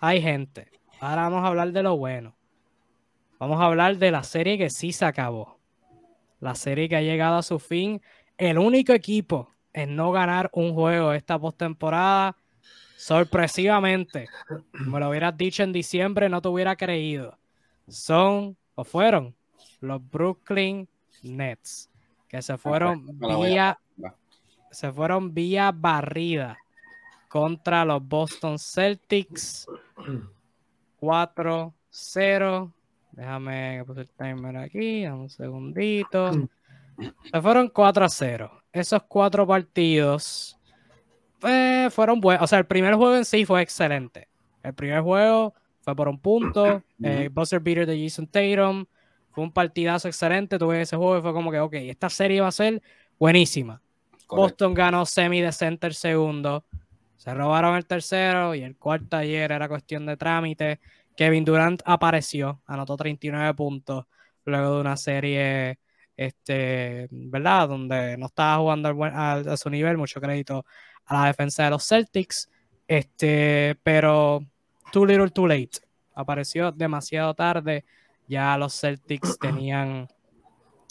[0.00, 0.81] hay gente.
[1.02, 2.32] Ahora vamos a hablar de lo bueno.
[3.40, 5.58] Vamos a hablar de la serie que sí se acabó.
[6.38, 8.00] La serie que ha llegado a su fin.
[8.38, 12.36] El único equipo en no ganar un juego esta postemporada.
[12.96, 14.28] Sorpresivamente,
[14.72, 17.36] me lo hubieras dicho en diciembre, no te hubiera creído.
[17.88, 19.34] Son o fueron
[19.80, 20.88] los Brooklyn
[21.24, 21.90] Nets,
[22.28, 23.76] que se fueron vía,
[24.70, 26.56] se fueron vía barrida
[27.28, 29.66] contra los Boston Celtics
[31.02, 32.72] 4-0.
[33.10, 36.30] Déjame poner el timer aquí, un segundito.
[37.30, 38.62] Se fueron 4 0.
[38.72, 40.56] Esos cuatro partidos
[41.42, 42.44] eh, fueron buenos.
[42.44, 44.28] O sea, el primer juego en sí fue excelente.
[44.62, 46.82] El primer juego fue por un punto.
[47.04, 48.86] Eh, buzzer beater de Jason Tatum.
[49.32, 50.56] Fue un partidazo excelente.
[50.56, 52.80] Tuve ese juego y fue como que, ok, esta serie va a ser
[53.18, 53.82] buenísima.
[54.28, 56.64] Boston ganó semi de center segundo.
[57.22, 60.80] Se robaron el tercero y el cuarto ayer era cuestión de trámite.
[61.16, 64.06] Kevin Durant apareció, anotó 39 puntos
[64.44, 65.78] luego de una serie,
[66.16, 67.68] este, ¿verdad?
[67.68, 70.66] Donde no estaba jugando a su nivel, mucho crédito
[71.06, 72.50] a la defensa de los Celtics.
[72.88, 74.44] Este, pero
[74.90, 75.78] too little, too late.
[76.16, 77.84] Apareció demasiado tarde.
[78.26, 80.08] Ya los Celtics tenían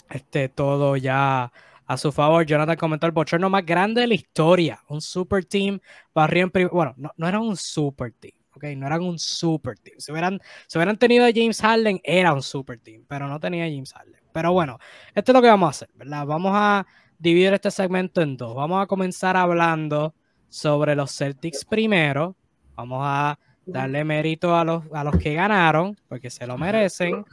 [0.09, 1.51] este, todo ya
[1.91, 2.45] a su favor.
[2.45, 4.79] Jonathan comentó el bochorno más grande de la historia.
[4.87, 5.79] Un super team.
[6.15, 8.33] Barrio en Bueno, no, no era un super team.
[8.53, 9.99] Okay, no eran un super team.
[9.99, 13.65] Si hubieran, si hubieran tenido a James Harden, era un super team, pero no tenía
[13.65, 14.21] a James Harden.
[14.31, 14.77] Pero bueno,
[15.13, 16.25] esto es lo que vamos a hacer, ¿verdad?
[16.25, 16.85] Vamos a
[17.17, 18.55] dividir este segmento en dos.
[18.55, 20.13] Vamos a comenzar hablando
[20.47, 22.35] sobre los Celtics primero.
[22.75, 27.25] Vamos a darle mérito a los, a los que ganaron, porque se lo merecen,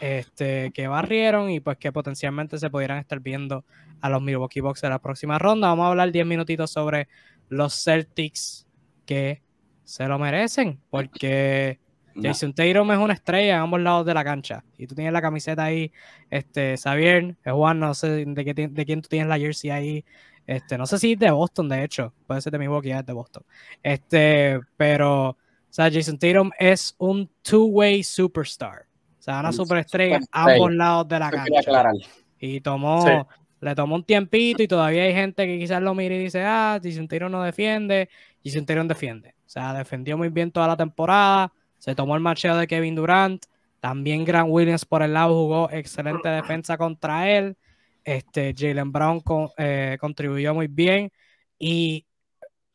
[0.00, 3.64] este, que barrieron y pues que potencialmente se pudieran estar viendo
[4.02, 5.68] a los Milwaukee Bucks de la próxima ronda.
[5.68, 7.08] Vamos a hablar 10 minutitos sobre
[7.48, 8.66] los Celtics
[9.06, 9.40] que
[9.84, 11.80] se lo merecen, porque
[12.20, 14.62] Jason Tatum es una estrella en ambos lados de la cancha.
[14.76, 15.90] Y tú tienes la camiseta ahí,
[16.28, 20.04] este, Xavier, Juan, no sé de, qué, de quién tú tienes la jersey ahí
[20.46, 22.12] este, no sé si es de Boston, de hecho.
[22.26, 23.44] Puede ser de mi boca, es de Boston.
[23.82, 25.36] Este, pero, o
[25.70, 28.86] sea, Jason Tatum es un two-way superstar.
[29.18, 31.92] O sea, una superestrella a ambos lados de la cancha.
[32.38, 33.28] Y tomó,
[33.62, 36.80] le tomó un tiempito y todavía hay gente que quizás lo mire y dice, ah,
[36.82, 38.08] Jason Tatum no defiende.
[38.44, 39.34] Jason Tatum defiende.
[39.46, 41.52] O sea, defendió muy bien toda la temporada.
[41.78, 43.44] Se tomó el macheo de Kevin Durant.
[43.78, 47.56] También Grant Williams por el lado jugó excelente defensa contra él.
[48.04, 49.22] Este, Jalen Brown
[49.56, 51.12] eh, contribuyó muy bien.
[51.58, 52.04] Y,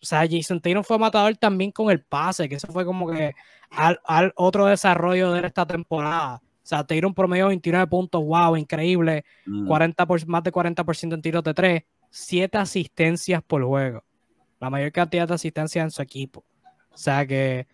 [0.01, 3.33] o sea, Jason Tatum fue matador también con el pase, que eso fue como que
[3.71, 6.41] al, otro desarrollo de esta temporada.
[6.67, 9.23] O sea, Tatum promedio 29 puntos, wow, increíble.
[9.45, 10.05] 40 mm.
[10.05, 11.83] por, más de 40% en tiros de 3.
[12.09, 14.03] 7 asistencias por juego.
[14.59, 16.43] La mayor cantidad de asistencias en su equipo.
[16.91, 17.67] O sea que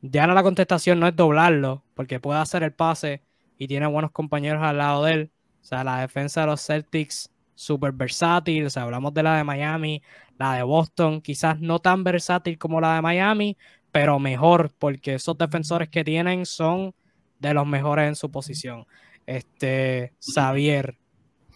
[0.00, 3.20] ya no la contestación no es doblarlo, porque puede hacer el pase
[3.58, 5.30] y tiene buenos compañeros al lado de él.
[5.60, 8.64] O sea, la defensa de los Celtics súper versátil.
[8.64, 10.02] O sea, hablamos de la de Miami,
[10.38, 13.58] la de Boston, quizás no tan versátil como la de Miami,
[13.92, 16.94] pero mejor, porque esos defensores que tienen son
[17.40, 18.86] de los mejores en su posición.
[19.26, 20.98] Este, Xavier,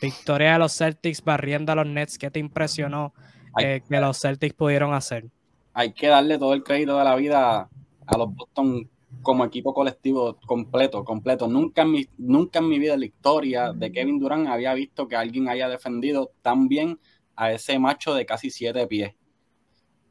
[0.01, 3.15] victoria de los Celtics barriendo a los Nets, ¿qué te impresionó
[3.59, 5.27] eh, que los Celtics pudieron hacer?
[5.73, 7.69] Hay que darle todo el crédito de la vida
[8.07, 8.89] a los Boston
[9.23, 11.49] como equipo colectivo completo, completo.
[11.49, 15.17] Nunca en mi, nunca en mi vida la historia de Kevin Durant había visto que
[15.17, 16.99] alguien haya defendido tan bien
[17.37, 19.15] a ese macho de casi siete pies.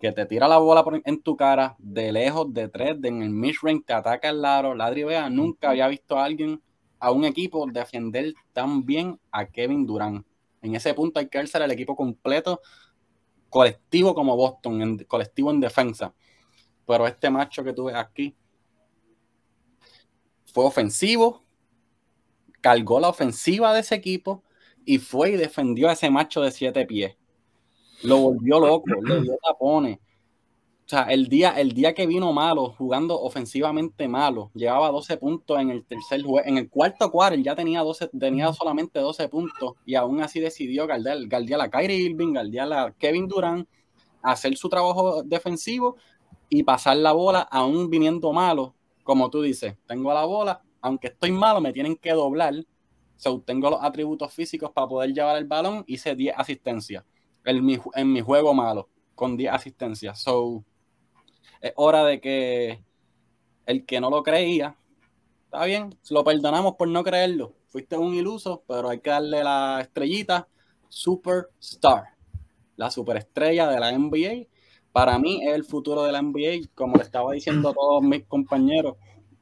[0.03, 3.29] Que te tira la bola en tu cara, de lejos, de tres, de en el
[3.29, 5.29] mid-range, te ataca el lado, la vea.
[5.29, 6.61] Nunca había visto a alguien,
[6.99, 10.27] a un equipo, defender tan bien a Kevin Durant.
[10.61, 12.59] En ese punto hay que ser el equipo completo,
[13.47, 16.13] colectivo como Boston, en, colectivo en defensa.
[16.85, 18.35] Pero este macho que tú ves aquí,
[20.53, 21.45] fue ofensivo,
[22.59, 24.43] cargó la ofensiva de ese equipo
[24.83, 27.15] y fue y defendió a ese macho de siete pies.
[28.03, 29.97] Lo volvió loco, le dio tapones.
[30.85, 35.59] O sea, el día, el día que vino malo, jugando ofensivamente malo, llevaba 12 puntos
[35.59, 36.45] en el tercer juego.
[36.45, 40.85] En el cuarto cuarto ya tenía, 12, tenía solamente 12 puntos y aún así decidió
[40.85, 43.67] guardiar, a Kyrie Irving, guardiar a Kevin Durant,
[44.21, 45.95] hacer su trabajo defensivo
[46.49, 51.31] y pasar la bola aún viniendo malo como tú dices, tengo la bola, aunque estoy
[51.31, 52.53] malo, me tienen que doblar.
[53.17, 55.83] So, tengo los atributos físicos para poder llevar el balón.
[55.87, 57.03] Hice 10 asistencias
[57.45, 60.21] en mi, en mi juego malo, con 10 asistencias.
[60.21, 60.63] So,
[61.61, 62.83] es hora de que
[63.65, 64.77] el que no lo creía,
[65.45, 67.55] está bien, lo perdonamos por no creerlo.
[67.67, 70.47] Fuiste un iluso, pero hay que darle la estrellita
[70.89, 72.03] Superstar,
[72.75, 74.47] la superestrella de la NBA.
[74.91, 78.25] Para mí es el futuro de la NBA, como le estaba diciendo a todos mis
[78.25, 78.97] compañeros,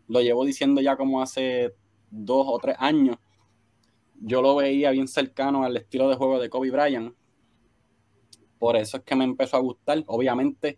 [0.07, 1.75] lo llevo diciendo ya como hace
[2.09, 3.17] dos o tres años.
[4.21, 7.13] Yo lo veía bien cercano al estilo de juego de Kobe Bryant.
[8.61, 10.03] Por eso es que me empezó a gustar.
[10.05, 10.77] Obviamente,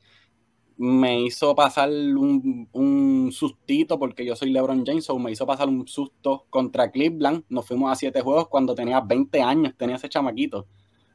[0.77, 5.85] me hizo pasar un, sustito porque yo soy LeBron James, o me hizo pasar un
[5.85, 7.43] susto contra Cleveland.
[7.49, 10.65] Nos fuimos a siete juegos cuando tenía 20 años, tenía ese chamaquito.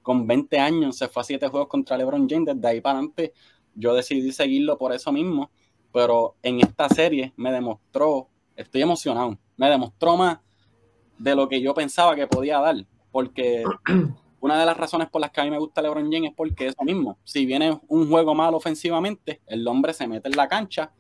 [0.02, 2.54] Con 20 años se fue a siete juegos contra LeBron James.
[2.54, 3.32] Desde ahí para adelante
[3.74, 5.50] yo decidí seguirlo por eso mismo.
[5.90, 10.40] Pero en esta serie me demostró, estoy emocionado, me demostró más
[11.16, 12.76] de lo que yo pensaba que podía dar.
[13.10, 13.64] Porque
[14.40, 16.66] una de las razones por las que a mí me gusta LeBron James es porque
[16.68, 17.18] eso mismo.
[17.24, 20.92] Si viene un juego malo ofensivamente, el hombre se mete en la cancha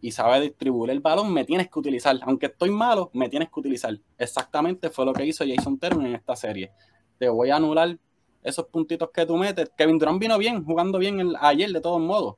[0.00, 2.16] y sabe distribuir el balón, me tienes que utilizar.
[2.22, 3.98] Aunque estoy malo, me tienes que utilizar.
[4.18, 6.72] Exactamente fue lo que hizo Jason Terry en esta serie.
[7.18, 7.98] Te voy a anular
[8.42, 9.70] esos puntitos que tú metes.
[9.76, 12.36] Kevin Durant vino bien, jugando bien ayer de todos modos.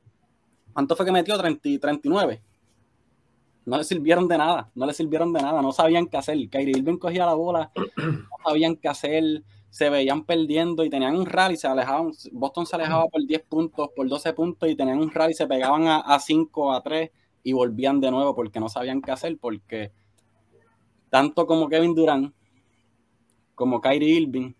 [0.72, 1.36] ¿Cuánto fue que metió?
[1.36, 2.40] 30, 39.
[3.64, 6.36] No le sirvieron de nada, no le sirvieron de nada, no sabían qué hacer.
[6.48, 11.26] Kyrie Irving cogía la bola, no sabían qué hacer se veían perdiendo y tenían un
[11.26, 15.10] rally, se alejaban, Boston se alejaba por 10 puntos, por 12 puntos y tenían un
[15.10, 17.10] rally, se pegaban a, 5, a 3
[17.42, 19.92] y volvían de nuevo porque no sabían qué hacer, porque
[21.10, 22.34] tanto como Kevin Durant
[23.54, 24.52] como Kyrie Irving,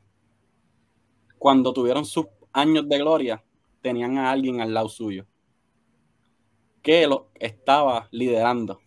[1.38, 3.44] cuando tuvieron sus años de gloria,
[3.82, 5.26] tenían a alguien al lado suyo
[6.82, 8.80] que lo estaba liderando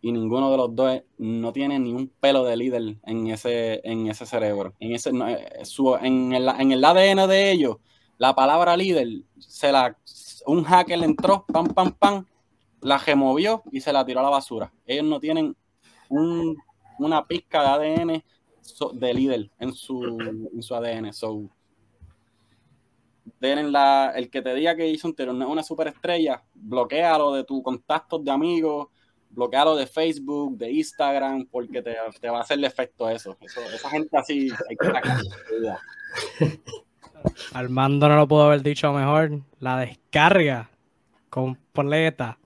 [0.00, 4.06] y ninguno de los dos no tiene ni un pelo de líder en ese, en
[4.06, 4.74] ese cerebro.
[4.78, 5.62] En, ese, eh,
[6.02, 7.76] en, el, en el ADN de ellos,
[8.16, 9.08] la palabra líder,
[9.38, 9.96] se la,
[10.46, 12.26] un hacker le entró, pam, pam, pam,
[12.80, 14.72] la removió y se la tiró a la basura.
[14.86, 15.56] Ellos no tienen
[16.08, 18.24] una pizca de ADN
[18.94, 20.02] de líder en su,
[20.52, 21.12] en su ADN.
[21.12, 21.48] So,
[23.40, 28.88] el que te diga que hizo un una superestrella, bloquealo de tus contactos de amigos,
[29.30, 31.94] bloquearlo de Facebook, de Instagram, porque te,
[32.28, 33.36] va a hacer el efecto eso.
[33.42, 34.88] esa gente así hay que
[37.52, 39.40] Armando no lo pudo haber dicho mejor.
[39.60, 40.70] La descarga
[41.30, 42.38] completa.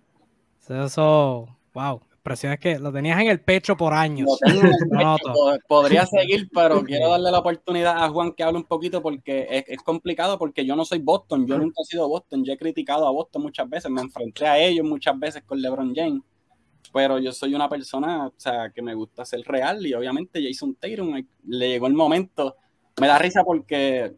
[0.69, 2.01] Eso, wow.
[2.13, 4.39] Expresiones que lo tenías en el pecho por años.
[5.67, 9.65] Podría seguir, pero quiero darle la oportunidad a Juan que hable un poquito porque es,
[9.67, 13.09] es, complicado porque yo no soy Boston, yo nunca he sido Boston, yo he criticado
[13.09, 16.23] a Boston muchas veces, me enfrenté a ellos muchas veces con LeBron James
[16.93, 20.75] pero yo soy una persona, o sea, que me gusta ser real y obviamente Jason
[20.75, 22.57] Tatum le llegó el momento.
[23.01, 24.15] Me da risa porque,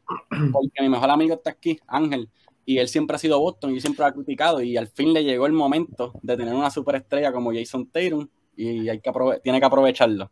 [0.81, 2.29] mi mejor amigo está aquí, Ángel,
[2.65, 5.47] y él siempre ha sido Boston y siempre ha criticado y al fin le llegó
[5.47, 9.13] el momento de tener una superestrella como Jason Tatum y hay que
[9.43, 10.31] tiene que aprovecharlo.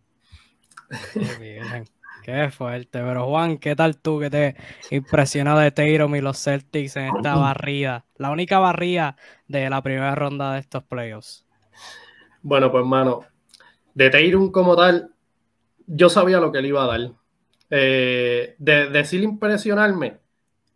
[2.22, 3.00] Qué fuerte.
[3.00, 4.56] Pero Juan, ¿qué tal tú que te
[4.90, 8.06] impresionó de Tatum y los Celtics en esta barrida?
[8.16, 9.16] La única barrida
[9.48, 11.44] de la primera ronda de estos playoffs.
[12.43, 13.20] Bueno, pues, mano,
[13.94, 15.12] de Tatum como tal,
[15.86, 17.12] yo sabía lo que le iba a dar.
[17.70, 20.19] Eh, de decir impresionarme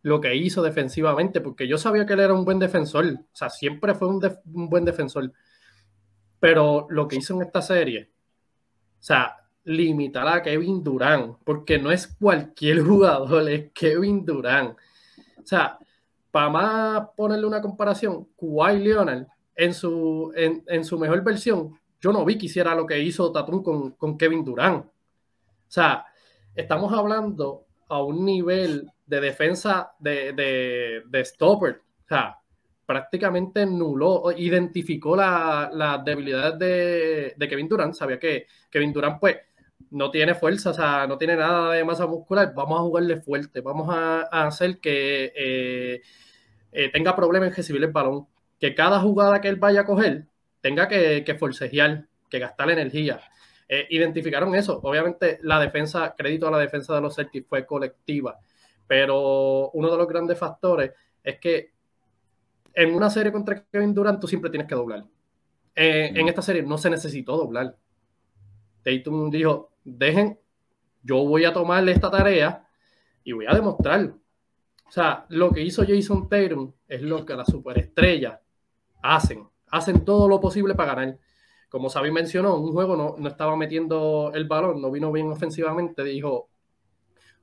[0.03, 3.51] lo que hizo defensivamente, porque yo sabía que él era un buen defensor, o sea,
[3.51, 5.33] siempre fue un, buen defensor,
[6.39, 8.13] pero lo que hizo en esta serie,
[8.99, 14.79] o sea, limitar a Kevin Durant, porque no es cualquier jugador, es Kevin Durant.
[15.39, 15.79] O sea,
[16.31, 19.27] para más ponerle una comparación, Kawhi Leonard
[19.57, 23.63] en su, en, su mejor versión, yo no vi que hiciera lo que hizo Tatum
[23.63, 24.85] con, con Kevin Durant.
[24.85, 24.91] O
[25.67, 26.05] sea,
[26.55, 31.83] estamos hablando a un nivel de defensa de, de, de stopper.
[32.05, 32.39] O sea,
[32.85, 37.95] prácticamente nuló, identificó las la debilidades de, de, Kevin Durant.
[37.95, 39.39] Sabía que Kevin Durant, pues,
[39.91, 42.53] no tiene fuerza, o sea, no tiene nada de masa muscular.
[42.55, 46.03] Vamos a jugarle fuerte, vamos a, hacer que eh,
[46.73, 48.27] eh, tenga problemas en recibir el balón
[48.59, 50.27] que cada jugada que él vaya a coger
[50.61, 53.21] tenga que, que forcejear, que gastar energía.
[53.69, 54.81] Eh, identificaron eso.
[54.83, 58.39] Obviamente, la defensa, crédito a la defensa de los Celtics fue colectiva,
[58.87, 60.93] pero uno de los grandes factores
[61.23, 61.73] es que
[62.73, 65.05] en una serie contra Kevin Durant tú siempre tienes que doblar.
[65.75, 67.77] Eh, en esta serie no se necesitó doblar.
[68.83, 70.39] Tatum dijo: dejen,
[71.03, 72.69] yo voy a tomarle esta tarea
[73.25, 74.19] y voy a demostrarlo.
[74.87, 78.41] O sea, lo que hizo Jason Tatum es lo que la superestrella
[79.03, 81.19] hacen, hacen todo lo posible para ganar.
[81.69, 86.05] Como Sabi mencionó, un juego no, no estaba metiendo el balón, no vino bien ofensivamente,
[86.05, 86.49] dijo,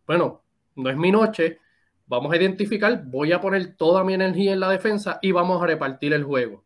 [0.07, 0.43] bueno,
[0.75, 1.59] no es mi noche,
[2.07, 5.65] vamos a identificar, voy a poner toda mi energía en la defensa y vamos a
[5.65, 6.63] repartir el juego.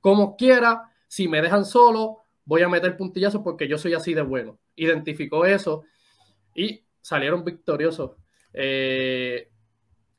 [0.00, 4.22] Como quiera, si me dejan solo, voy a meter puntillazos porque yo soy así de
[4.22, 4.58] bueno.
[4.76, 5.84] Identificó eso
[6.54, 8.12] y salieron victoriosos.
[8.52, 9.48] Eh,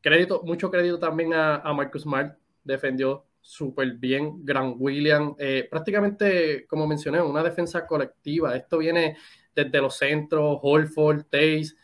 [0.01, 4.43] crédito, mucho crédito también a, Marcus Smart, defendió súper bien.
[4.43, 8.55] Grant William, eh, prácticamente, como mencioné, una defensa colectiva.
[8.55, 9.17] Esto viene
[9.53, 11.75] desde los centros, Holford, Taze.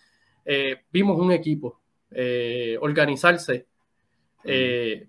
[0.43, 1.79] Eh, vimos un equipo
[2.81, 3.67] organizarse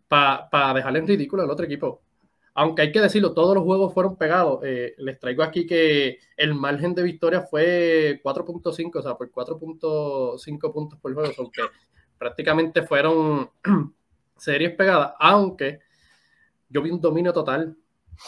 [0.07, 2.03] para dejarle en ridículo al otro equipo
[2.55, 4.61] aunque hay que decirlo, todos los juegos fueron pegados.
[4.65, 10.73] Eh, les traigo aquí que el margen de victoria fue 4.5, o sea, por 4.5
[10.73, 11.63] puntos por juego, aunque
[12.19, 13.51] prácticamente fueron
[14.37, 15.81] series pegadas, aunque
[16.71, 17.77] yo vi un dominio total.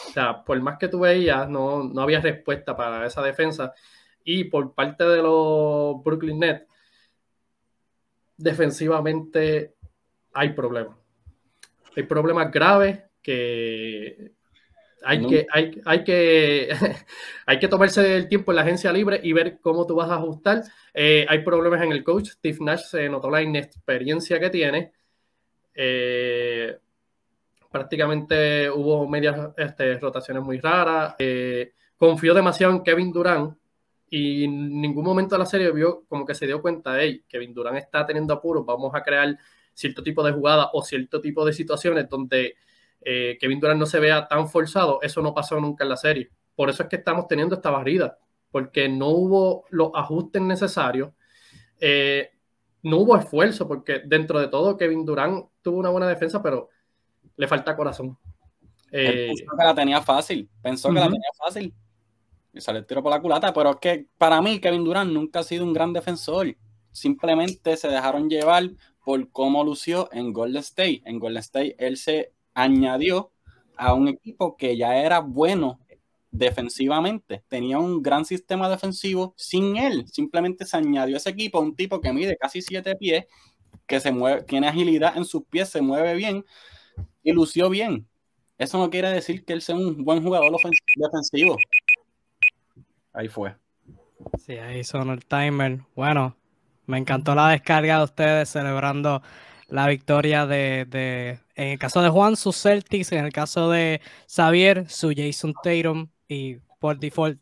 [0.07, 3.73] O sea, por más que tú veías, no, no había respuesta para esa defensa.
[4.23, 6.67] Y por parte de los Brooklyn Nets,
[8.37, 9.73] defensivamente
[10.33, 10.97] hay problemas.
[11.95, 14.33] Hay problemas graves que
[15.05, 16.69] hay, que, hay, hay, que,
[17.45, 20.15] hay que tomarse el tiempo en la agencia libre y ver cómo tú vas a
[20.15, 20.63] ajustar.
[20.93, 22.29] Eh, hay problemas en el coach.
[22.29, 24.93] Steve Nash se notó la inexperiencia que tiene.
[25.75, 26.77] Eh,
[27.73, 31.15] prácticamente hubo medias este, rotaciones muy raras.
[31.17, 33.57] Eh, confió demasiado en Kevin Durant
[34.11, 37.51] y en ningún momento de la serie vio como que se dio cuenta que Kevin
[37.51, 38.63] Durant está teniendo apuros.
[38.63, 39.35] Vamos a crear
[39.73, 42.53] cierto tipo de jugada o cierto tipo de situaciones donde
[43.01, 46.29] eh, Kevin Durant no se vea tan forzado, eso no pasó nunca en la serie.
[46.55, 48.19] Por eso es que estamos teniendo esta barrida,
[48.51, 51.09] porque no hubo los ajustes necesarios,
[51.79, 52.29] eh,
[52.83, 56.69] no hubo esfuerzo, porque dentro de todo Kevin Durant tuvo una buena defensa, pero
[57.35, 58.17] le falta corazón.
[58.91, 61.73] Eh, pensó que la tenía fácil, pensó que la tenía fácil.
[62.53, 65.39] Y salió el tiro por la culata, pero es que para mí Kevin Durant nunca
[65.39, 66.55] ha sido un gran defensor.
[66.91, 68.69] Simplemente se dejaron llevar
[69.03, 71.01] por cómo lució en Golden State.
[71.05, 73.31] En Golden State él se añadió
[73.75, 75.79] a un equipo que ya era bueno
[76.33, 81.75] defensivamente, tenía un gran sistema defensivo sin él, simplemente se añadió a ese equipo un
[81.75, 83.25] tipo que mide casi siete pies,
[83.85, 86.43] que se mueve, tiene agilidad en sus pies, se mueve bien
[87.23, 88.07] y lució bien.
[88.57, 90.51] Eso no quiere decir que él sea un buen jugador
[90.95, 91.57] defensivo.
[93.11, 93.55] Ahí fue.
[94.39, 95.79] Sí, ahí sonó el timer.
[95.95, 96.35] Bueno,
[96.85, 99.21] me encantó la descarga de ustedes celebrando
[99.67, 104.89] la victoria de, en el caso de Juan, sus Celtics, en el caso de Xavier,
[104.89, 107.39] su Jason Tatum y por default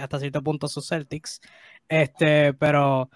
[0.00, 1.40] hasta cierto punto sus Celtics.
[1.88, 3.10] Este, pero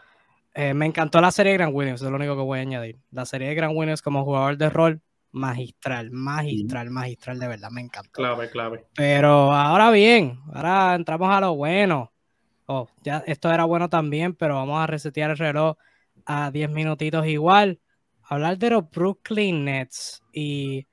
[0.54, 2.98] eh, me encantó la serie de Grant Williams, es lo único que voy a añadir.
[3.10, 5.02] La serie de Grant Williams como jugador de rol,
[5.36, 8.10] magistral, magistral, magistral, de verdad, me encantó.
[8.12, 8.86] Clave, clave.
[8.94, 12.12] Pero ahora bien, ahora entramos a lo bueno.
[12.66, 15.76] Oh, ya esto era bueno también, pero vamos a resetear el reloj
[16.24, 17.80] a 10 minutitos igual
[18.28, 20.86] hablar de los Brooklyn Nets y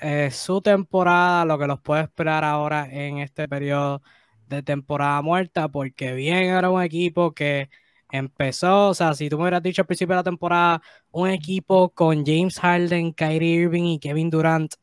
[0.00, 4.02] eh, su temporada, lo que los puede esperar ahora en este periodo
[4.48, 7.70] de temporada muerta, porque bien era un equipo que
[8.16, 11.88] empezó, o sea, si tú me hubieras dicho al principio de la temporada, un equipo
[11.90, 14.74] con James Harden, Kyrie Irving y Kevin Durant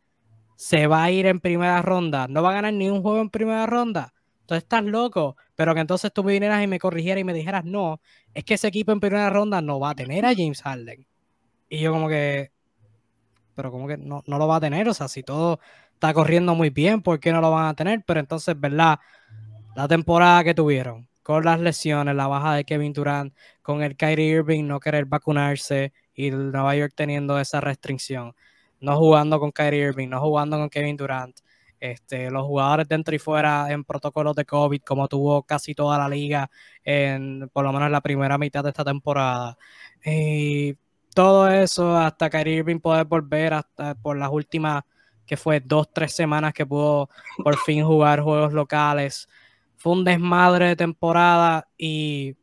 [0.58, 3.30] se va a ir en primera ronda, no va a ganar ni un juego en
[3.30, 4.14] primera ronda.
[4.42, 7.64] Entonces estás loco, pero que entonces tú me vinieras y me corrigieras y me dijeras,
[7.64, 8.02] no,
[8.34, 11.08] es que ese equipo en primera ronda no va a tener a James Harden.
[11.70, 12.52] Y yo como que,
[13.56, 15.60] pero como que no, lo va a tener, o sea, si todo
[15.94, 18.04] está corriendo muy bien, ¿por qué no lo van a tener?
[18.06, 19.00] Pero entonces, ¿verdad?
[19.76, 24.38] La temporada que tuvieron, con las lesiones, la baja de Kevin Durant, con el Kyrie
[24.38, 28.36] Irving no querer vacunarse y Nueva York teniendo esa restricción,
[28.80, 31.40] no jugando con Kyrie Irving, no jugando con Kevin Durant,
[31.80, 36.08] este, los jugadores dentro y fuera en protocolos de COVID, como tuvo casi toda la
[36.08, 36.50] liga,
[36.84, 39.58] en, por lo menos en la primera mitad de esta temporada.
[40.06, 40.76] Y
[41.14, 44.84] todo eso hasta Kyrie Irving poder volver hasta por las últimas
[45.26, 47.10] que fue dos, tres semanas que pudo
[47.44, 49.28] por fin jugar juegos locales.
[49.82, 52.36] Fue un desmadre de temporada y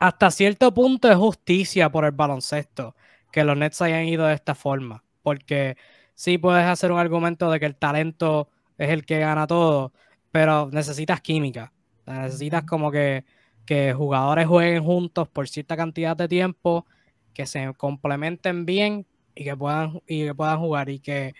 [0.00, 2.96] hasta cierto punto es justicia por el baloncesto
[3.30, 5.76] que los Nets hayan ido de esta forma, porque
[6.14, 9.92] sí puedes hacer un argumento de que el talento es el que gana todo,
[10.32, 11.72] pero necesitas química,
[12.04, 13.24] necesitas como que,
[13.64, 16.84] que jugadores jueguen juntos por cierta cantidad de tiempo
[17.32, 21.36] que se complementen bien y que puedan, y que puedan jugar y que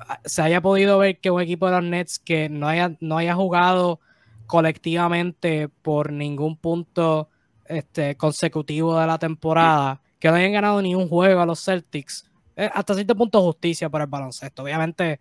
[0.00, 3.16] ah, se haya podido ver que un equipo de los Nets que no haya, no
[3.18, 4.00] haya jugado
[4.48, 7.28] colectivamente por ningún punto
[7.66, 12.28] este, consecutivo de la temporada, que no hayan ganado ni un juego a los Celtics,
[12.56, 14.64] hasta cierto punto justicia para el baloncesto.
[14.64, 15.20] Obviamente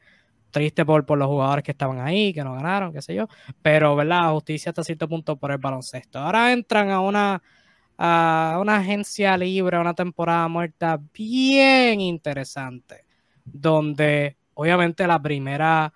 [0.50, 3.28] triste por, por los jugadores que estaban ahí, que no ganaron, qué sé yo,
[3.62, 6.18] pero verdad, justicia hasta cierto punto por el baloncesto.
[6.18, 7.44] Ahora entran a una
[7.98, 13.06] a una agencia libre, una temporada muerta bien interesante,
[13.44, 15.92] donde obviamente la primera,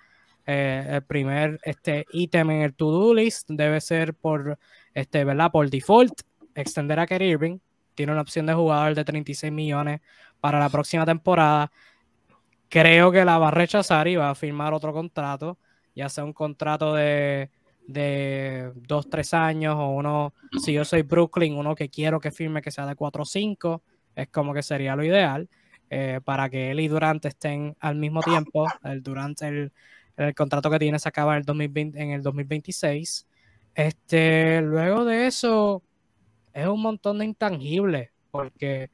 [0.45, 4.57] eh, el primer este, ítem en el to-do list debe ser por,
[4.93, 5.51] este, ¿verdad?
[5.51, 6.21] por default,
[6.55, 7.59] extender a Kyrie Irving.
[7.95, 10.01] Tiene una opción de jugador de 36 millones
[10.39, 11.71] para la próxima temporada.
[12.69, 15.57] Creo que la va a rechazar y va a firmar otro contrato,
[15.93, 17.49] ya sea un contrato de,
[17.87, 22.61] de 2, 3 años o uno, si yo soy Brooklyn, uno que quiero que firme
[22.61, 23.83] que sea de 4 o 5,
[24.15, 25.49] es como que sería lo ideal.
[25.93, 28.65] Eh, para que él y Durant estén al mismo tiempo.
[28.81, 29.73] El Durant, el,
[30.17, 33.27] el contrato que tiene se acaba en el, 2020, en el 2026.
[33.75, 35.83] Este, luego de eso,
[36.53, 38.89] es un montón de intangibles, porque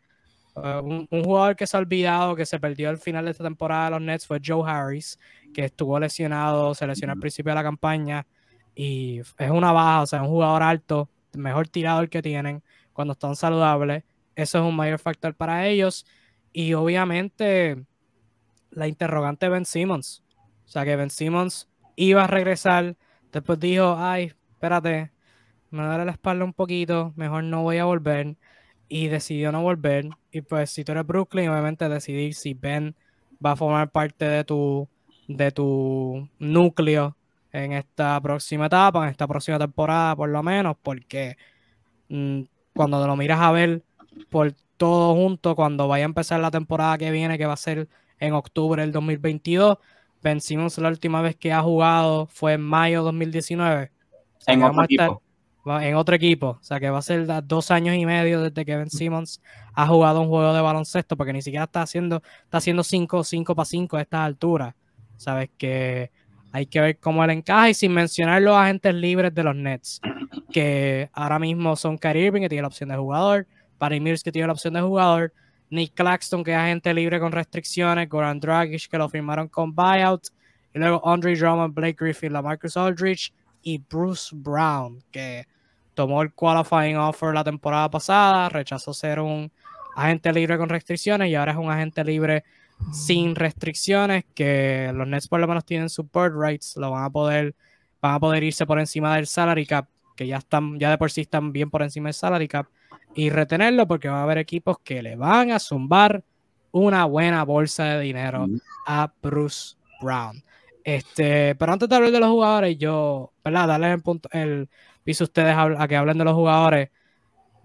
[0.55, 3.85] uh, un, jugador que se ha olvidado, que se perdió al final de esta temporada
[3.85, 5.19] de los Nets fue Joe Harris,
[5.53, 8.25] que estuvo lesionado, se lesionó al principio de la campaña
[8.75, 12.61] y es una baja, o sea, un jugador alto, mejor tirador que tienen
[12.93, 14.03] cuando están saludables.
[14.35, 16.05] Eso es un mayor factor para ellos.
[16.53, 17.83] Y obviamente
[18.69, 20.23] la interrogante Ben Simmons.
[20.67, 22.97] O sea que Ben Simmons iba a regresar,
[23.31, 25.11] después dijo, ay, espérate,
[25.71, 28.35] me duele la espalda un poquito, mejor no voy a volver.
[28.89, 30.09] Y decidió no volver.
[30.31, 32.95] Y pues si tú eres Brooklyn, obviamente decidir si Ben
[33.45, 34.87] va a formar parte de tu,
[35.27, 37.15] de tu núcleo
[37.51, 41.37] en esta próxima etapa, en esta próxima temporada por lo menos, porque
[42.09, 42.41] mm,
[42.73, 43.83] cuando te lo miras a ver
[44.29, 47.87] por todo junto, cuando vaya a empezar la temporada que viene, que va a ser
[48.19, 49.77] en octubre del 2022,
[50.27, 53.91] Ben Simmons la última vez que ha jugado fue en mayo 2019.
[54.47, 55.21] en otro equipo.
[55.79, 56.47] en otro equipo.
[56.59, 59.41] O sea que va a ser dos años y medio desde que Ben Simmons
[59.73, 63.23] ha jugado un juego de baloncesto, porque ni siquiera está haciendo, está haciendo 5
[63.55, 64.75] para 5 a estas alturas.
[65.15, 66.11] Sabes que
[66.51, 70.01] hay que ver cómo él encaja y sin mencionar los agentes libres de los Nets,
[70.51, 73.47] que ahora mismo son Kyrie Irving, que tiene la opción de jugador,
[73.77, 75.33] Patty Mills, que tiene la opción de jugador,
[75.69, 80.27] Nick Claxton, que es agente libre con restricciones, Goran Dragic, que lo firmaron con buyout,
[80.73, 83.33] y luego Andre Drummond, Blake Griffin, Marcus Aldridge
[83.63, 85.45] y Bruce Brown, que
[85.93, 89.51] tomó el qualifying offer la temporada pasada, rechazó ser un
[89.95, 92.43] agente libre con restricciones y ahora es un agente libre
[92.91, 97.09] sin restricciones, que los Nets por lo menos tienen su bird rights, lo van a
[97.09, 97.55] poder,
[97.99, 101.11] van a poder irse por encima del salary cap, que ya están, ya de por
[101.11, 102.67] sí están bien por encima del salary cap,
[103.15, 106.23] y retenerlo porque va a haber equipos que le van a zumbar
[106.71, 108.47] una buena bolsa de dinero
[108.85, 110.43] a Bruce Brown.
[110.83, 113.67] Este, pero antes de hablar de los jugadores, yo, ¿verdad?
[113.67, 114.69] Darle el punto, el
[115.03, 116.89] piso a ustedes a, que hablen de los jugadores.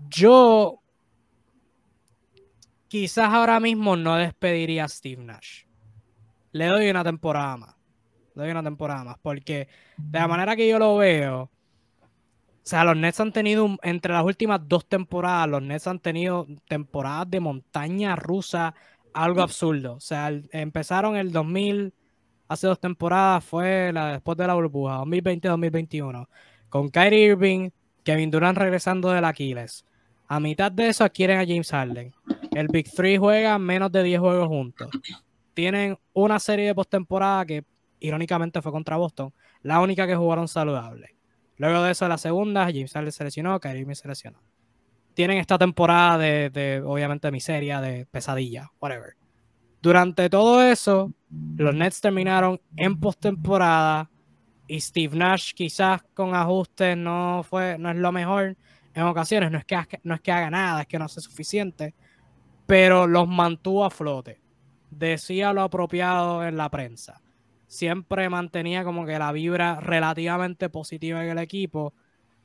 [0.08, 0.80] Yo
[2.88, 5.64] quizás ahora mismo no despediría a Steve Nash.
[6.50, 7.76] Le doy una temporada más.
[8.34, 9.16] Le doy una temporada más.
[9.22, 11.50] Porque de la manera que yo lo veo,
[12.62, 16.46] o sea, los Nets han tenido, entre las últimas dos temporadas, los Nets han tenido
[16.68, 18.72] temporadas de montaña rusa,
[19.12, 19.94] algo absurdo.
[19.94, 21.92] O sea, empezaron el 2000,
[22.46, 26.28] hace dos temporadas, fue la después de la burbuja, 2020-2021,
[26.68, 27.70] con Kyrie Irving,
[28.04, 29.84] Kevin Durant regresando del Aquiles.
[30.28, 32.12] A mitad de eso adquieren a James Harden.
[32.52, 34.88] El Big Three juega menos de 10 juegos juntos.
[35.52, 37.64] Tienen una serie de postemporada que
[37.98, 41.16] irónicamente fue contra Boston, la única que jugaron saludable.
[41.56, 44.42] Luego de eso, la segunda, James Harden se lesionó, Kyrie me se lesionó.
[45.14, 49.14] Tienen esta temporada de, de, obviamente, miseria, de pesadilla, whatever.
[49.82, 51.12] Durante todo eso,
[51.56, 54.10] los Nets terminaron en postemporada
[54.66, 58.56] y Steve Nash quizás con ajustes no fue no es lo mejor
[58.94, 61.94] en ocasiones, no es que no es que haga nada, es que no hace suficiente,
[62.66, 64.40] pero los mantuvo a flote.
[64.90, 67.21] Decía lo apropiado en la prensa
[67.72, 71.94] siempre mantenía como que la vibra relativamente positiva en el equipo.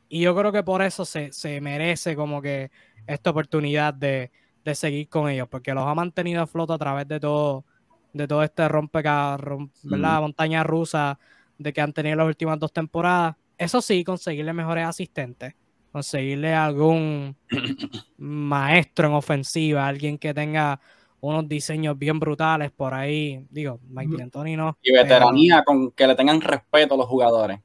[0.07, 2.71] Y yo creo que por eso se, merece como que
[3.05, 4.31] esta oportunidad de,
[4.73, 7.65] seguir con ellos, porque los ha mantenido a flote a través de todo,
[8.13, 10.21] de todo este rompecarros, ¿verdad?
[10.21, 11.19] Montaña rusa
[11.57, 13.35] de que han tenido las últimas dos temporadas.
[13.57, 15.55] Eso sí, conseguirle mejores asistentes,
[15.91, 17.35] conseguirle algún
[18.17, 20.79] maestro en ofensiva, alguien que tenga
[21.21, 23.45] unos diseños bien brutales por ahí.
[23.49, 24.77] Digo, Mike D'Antoni no.
[24.81, 27.59] Y veteranía con que le tengan respeto a los jugadores.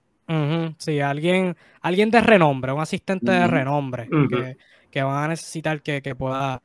[0.78, 4.08] sí, alguien, alguien de renombre, un asistente de renombre
[4.90, 6.62] que, van a necesitar que, pueda,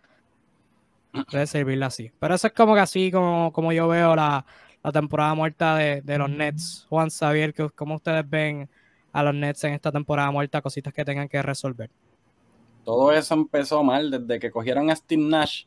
[1.46, 2.12] servirle así.
[2.20, 4.46] Pero eso es como que así como, como yo veo la,
[4.94, 6.86] temporada muerta de, los Nets.
[6.90, 8.70] Juan Xavier, ¿cómo ustedes ven
[9.12, 10.62] a los Nets en esta temporada muerta?
[10.62, 11.90] Cositas que tengan que resolver.
[12.86, 15.66] Todo eso empezó mal desde que cogieron a Steve Nash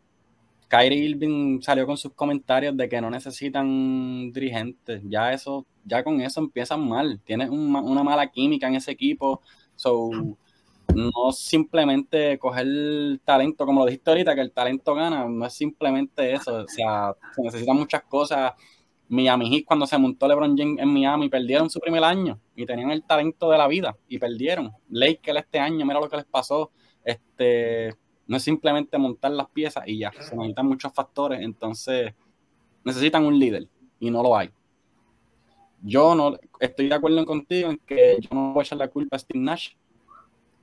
[0.70, 5.02] Kyrie Irving salió con sus comentarios de que no necesitan dirigentes.
[5.04, 7.20] Ya eso, ya con eso empiezan mal.
[7.24, 9.42] Tienes una mala química en ese equipo.
[9.74, 10.10] So,
[10.94, 15.52] no simplemente coger el talento, como lo dijiste ahorita, que el talento gana, no es
[15.52, 16.62] simplemente eso.
[16.62, 18.52] O sea, se necesitan muchas cosas
[19.08, 22.92] Miami Heat cuando se montó LeBron James en Miami perdieron su primer año y tenían
[22.92, 24.70] el talento de la vida y perdieron.
[24.88, 26.70] Lakers este año, mira lo que les pasó.
[27.04, 27.92] Este,
[28.30, 32.14] no es simplemente montar las piezas y ya, se necesitan muchos factores, entonces
[32.84, 33.66] necesitan un líder
[33.98, 34.50] y no lo hay.
[35.82, 39.16] Yo no estoy de acuerdo contigo en que yo no voy a echar la culpa
[39.16, 39.70] a Steve Nash,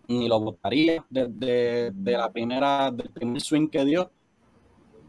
[0.07, 4.11] ni lo votaría desde de la primera, del primer swing que dio,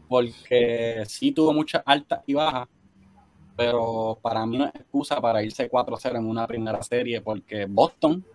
[0.09, 2.67] porque sí tuvo muchas altas y bajas,
[3.55, 8.25] pero para mí no es excusa para irse 4-0 en una primera serie, porque Boston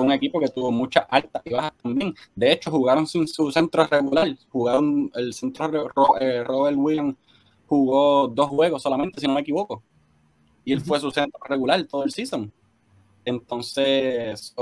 [0.00, 2.14] fue un equipo que tuvo muchas altas y bajas también.
[2.34, 7.16] De hecho, jugaron sin su centro regular, jugaron el centro eh, Robert Williams
[7.66, 9.82] jugó dos juegos solamente, si no me equivoco.
[10.64, 12.50] Y él fue su centro regular todo el season.
[13.26, 14.54] Entonces,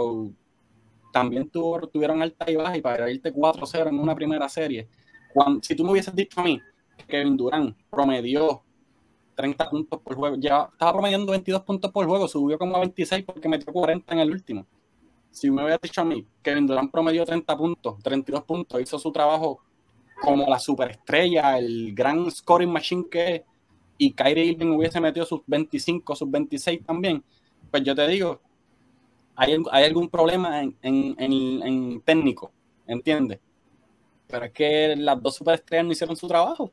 [1.12, 4.88] también tuvieron alta y baja y para irte 4-0 en una primera serie.
[5.32, 6.60] Cuando, si tú me hubieses dicho a mí
[6.96, 8.60] que Kevin Durant promedió
[9.36, 13.24] 30 puntos por juego, ya estaba promediando 22 puntos por juego, subió como a 26
[13.24, 14.66] porque metió 40 en el último.
[15.30, 19.12] Si me hubieras dicho a mí que Durant promedió 30 puntos, 32 puntos, hizo su
[19.12, 19.60] trabajo
[20.20, 23.42] como la superestrella, el gran scoring machine que es,
[23.98, 27.22] y Kyrie Irving hubiese metido sus 25, sus 26 también,
[27.70, 28.40] pues yo te digo,
[29.34, 32.52] hay, hay algún problema en, en, en, técnico,
[32.86, 33.40] ¿entiendes?
[34.26, 36.72] Pero es que las dos superestrellas no hicieron su trabajo.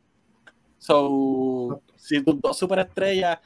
[0.77, 3.39] So, si tus dos superestrellas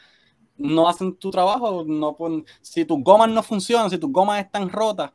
[0.60, 2.16] no hacen tu trabajo, no
[2.62, 5.12] si tus gomas no funcionan, si tus gomas están rotas,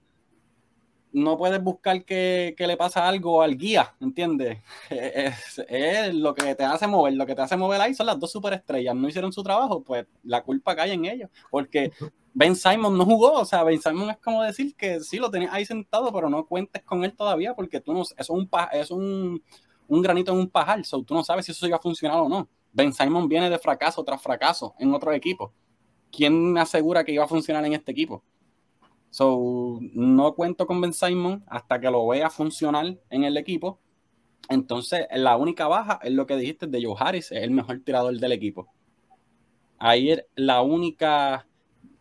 [1.13, 4.59] no puedes buscar que, le pasa algo al guía, ¿entiendes?
[4.91, 8.33] Es, lo que te hace mover, lo que te hace mover ahí son las dos
[8.33, 11.93] superestrellas, no hicieron su trabajo, pues la culpa cae en ellos, porque
[12.33, 15.53] Ben Simon no jugó, o sea, Ben Simon es como decir que sí lo tenías
[15.53, 18.91] ahí sentado, pero no cuentes con él todavía, porque tú no, eso es un, es
[18.91, 19.43] un,
[19.87, 22.29] un granito en un pajar, so, tú no sabes si eso iba a funcionar o
[22.29, 22.49] no.
[22.75, 25.53] Ben Simon viene de fracaso tras fracaso en otro equipo.
[26.11, 28.23] ¿Quién me asegura que iba a funcionar en este equipo?
[29.11, 33.79] So, no cuento con Ben Simon hasta que lo vea funcionar en el equipo.
[34.49, 38.33] Entonces, la única baja es lo que dijiste de Joe Harris, el mejor tirador del
[38.33, 38.67] equipo.
[39.79, 41.47] Ahí es la única,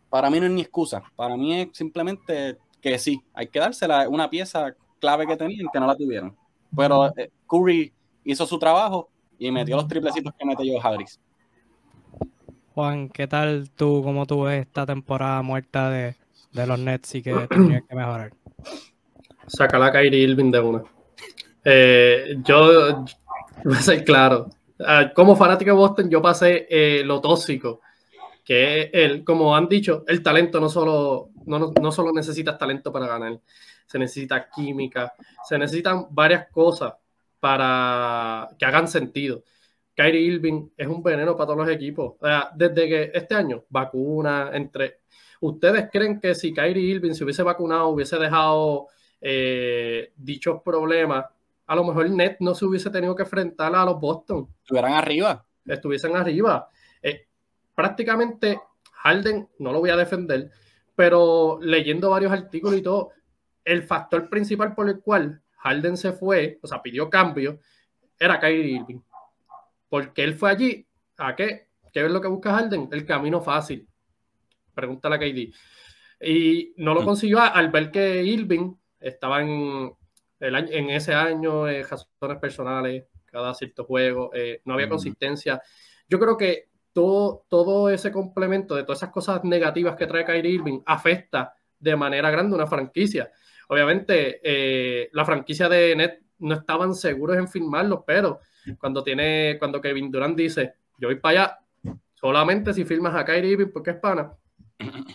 [0.09, 4.09] para mí no es ni excusa, para mí es simplemente que sí, hay que dársela
[4.09, 6.35] una pieza clave que tenían que no la tuvieron.
[6.75, 7.93] Pero eh, Curry
[8.23, 9.09] hizo su trabajo
[9.47, 11.19] y metió los triplecitos que metió Joe Harris.
[12.73, 16.15] Juan, ¿qué tal tú, cómo tú ves esta temporada muerta de,
[16.53, 18.31] de los Nets y que tendría que mejorar.
[19.47, 20.83] Saca la Kyrie Irving de una.
[21.65, 23.03] Eh, yo,
[23.63, 24.49] voy a ser claro,
[24.79, 27.81] ah, como fanático de Boston, yo pasé eh, lo tóxico,
[28.43, 32.91] que es el, como han dicho, el talento no solo, no, no solo necesitas talento
[32.91, 33.39] para ganar,
[33.85, 35.13] se necesita química,
[35.47, 36.93] se necesitan varias cosas
[37.43, 39.43] para que hagan sentido.
[39.93, 42.13] Kyrie Irving es un veneno para todos los equipos.
[42.55, 45.01] desde que este año, vacuna, entre
[45.41, 48.87] ¿Ustedes creen que si Kyrie Irving se hubiese vacunado, hubiese dejado
[49.19, 51.25] eh, dichos problemas,
[51.67, 54.47] a lo mejor Net no se hubiese tenido que enfrentar a los Boston?
[54.61, 55.45] Estuvieran arriba.
[55.65, 56.69] Estuviesen arriba.
[57.01, 57.27] Eh,
[57.75, 58.57] prácticamente
[58.93, 60.49] Harden, no lo voy a defender,
[60.95, 63.09] pero leyendo varios artículos y todo,
[63.65, 67.59] el factor principal por el cual Harden se fue, o sea, pidió cambio,
[68.19, 68.99] era Kyrie Irving.
[69.89, 70.87] Porque él fue allí,
[71.17, 71.69] ¿a qué?
[71.91, 72.89] ¿Qué es lo que busca Harden?
[72.91, 73.87] El camino fácil
[74.73, 75.53] pregúntale a KD.
[76.25, 77.05] Y no lo mm.
[77.05, 79.93] consiguió al ver que Irving estaba en,
[80.39, 84.91] el en ese año, eh, razones personales, cada cierto juego, eh, no había mm.
[84.91, 85.61] consistencia.
[86.07, 90.53] Yo creo que todo, todo ese complemento de todas esas cosas negativas que trae Kyrie
[90.53, 93.31] Irving afecta de manera grande una franquicia.
[93.69, 98.39] Obviamente, eh, la franquicia de Net no estaban seguros en firmarlo, pero
[98.79, 101.59] cuando tiene, cuando Kevin Durant dice, yo voy para allá,
[102.13, 104.33] solamente si firmas a Kyrie Irving porque es pana,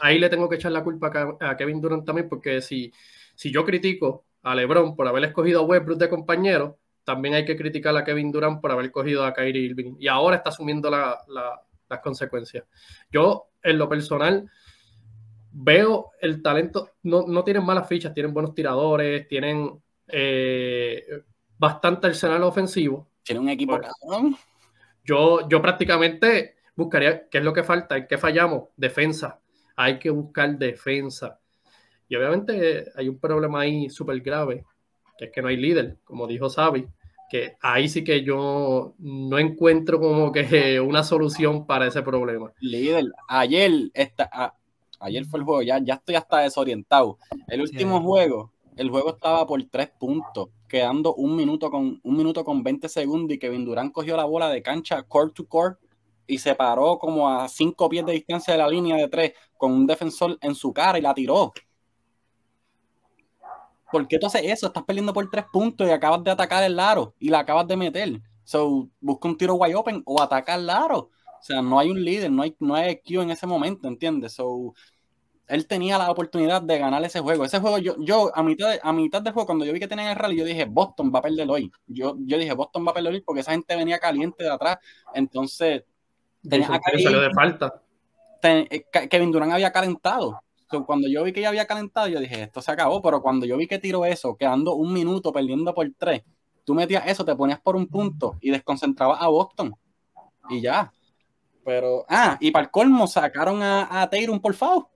[0.01, 2.93] ahí le tengo que echar la culpa a Kevin Durant también, porque si,
[3.35, 7.57] si yo critico a LeBron por haber escogido a Westbrook de compañero, también hay que
[7.57, 9.95] criticar a Kevin Durant por haber escogido a Kyrie Irving.
[9.99, 12.65] Y ahora está asumiendo las consecuencias.
[13.11, 14.51] Yo, en lo personal,
[15.53, 21.05] veo el talento, no, no tienen malas fichas, tienen buenos tiradores, tienen eh,
[21.59, 23.09] bastante arsenal ofensivo.
[23.23, 24.37] Tiene un equipo pues,
[25.05, 29.41] Yo, yo prácticamente buscaría qué es lo que falta, en qué fallamos, defensa
[29.79, 31.39] hay que buscar defensa.
[32.09, 34.65] Y obviamente hay un problema ahí súper grave,
[35.17, 36.89] que es que no hay líder, como dijo Xavi,
[37.31, 42.53] que ahí sí que yo no encuentro como que una solución para ese problema.
[42.59, 44.57] Líder, ayer, esta,
[45.01, 47.19] ayer fue el juego, ya, ya estoy hasta desorientado.
[47.47, 52.45] El último juego, el juego estaba por tres puntos, quedando un minuto con un minuto
[52.45, 55.79] con 20 segundos y Kevin Durant cogió la bola de cancha court to court
[56.27, 59.73] y se paró como a cinco pies de distancia de la línea de tres con
[59.73, 61.53] un defensor en su cara y la tiró.
[63.91, 64.67] ¿Por qué tú haces eso?
[64.67, 67.77] Estás perdiendo por tres puntos y acabas de atacar el aro y la acabas de
[67.77, 68.21] meter.
[68.45, 71.11] So, busca un tiro wide open o ataca el aro.
[71.41, 74.33] O sea, no hay un líder, no hay, no hay Q en ese momento, ¿entiendes?
[74.33, 74.75] So,
[75.49, 77.45] él tenía la oportunidad de ganar ese juego.
[77.45, 79.89] Ese juego, yo, yo a mitad de, a mitad del juego, cuando yo vi que
[79.89, 81.73] tenían el rally, yo dije, Boston va a perder hoy.
[81.87, 84.79] Yo, yo dije, Boston va a perder hoy porque esa gente venía caliente de atrás.
[85.15, 85.85] Entonces,
[86.47, 87.83] tenía salió de falta.
[88.43, 90.41] Eh, Kevin Durant había calentado.
[90.87, 93.01] cuando yo vi que ya había calentado, yo dije, esto se acabó.
[93.01, 96.23] Pero cuando yo vi que tiró eso, quedando un minuto, perdiendo por tres,
[96.65, 99.75] tú metías eso, te ponías por un punto y desconcentrabas a Boston.
[100.51, 100.93] Y ya.
[101.69, 104.89] Pero, ah, y para el colmo sacaron a, a Tatum por favor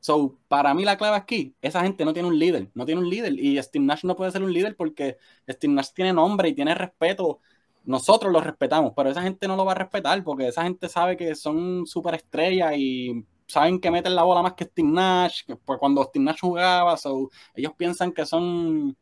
[0.00, 3.08] So, para mí la clave aquí, esa gente no tiene un líder, no tiene un
[3.08, 3.38] líder.
[3.38, 5.16] Y Steve Nash no puede ser un líder porque
[5.48, 7.38] Steve Nash tiene nombre y tiene respeto.
[7.84, 11.16] Nosotros lo respetamos, pero esa gente no lo va a respetar porque esa gente sabe
[11.16, 15.42] que son superestrellas y saben que meten la bola más que Steve Nash.
[15.64, 18.96] Pues cuando Steve Nash jugaba, so, ellos piensan que son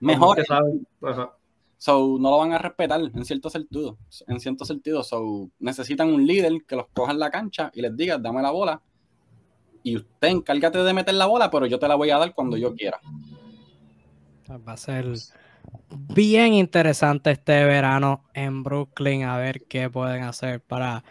[0.00, 0.46] mejores.
[1.82, 3.98] So, no lo van a respetar en cierto sentido.
[4.28, 5.02] En cierto sentido.
[5.02, 8.52] So, necesitan un líder que los coja en la cancha y les diga, dame la
[8.52, 8.80] bola
[9.82, 12.56] y usted encárgate de meter la bola, pero yo te la voy a dar cuando
[12.56, 13.00] yo quiera.
[14.48, 15.06] Va a ser
[16.14, 21.02] bien interesante este verano en Brooklyn a ver qué pueden hacer para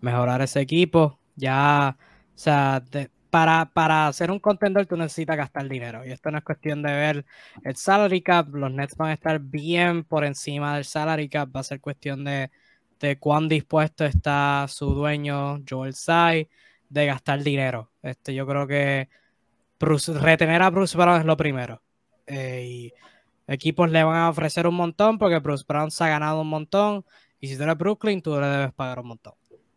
[0.00, 1.18] mejorar ese equipo.
[1.34, 2.84] Ya, o sea,
[3.30, 6.04] para, para hacer un contendor tú necesitas gastar dinero.
[6.04, 7.24] Y esto no es cuestión de ver
[7.64, 8.48] el salary cap.
[8.54, 11.48] Los Nets van a estar bien por encima del salary cap.
[11.54, 12.50] Va a ser cuestión de,
[13.00, 16.48] de cuán dispuesto está su dueño, Joel Tsai
[16.90, 17.90] de gastar dinero.
[18.02, 19.08] Este, yo creo que
[19.78, 21.80] retener a Bruce Brown es lo primero.
[22.26, 22.92] Eh, y
[23.46, 27.04] equipos le van a ofrecer un montón porque Bruce Brown se ha ganado un montón.
[27.40, 29.34] Y si tú eres Brooklyn, tú le debes pagar un montón.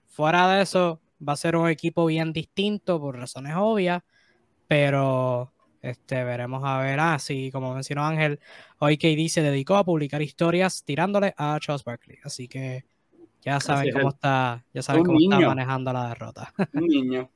[0.09, 4.01] Fuera de eso, va a ser un equipo bien distinto por razones obvias.
[4.67, 6.99] Pero este, veremos a ver.
[6.99, 8.39] Ah, sí, como mencionó Ángel,
[8.79, 12.19] hoy KD se dedicó a publicar historias tirándole a Charles Barkley.
[12.23, 12.85] Así que
[13.41, 16.53] ya saben cómo está, ya saben cómo está manejando la derrota.
[16.73, 17.29] Un niño.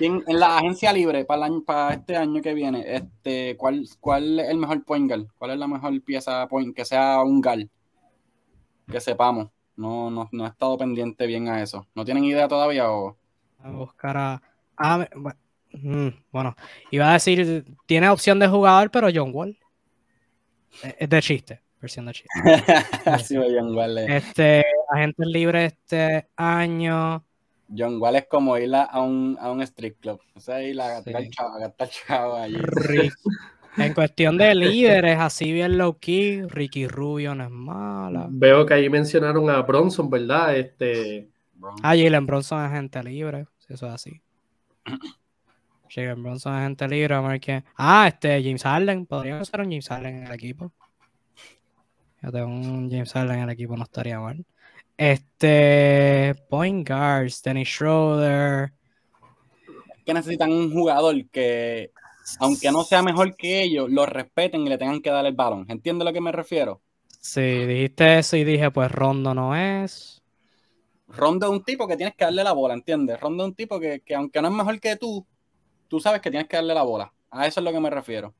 [0.00, 4.58] En, la agencia libre para, para este año que viene, este, ¿cuál, ¿cuál es el
[4.58, 5.26] mejor point guard?
[5.38, 7.70] ¿Cuál es la mejor pieza point que sea un gal?
[8.90, 9.48] Que sepamos.
[9.76, 11.86] No, no, no he estado pendiente bien a eso.
[11.94, 13.16] ¿No tienen idea todavía o?
[13.62, 14.42] A buscar a.
[14.76, 15.06] Ah,
[15.72, 16.56] mm, bueno,
[16.90, 19.58] iba a decir, tiene opción de jugador, pero John Wall.
[20.98, 22.28] Es de chiste versión de chiste.
[23.54, 23.98] John Wall.
[23.98, 27.24] Este, agentes libres este año.
[27.76, 30.20] John Wall es como ir a un, a un street club.
[30.34, 32.56] O sea, ir a gastar chavo, allí.
[33.76, 38.26] En cuestión de líderes, así bien low key, Ricky Rubio no es mala.
[38.30, 40.56] Veo que ahí mencionaron a Bronson, ¿verdad?
[40.56, 41.28] Este.
[41.82, 44.20] Ah, Jalen Bronson es agente libre, si eso es así.
[45.90, 47.64] Jalen Bronson es agente libre, a ver qué.
[47.76, 50.72] Ah, este, James Harden, podríamos usar un James Harden en el equipo.
[52.22, 54.44] Ya tengo un James Harden en el equipo, no estaría mal.
[54.96, 58.72] Este, point guards, Dennis Schroeder.
[60.04, 61.90] Que necesitan un jugador que,
[62.40, 65.66] aunque no sea mejor que ellos, lo respeten y le tengan que dar el balón.
[65.68, 66.80] ¿Entiendes a lo que me refiero?
[67.20, 70.22] Sí, dijiste eso y dije, pues Rondo no es.
[71.08, 73.20] Rondo es un tipo que tienes que darle la bola, ¿entiendes?
[73.20, 75.24] Rondo es un tipo que, que aunque no es mejor que tú,
[75.88, 77.12] tú sabes que tienes que darle la bola.
[77.30, 78.34] A eso es lo que me refiero.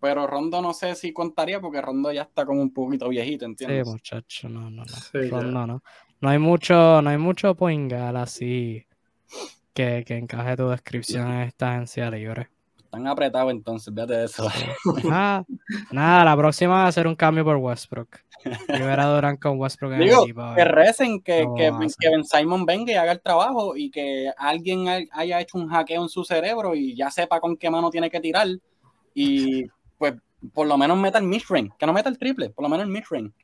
[0.00, 3.86] Pero Rondo no sé si contaría porque Rondo ya está como un poquito viejito, ¿entiendes?
[3.86, 5.28] Sí, muchacho, no, no, no.
[5.30, 5.82] Rondo no.
[6.20, 8.84] No hay mucho, no hay mucho poingal así
[9.72, 12.48] que, que encaje tu descripción en esta agencia libre.
[12.88, 14.48] Están apretados entonces, fíjate de eso.
[15.04, 15.44] Nada,
[15.92, 18.16] nada, la próxima va a ser un cambio por Westbrook.
[18.68, 20.54] Libera a Durant con Westbrook en Digo, el equipo.
[20.56, 25.06] Que recen, que, que, que, Ben Simon venga y haga el trabajo y que alguien
[25.12, 28.20] haya hecho un hackeo en su cerebro y ya sepa con qué mano tiene que
[28.20, 28.48] tirar.
[29.12, 29.66] Y
[29.98, 30.14] pues
[30.54, 32.90] por lo menos meta el midrange, que no meta el triple, por lo menos el
[32.90, 33.34] midrange.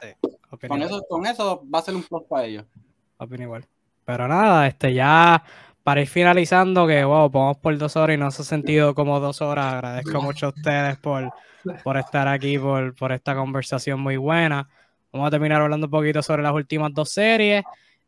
[0.00, 2.64] Sí, con, eso, con eso va a ser un plus para ellos.
[3.18, 3.66] Opino igual.
[4.06, 5.44] Pero nada, este ya
[5.84, 9.20] para ir finalizando, que wow, vamos por dos horas y no se ha sentido como
[9.20, 9.74] dos horas.
[9.74, 11.30] Agradezco mucho a ustedes por,
[11.84, 14.66] por estar aquí, por, por esta conversación muy buena.
[15.12, 17.62] Vamos a terminar hablando un poquito sobre las últimas dos series.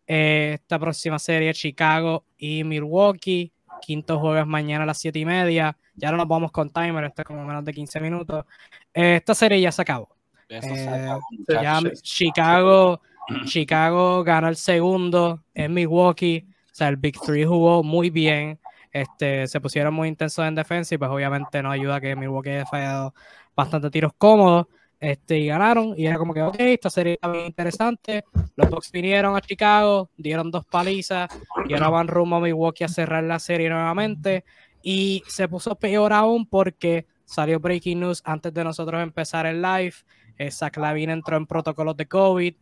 [0.07, 3.53] Eh, esta próxima serie, Chicago y Milwaukee.
[3.83, 5.77] Quinto jueves mañana a las 7 y media.
[5.95, 8.47] Ya no nos vamos con timer, esto es como menos de 15 minutos.
[8.95, 10.09] Eh, esta serie ya se acabó.
[10.49, 11.09] Eh,
[11.49, 13.03] ya Chicago,
[13.45, 16.47] Chicago ganó el segundo en Milwaukee.
[16.77, 18.61] Sea, el Big Three jugó muy bien.
[18.93, 22.67] Este, se pusieron muy intensos en defensa y pues obviamente no ayuda que Milwaukee haya
[22.67, 23.15] fallado
[23.57, 24.67] bastante tiros cómodos.
[25.01, 25.95] este, y ganaron.
[25.97, 28.25] Y era como que, ok, esta serie está bien interesante.
[28.57, 31.31] Los Bucks vinieron a Chicago, dieron dos palizas
[31.67, 34.45] y ahora van rumbo a Milwaukee a cerrar la serie nuevamente.
[34.83, 39.95] Y se puso peor aún porque salió breaking news antes de nosotros empezar el live.
[40.37, 42.55] Eh, Zach Lavin entró en protocolos de COVID.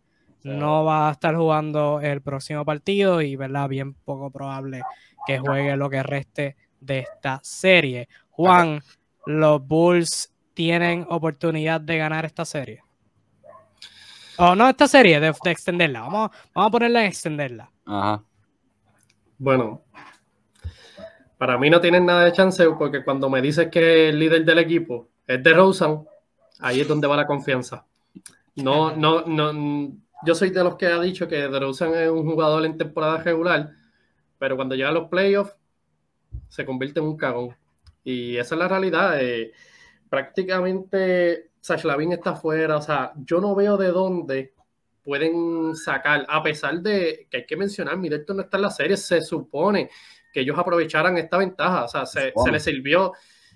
[0.44, 3.68] No va a estar jugando el próximo partido y, ¿verdad?
[3.68, 4.82] Bien poco probable
[5.26, 8.08] que juegue lo que reste de esta serie.
[8.30, 8.80] Juan,
[9.26, 12.82] los Bulls tienen oportunidad de ganar esta serie.
[14.36, 16.02] O no esta serie, de, extenderla.
[16.02, 17.70] Vamos, vamos a ponerla en extenderla.
[17.86, 18.22] Ajá.
[19.38, 19.82] Bueno,
[21.38, 24.58] para mí no tienen nada de chance porque cuando me dices que el líder del
[24.58, 26.04] equipo es de Rosen,
[26.60, 27.84] ahí es donde va la confianza.
[28.56, 29.92] No, no, no.
[30.24, 33.70] Yo soy de los que ha dicho que DeRozan es un jugador en temporada regular,
[34.38, 35.56] pero cuando llega a los playoffs
[36.48, 37.56] se convierte en un cagón.
[38.02, 39.20] Y esa es la realidad.
[39.20, 39.52] Eh,
[40.08, 42.76] prácticamente Sash Lavin está fuera.
[42.76, 44.54] O sea, yo no veo de dónde
[45.02, 48.96] pueden sacar, a pesar de que hay que mencionar, Middleton no está en la serie,
[48.96, 49.90] se supone
[50.32, 51.84] que ellos aprovecharan esta ventaja.
[51.84, 53.12] O sea, se, se les sirvió.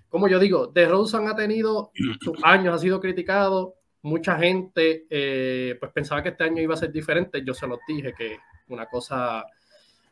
[0.09, 1.91] Como yo digo, De Rosen ha tenido
[2.21, 3.78] sus años, ha sido criticado.
[4.03, 7.43] Mucha gente eh, pues pensaba que este año iba a ser diferente.
[7.45, 8.39] Yo se los dije que
[8.69, 9.45] una cosa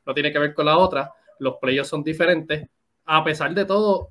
[0.05, 1.13] no tiene que ver con la otra.
[1.39, 2.69] Los playoffs son diferentes.
[3.05, 4.11] A pesar de todo,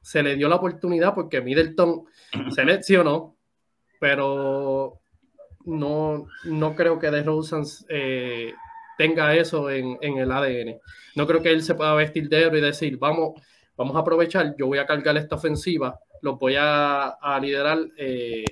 [0.00, 2.04] se le dio la oportunidad porque Middleton
[2.50, 3.36] se lesionó,
[4.00, 5.00] pero
[5.64, 8.52] no, no creo que DeRozan eh,
[8.96, 10.80] tenga eso en, el ADN.
[11.14, 13.40] No creo que él se pueda vestir de héroe y decir, vamos,
[13.76, 18.44] vamos a aprovechar, yo voy a cargar esta ofensiva, los voy a, liderar eh,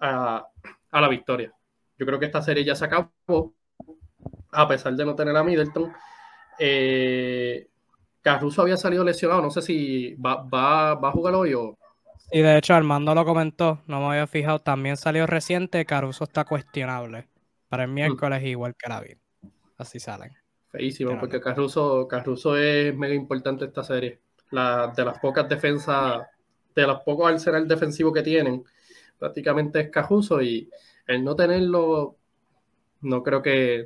[0.00, 0.46] a,
[0.92, 1.52] la victoria.
[1.98, 3.54] Yo creo que esta serie ya se acabó,
[4.52, 5.92] a pesar de no tener a Middleton.
[6.58, 7.68] Eh,
[8.22, 11.78] Caruso había salido lesionado, no sé si va, va, va a jugar hoy o...
[12.30, 16.44] Y de hecho Armando lo comentó, no me había fijado, también salió reciente, Caruso está
[16.44, 17.26] cuestionable
[17.68, 17.94] para el mm.
[17.94, 19.16] miércoles igual que la vida.
[19.76, 20.32] Así salen.
[20.70, 24.20] Feísimo, porque Caruso, Caruso es mega importante esta serie.
[24.50, 26.26] La, de las pocas defensas,
[26.74, 28.64] de los pocos arsenal defensivo que tienen,
[29.18, 30.70] prácticamente es Caruso y
[31.06, 32.16] el no tenerlo,
[33.00, 33.84] no creo que,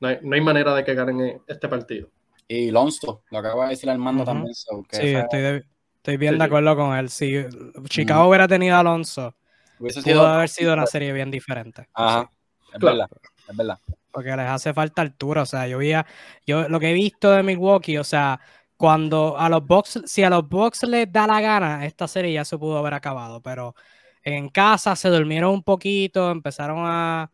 [0.00, 2.08] no hay manera de que ganen este partido.
[2.48, 4.54] Y Lonzo, lo acaba de decir Armando también.
[4.54, 7.10] sí, estoy, bien de acuerdo con él.
[7.10, 7.44] Si
[7.88, 9.34] Chicago hubiera tenido a Alonso,
[9.78, 11.88] pudo haber sido una serie bien diferente.
[11.92, 12.30] Ajá,
[12.72, 13.08] es verdad,
[13.48, 13.78] es verdad.
[14.12, 15.42] Porque les hace falta altura.
[15.42, 16.06] O sea, yo veía,
[16.46, 18.40] yo lo que he visto de Milwaukee, o sea,
[18.76, 22.44] cuando a los Bucks, si a los Bucks les da la gana, esta serie ya
[22.44, 23.42] se pudo haber acabado.
[23.42, 23.74] Pero
[24.34, 27.30] en casa se durmieron un poquito, empezaron a,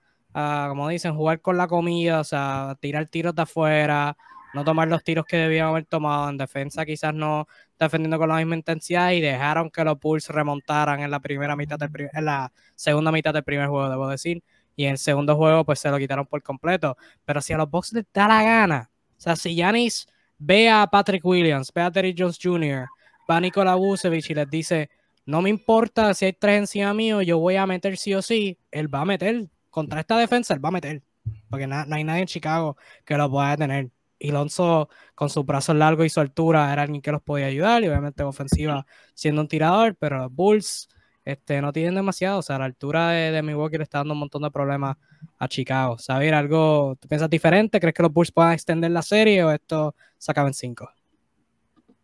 [0.69, 4.17] como dicen, jugar con la comida, o sea, tirar tiros de afuera
[4.53, 7.47] no tomar los tiros que debían haber tomado en defensa, quizás no
[7.79, 11.79] defendiendo con la misma intensidad y dejaron que los Bulls remontaran en la primera mitad
[11.79, 14.43] del en la segunda mitad del primer juego, debo decir,
[14.77, 16.97] y en el segundo juego pues se lo quitaron por completo.
[17.25, 20.07] Pero si a los Bucks les da la gana, o sea, si Yanis
[20.39, 22.87] ve a Patrick Williams, ve a Terry Jones Jr.,
[23.31, 24.91] va a Nikola Vucevic y les dice,
[25.27, 28.59] no me importa si hay tres encima mío, yo voy a meter sí o sí,
[28.71, 29.49] él va a meter.
[29.71, 31.03] Contra esta defensa, él va a meter.
[31.49, 33.91] Porque no hay nadie en Chicago que lo pueda detener
[34.23, 37.83] y Alonso con sus brazos largos y su altura era alguien que los podía ayudar
[37.83, 40.89] y obviamente ofensiva siendo un tirador, pero los Bulls
[41.25, 44.21] este, no tienen demasiado, o sea, la altura de, de Milwaukee le está dando un
[44.21, 44.97] montón de problemas
[45.39, 45.99] a Chicago.
[45.99, 46.97] ¿Sabes algo?
[47.01, 47.81] ¿Tú piensas diferente?
[47.81, 50.89] ¿Crees que los Bulls puedan extender la serie o esto se en cinco?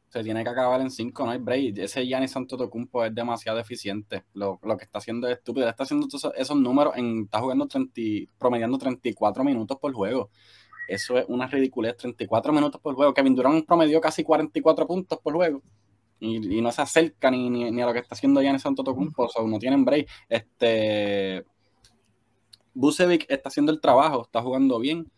[0.08, 1.78] Se tiene que acabar en cinco, no hay break.
[1.78, 4.24] Ese Giannis Antetokounmpo es demasiado eficiente.
[4.32, 5.68] Lo, lo, que está haciendo es estúpido.
[5.68, 7.92] Está haciendo esos, números, en, está jugando 30,
[8.38, 10.30] promediando 34 minutos por juego.
[10.88, 13.12] Eso es una ridiculez, 34 minutos por juego.
[13.12, 15.62] Kevin Durant promedió casi 44 puntos por juego.
[16.20, 19.44] Y, no se acerca ni, ni, a lo que está haciendo Giannis Antetokounmpo, o sea,
[19.44, 20.08] no tienen break.
[20.28, 21.44] Este
[22.74, 25.10] Bucevic está haciendo el trabajo, está jugando bien,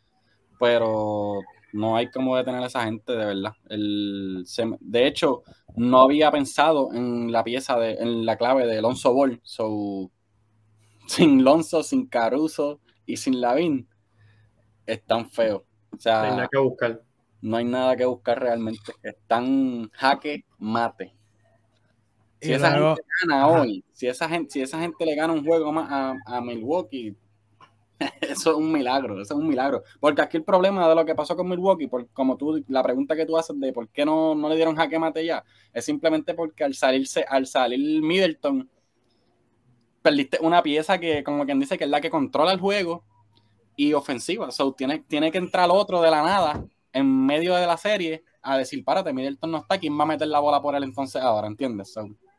[0.59, 1.41] pero
[1.73, 3.53] no hay como detener a esa gente de verdad.
[3.69, 4.45] El,
[4.81, 5.43] de hecho,
[5.77, 9.41] no había pensado en la pieza de, en la clave de Alonso Ball.
[9.43, 10.11] So,
[11.07, 13.89] sin Lonzo, sin Caruso y sin Lavin,
[14.87, 15.65] es tan feo.
[15.93, 17.03] O sea, no hay nada que buscar.
[17.43, 18.93] No hay nada que buscar realmente.
[19.03, 21.17] Están jaque mate.
[22.41, 25.73] Si esa gente gana hoy, si esa gente, si esa gente le gana un juego
[25.73, 27.15] más a, Milwaukee,
[28.21, 29.83] eso es un milagro, eso es un milagro.
[30.01, 33.15] Porque aquí el problema de lo que pasó con Milwaukee, por, como tú, la pregunta
[33.15, 36.35] que tú haces de por qué no, no le dieron jaque mate ya, es simplemente
[36.35, 38.69] porque al salirse, al salir Middleton,
[40.03, 43.05] perdiste una pieza que, como quien dice, que es la que controla el juego
[43.77, 44.51] y ofensiva.
[44.51, 48.57] So, tiene, tiene que entrar otro de la nada en medio de la serie a
[48.57, 51.47] decir, párate, Middleton no está, ¿quién va a meter la bola por él entonces ahora?
[51.47, 51.95] ¿Entiendes?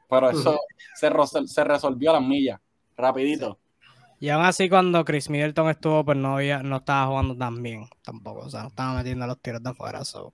[0.10, 0.60] pero eso
[0.96, 2.60] se, se, resolvió a las millas.
[2.98, 3.61] rapidito.
[4.22, 7.88] Y aún así cuando Chris Middleton estuvo, pues no, había, no estaba jugando tan bien
[8.04, 8.42] tampoco.
[8.42, 10.06] O sea, no estaba metiendo los tiros de afuera.
[10.06, 10.32] So,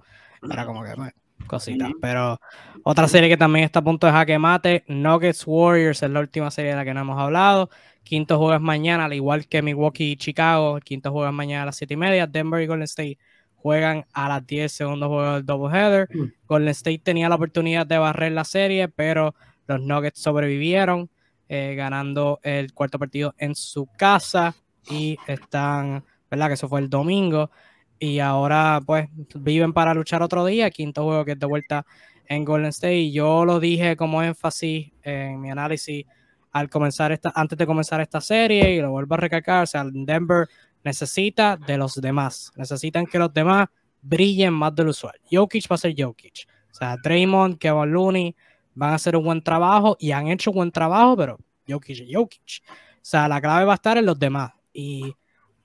[0.52, 1.14] era como que pues,
[1.48, 1.92] cositas.
[2.02, 2.38] Pero
[2.84, 6.52] otra serie que también está a punto de jaque mate, Nuggets Warriors es la última
[6.52, 7.70] serie de la que no hemos hablado.
[8.04, 10.80] Quinto juego es mañana, al igual que Milwaukee y Chicago.
[10.82, 12.28] quinto juego es mañana a las 7 y media.
[12.28, 13.18] Denver y Golden State
[13.56, 16.10] juegan a las 10, segundo juego del doubleheader.
[16.14, 16.26] Mm.
[16.46, 19.34] Golden State tenía la oportunidad de barrer la serie, pero
[19.66, 21.10] los Nuggets sobrevivieron,
[21.50, 24.56] eh, ganando el cuarto partido en su casa
[24.90, 26.48] y están, ¿verdad?
[26.48, 27.52] Que eso fue el domingo.
[28.00, 30.70] Y ahora, pues, viven para luchar otro día.
[30.70, 31.86] Quinto juego que es de vuelta
[32.28, 33.12] en Golden State.
[33.12, 36.06] yo lo dije como énfasis en mi análisis
[36.52, 39.64] al comenzar esta, antes de comenzar esta serie, y lo vuelvo a recalcar.
[39.64, 40.48] O sea, Denver
[40.84, 42.52] necesita de los demás.
[42.56, 43.68] Necesitan que los demás
[44.02, 45.16] brillen más del usual.
[45.32, 46.48] Jokic va a ser Jokic.
[46.72, 48.36] O sea, Draymond, Kevin Looney
[48.78, 52.08] van a hacer un buen trabajo y han hecho un buen trabajo, pero Jokic es
[52.12, 52.62] Jokic.
[52.70, 54.52] O sea, la clave va a estar en los demás.
[54.72, 55.16] Y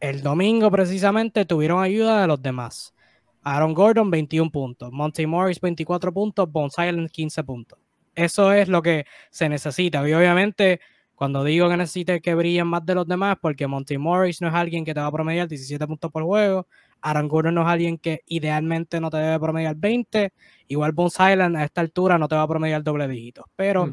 [0.01, 2.95] el domingo precisamente tuvieron ayuda de los demás.
[3.43, 7.79] Aaron Gordon 21 puntos, Monty Morris 24 puntos, Bones Island 15 puntos.
[8.15, 10.09] Eso es lo que se necesita.
[10.09, 10.81] Y obviamente
[11.15, 14.55] cuando digo que necesites que brillen más de los demás, porque Monty Morris no es
[14.55, 16.67] alguien que te va a promediar 17 puntos por juego,
[17.03, 20.33] Aaron Gordon no es alguien que idealmente no te debe promediar 20,
[20.69, 23.93] igual Bones Island a esta altura no te va a promediar doble dígito, pero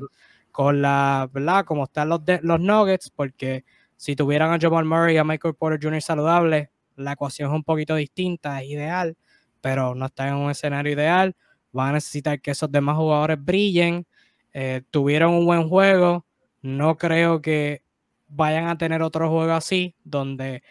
[0.51, 1.65] con la, ¿verdad?
[1.65, 3.65] Como están los, los Nuggets, porque
[3.95, 6.01] si tuvieran a Jamal Murray y a Michael Porter Jr.
[6.01, 9.17] saludables, la ecuación es un poquito distinta, es ideal,
[9.61, 11.35] pero no está en un escenario ideal,
[11.71, 14.05] van a necesitar que esos demás jugadores brillen,
[14.53, 16.25] eh, tuvieron un buen juego,
[16.61, 17.83] no creo que
[18.27, 20.63] vayan a tener otro juego así, donde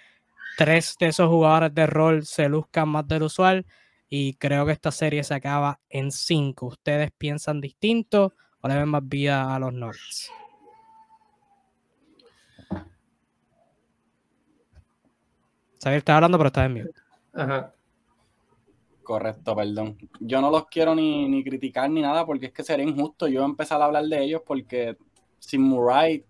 [0.58, 3.64] tres de esos jugadores de rol se luzcan más del usual.
[4.08, 6.66] Y creo que esta serie se acaba en cinco.
[6.66, 10.32] ¿Ustedes piensan distinto o le ven más vida a los Nuggets?
[15.78, 16.90] Sabes, está hablando, pero está en mute.
[17.34, 17.72] Ajá.
[19.04, 19.96] Correcto, perdón.
[20.18, 23.44] Yo no los quiero ni, ni, criticar ni nada porque es que sería injusto yo
[23.44, 24.96] empezar a hablar de ellos porque
[25.38, 26.24] sin Murray,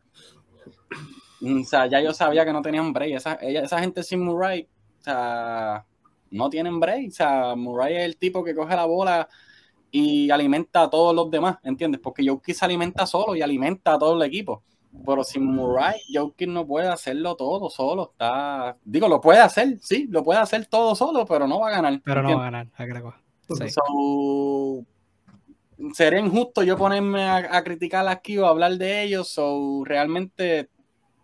[1.41, 3.17] o sea, ya yo sabía que no tenían break.
[3.17, 4.69] Esa, esa gente sin Murray,
[5.01, 5.85] o sea,
[6.31, 7.09] no tienen break.
[7.09, 9.29] O sea, Murray es el tipo que coge la bola
[9.91, 12.01] y alimenta a todos los demás, ¿entiendes?
[12.01, 14.63] Porque Jokic se alimenta solo y alimenta a todo el equipo.
[15.05, 18.11] Pero sin Murray, Jokic no puede hacerlo todo solo.
[18.13, 21.73] Está, digo, lo puede hacer, sí, lo puede hacer todo solo, pero no va a
[21.73, 22.01] ganar.
[22.05, 23.15] Pero no va a ganar, agrego.
[23.49, 23.65] Sí
[25.93, 30.69] sería injusto yo ponerme a, criticar aquí o hablar de ellos, o realmente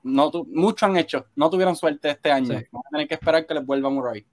[0.05, 2.62] no muchos han hecho, no tuvieron suerte este año.
[2.70, 4.24] Vamos a tener que esperar que les vuelva Murray.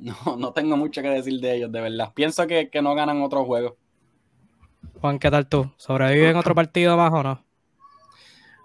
[0.00, 2.12] No, no tengo mucho que decir de ellos, de verdad.
[2.14, 3.76] Pienso que, no ganan otro juego.
[5.00, 5.70] Juan, ¿qué tal tú?
[5.76, 7.44] ¿Sobreviven otro partido más o no?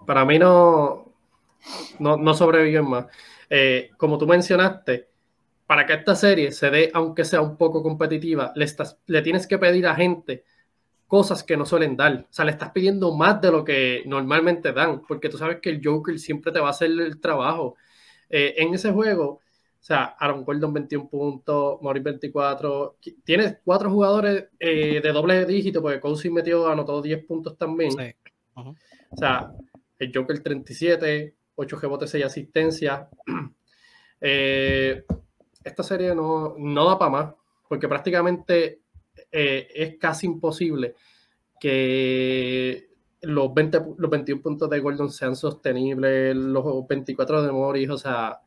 [0.04, 1.12] Para mí no,
[1.98, 3.06] no, no sobreviven más.
[3.48, 5.08] Eh, como tú mencionaste,
[5.66, 9.46] para que esta serie se dé, aunque sea un poco competitiva, le, estás, le tienes
[9.46, 10.44] que pedir a gente
[11.06, 12.26] cosas que no suelen dar.
[12.28, 15.70] O sea, le estás pidiendo más de lo que normalmente dan, porque tú sabes que
[15.70, 17.76] el Joker siempre te va a hacer el trabajo.
[18.28, 19.40] Eh, en ese juego, o
[19.86, 26.00] sea, Aaron Gordon 21 puntos, Morris 24, tienes cuatro jugadores eh, de doble dígito, porque
[26.00, 27.92] Cousy metió, anotó 10 puntos también.
[28.54, 29.52] O sea,
[29.98, 33.06] el Joker 37, 8 rebotes, 6 asistencias.
[34.20, 35.04] eh,
[35.62, 37.34] esta serie no, no da para más,
[37.68, 38.80] porque prácticamente
[39.30, 40.94] eh, es casi imposible
[41.60, 42.88] que
[43.22, 48.40] los, 20, los 21 puntos de Gordon sean sostenibles, los 24 de Morris, o sea,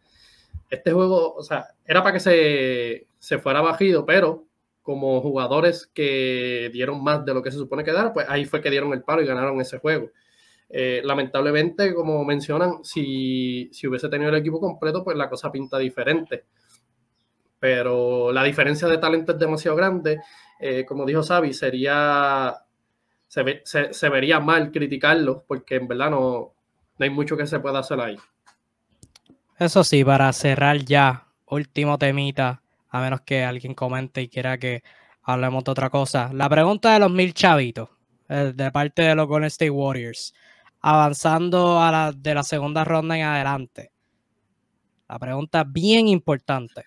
[0.70, 4.46] este juego, o sea, era para que se, se fuera bajido, pero
[4.82, 8.62] como jugadores que dieron más de lo que se supone que dar, pues ahí fue
[8.62, 10.10] que dieron el paro y ganaron ese juego.
[10.70, 15.78] Eh, lamentablemente, como mencionan, si, si, hubiese tenido el equipo completo, pues la cosa pinta
[15.80, 16.46] diferente
[17.60, 20.22] pero la diferencia de talento es demasiado grande.
[20.60, 22.54] Eh, como dijo Xavi, sería,
[23.28, 26.54] se, vería mal criticarlo porque en verdad no,
[26.98, 28.18] no hay mucho que se pueda hacer ahí.
[29.58, 34.84] Eso sí, para cerrar ya, último temita, a menos que alguien comente y quiera que
[35.24, 36.32] hablemos de otra cosa.
[36.34, 37.90] La pregunta de los mil chavitos,
[38.28, 40.34] eh, de parte de los Golden State Warriors,
[40.82, 43.92] avanzando a la, de la segunda ronda en adelante.
[45.08, 46.84] La pregunta bien importante.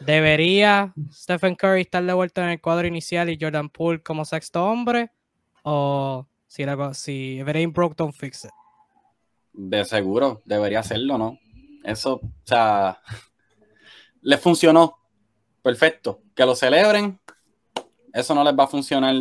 [0.00, 4.64] ¿Debería Stephen Curry estar de vuelta en el cuadro inicial y Jordan Poole como sexto
[4.64, 5.10] hombre?
[5.62, 8.50] ¿O si, la, si if it ain't broke, don't fix it?
[9.52, 11.38] De seguro, debería hacerlo, ¿no?
[11.82, 13.00] Eso, o sea,
[14.22, 14.96] les funcionó.
[15.62, 16.22] Perfecto.
[16.34, 17.18] Que lo celebren.
[18.12, 19.14] Eso no les va a funcionar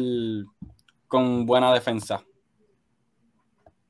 [1.08, 2.24] con buena defensa.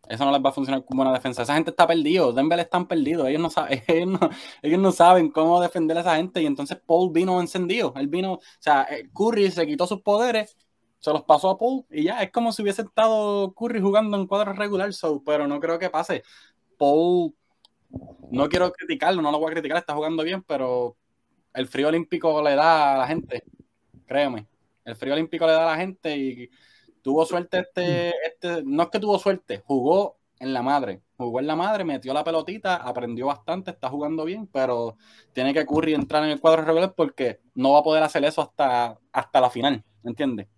[0.09, 1.43] Eso no les va a funcionar como buena defensa.
[1.43, 2.31] Esa gente está perdido.
[2.31, 3.27] Denver están perdidos.
[3.27, 3.83] Ellos no, saben,
[4.61, 6.41] ellos no, saben cómo defender a esa gente.
[6.41, 7.93] Y entonces Paul vino encendido.
[7.97, 10.55] Él vino, o sea, eh, Curry se quitó sus poderes,
[10.99, 12.21] se los pasó a Paul y ya.
[12.23, 14.93] Es como si hubiese estado Curry jugando en cuadro regular.
[14.93, 16.23] So, pero no creo que pase.
[16.77, 17.33] Paul,
[18.31, 20.95] no quiero criticarlo, no lo voy a criticar, está jugando bien, pero
[21.53, 23.43] el frío olímpico le da a la gente.
[24.05, 24.47] Créeme.
[24.85, 26.49] El frío olímpico le da a la gente y
[27.07, 31.47] Tuvo suerte este, este, no es que tuvo suerte, jugó en la madre, jugó en
[31.47, 34.97] la madre, metió la pelotita, aprendió bastante, está jugando bien, pero
[35.31, 38.41] tiene que Curry entrar en el cuadro regular porque no va a poder hacer eso
[38.41, 40.49] hasta, hasta la final, ¿entiendes?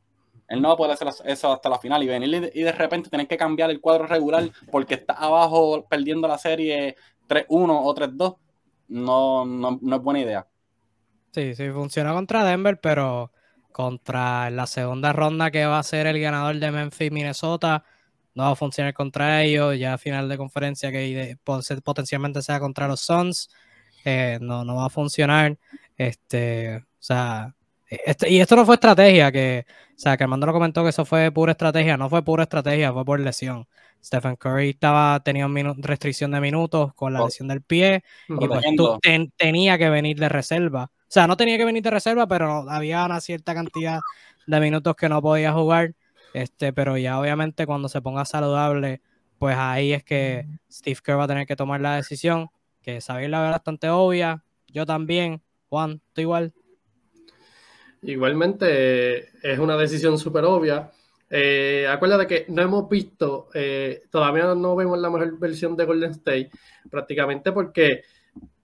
[0.47, 3.11] Él no va a poder hacer eso hasta la final y venir y de repente
[3.11, 6.95] tener que cambiar el cuadro regular porque está abajo perdiendo la serie
[7.27, 8.38] 3-1 o 3-2,
[8.88, 10.47] no, no, no es buena idea.
[11.31, 13.31] Sí, sí, funciona contra Denver, pero
[13.72, 17.84] contra la segunda ronda que va a ser el ganador de Memphis, Minnesota.
[18.36, 19.78] No va a funcionar contra ellos.
[19.78, 21.38] Ya a final de conferencia que
[21.84, 23.50] potencialmente sea contra los Suns.
[24.06, 25.58] Eh, no, no va a funcionar.
[25.98, 27.54] Este, o sea,
[27.90, 31.06] este, y esto no fue estrategia, que, o sea, que Armando lo comentó que eso
[31.06, 33.68] fue pura estrategia, no fue pura estrategia, fue por lesión.
[34.04, 35.48] Stephen Curry estaba, tenía
[35.78, 38.64] restricción de minutos con la lesión del pie y pues
[39.36, 40.91] tenía que venir de reserva.
[41.10, 43.99] O sea, no tenía que venir de reserva, pero había una cierta cantidad
[44.45, 45.95] de minutos que no podía jugar.
[46.36, 49.02] Este, pero ya obviamente cuando se ponga saludable,
[49.40, 52.49] pues ahí es que Steve Kerr va a tener que tomar la decisión,
[52.84, 54.44] que sabéis la verdad bastante obvia.
[54.68, 56.53] Yo también, Juan, tú igual.
[58.03, 60.91] Igualmente, es una decisión súper obvia.
[61.27, 66.11] Eh, acuérdate que no hemos visto, eh, todavía no vemos la mejor versión de Golden
[66.11, 66.52] State,
[66.91, 68.03] prácticamente porque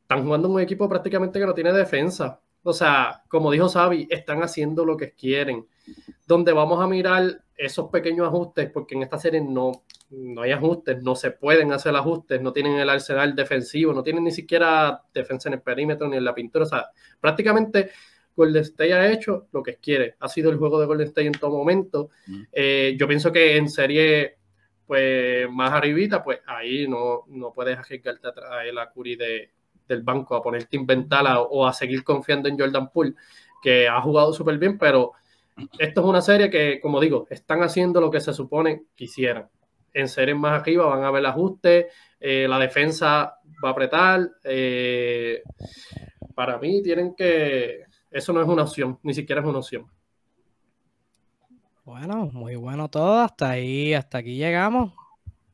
[0.05, 2.39] están jugando un equipo prácticamente que no tiene defensa.
[2.61, 5.65] O sea, como dijo Xavi, están haciendo lo que quieren.
[6.27, 11.01] Donde vamos a mirar esos pequeños ajustes, porque en esta serie no, no hay ajustes,
[11.01, 15.49] no se pueden hacer ajustes, no tienen el arsenal defensivo, no tienen ni siquiera defensa
[15.49, 16.65] en el perímetro ni en la pintura.
[16.65, 16.85] O sea,
[17.19, 17.89] prácticamente
[18.35, 20.17] Golden State ha hecho lo que quiere.
[20.19, 22.11] Ha sido el juego de Golden State en todo momento.
[22.27, 22.43] Mm.
[22.51, 24.37] Eh, yo pienso que en serie
[24.85, 29.54] pues más arribita, pues ahí no, no puedes arriesgarte a traer la Curry de,
[29.87, 33.15] del banco a ponerte inventar o a seguir confiando en Jordan Poole,
[33.61, 35.13] que ha jugado súper bien, pero
[35.79, 39.49] esto es una serie que, como digo, están haciendo lo que se supone que hicieran.
[39.93, 41.85] En series más arriba van a ver ajustes,
[42.19, 44.29] eh, la defensa va a apretar.
[44.43, 45.41] Eh,
[46.33, 47.83] para mí tienen que...
[48.11, 49.85] Eso no es una opción, ni siquiera es una opción.
[51.85, 53.19] Bueno, muy bueno todo.
[53.21, 54.91] Hasta ahí, hasta aquí llegamos.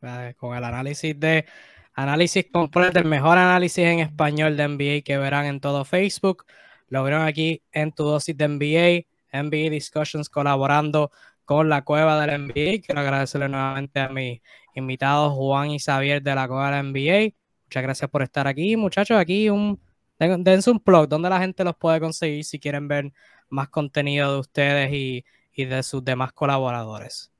[0.01, 1.45] Eh, con el análisis de
[1.93, 6.45] Análisis completo, el mejor análisis en español de NBA que verán en todo Facebook.
[6.87, 11.11] Lo verán aquí en tu dosis de NBA, NBA Discussions colaborando
[11.45, 12.81] con la Cueva del NBA.
[12.85, 14.41] Quiero agradecerle nuevamente a mis
[14.73, 17.33] invitados Juan y Xavier de la Cueva del NBA.
[17.65, 19.17] Muchas gracias por estar aquí, muchachos.
[19.17, 19.79] Aquí un
[20.19, 23.11] dense un blog donde la gente los puede conseguir si quieren ver
[23.49, 27.31] más contenido de ustedes y, de sus demás colaboradores.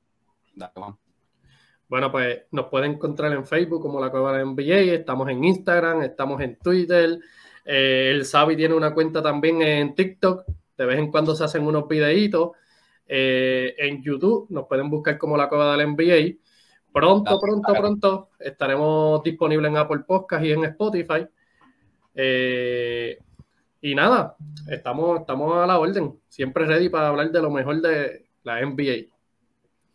[1.92, 6.00] Bueno, pues nos pueden encontrar en Facebook como la Cueva de NBA, estamos en Instagram,
[6.00, 7.18] estamos en Twitter.
[7.66, 10.46] Eh, el Sabi tiene una cuenta también en TikTok,
[10.78, 12.52] de vez en cuando se hacen unos videitos.
[13.06, 16.38] Eh, en YouTube nos pueden buscar como la Cueva del NBA.
[16.94, 21.26] Pronto, pronto, pronto estaremos disponibles en Apple Podcast y en Spotify.
[22.14, 23.18] Eh,
[23.82, 28.30] y nada, estamos, estamos a la orden, siempre ready para hablar de lo mejor de
[28.44, 29.11] la NBA.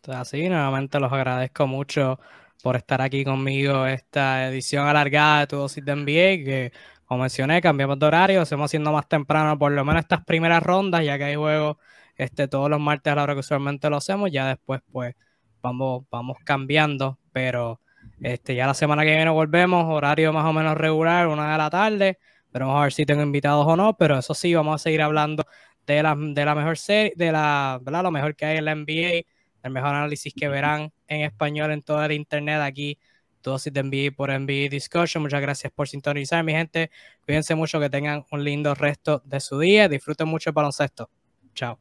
[0.08, 2.18] Así, nuevamente los agradezco mucho
[2.62, 6.72] por estar aquí conmigo esta edición alargada de tu dosis de NBA, que
[7.04, 11.04] como mencioné, cambiamos de horario, estamos haciendo más temprano por lo menos estas primeras rondas,
[11.04, 11.76] ya que hay juegos
[12.16, 15.14] este, todos los martes a la hora que usualmente lo hacemos, ya después pues
[15.62, 17.80] vamos, vamos cambiando, pero
[18.20, 21.70] este, ya la semana que viene volvemos, horario más o menos regular, una de la
[21.70, 22.18] tarde,
[22.50, 25.02] pero vamos a ver si tengo invitados o no, pero eso sí, vamos a seguir
[25.02, 25.44] hablando
[25.86, 28.02] de la, de la mejor serie, de la, ¿verdad?
[28.02, 29.37] Lo mejor que hay en la NBA
[29.68, 32.98] el mejor análisis que verán en español en todo el internet aquí.
[33.42, 35.22] Dosis de NBA por NBA Discussion.
[35.22, 36.90] Muchas gracias por sintonizar, mi gente.
[37.24, 39.88] Cuídense mucho, que tengan un lindo resto de su día.
[39.88, 41.08] Disfruten mucho el baloncesto.
[41.54, 41.78] Chao.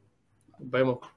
[0.59, 1.16] Nos vemos.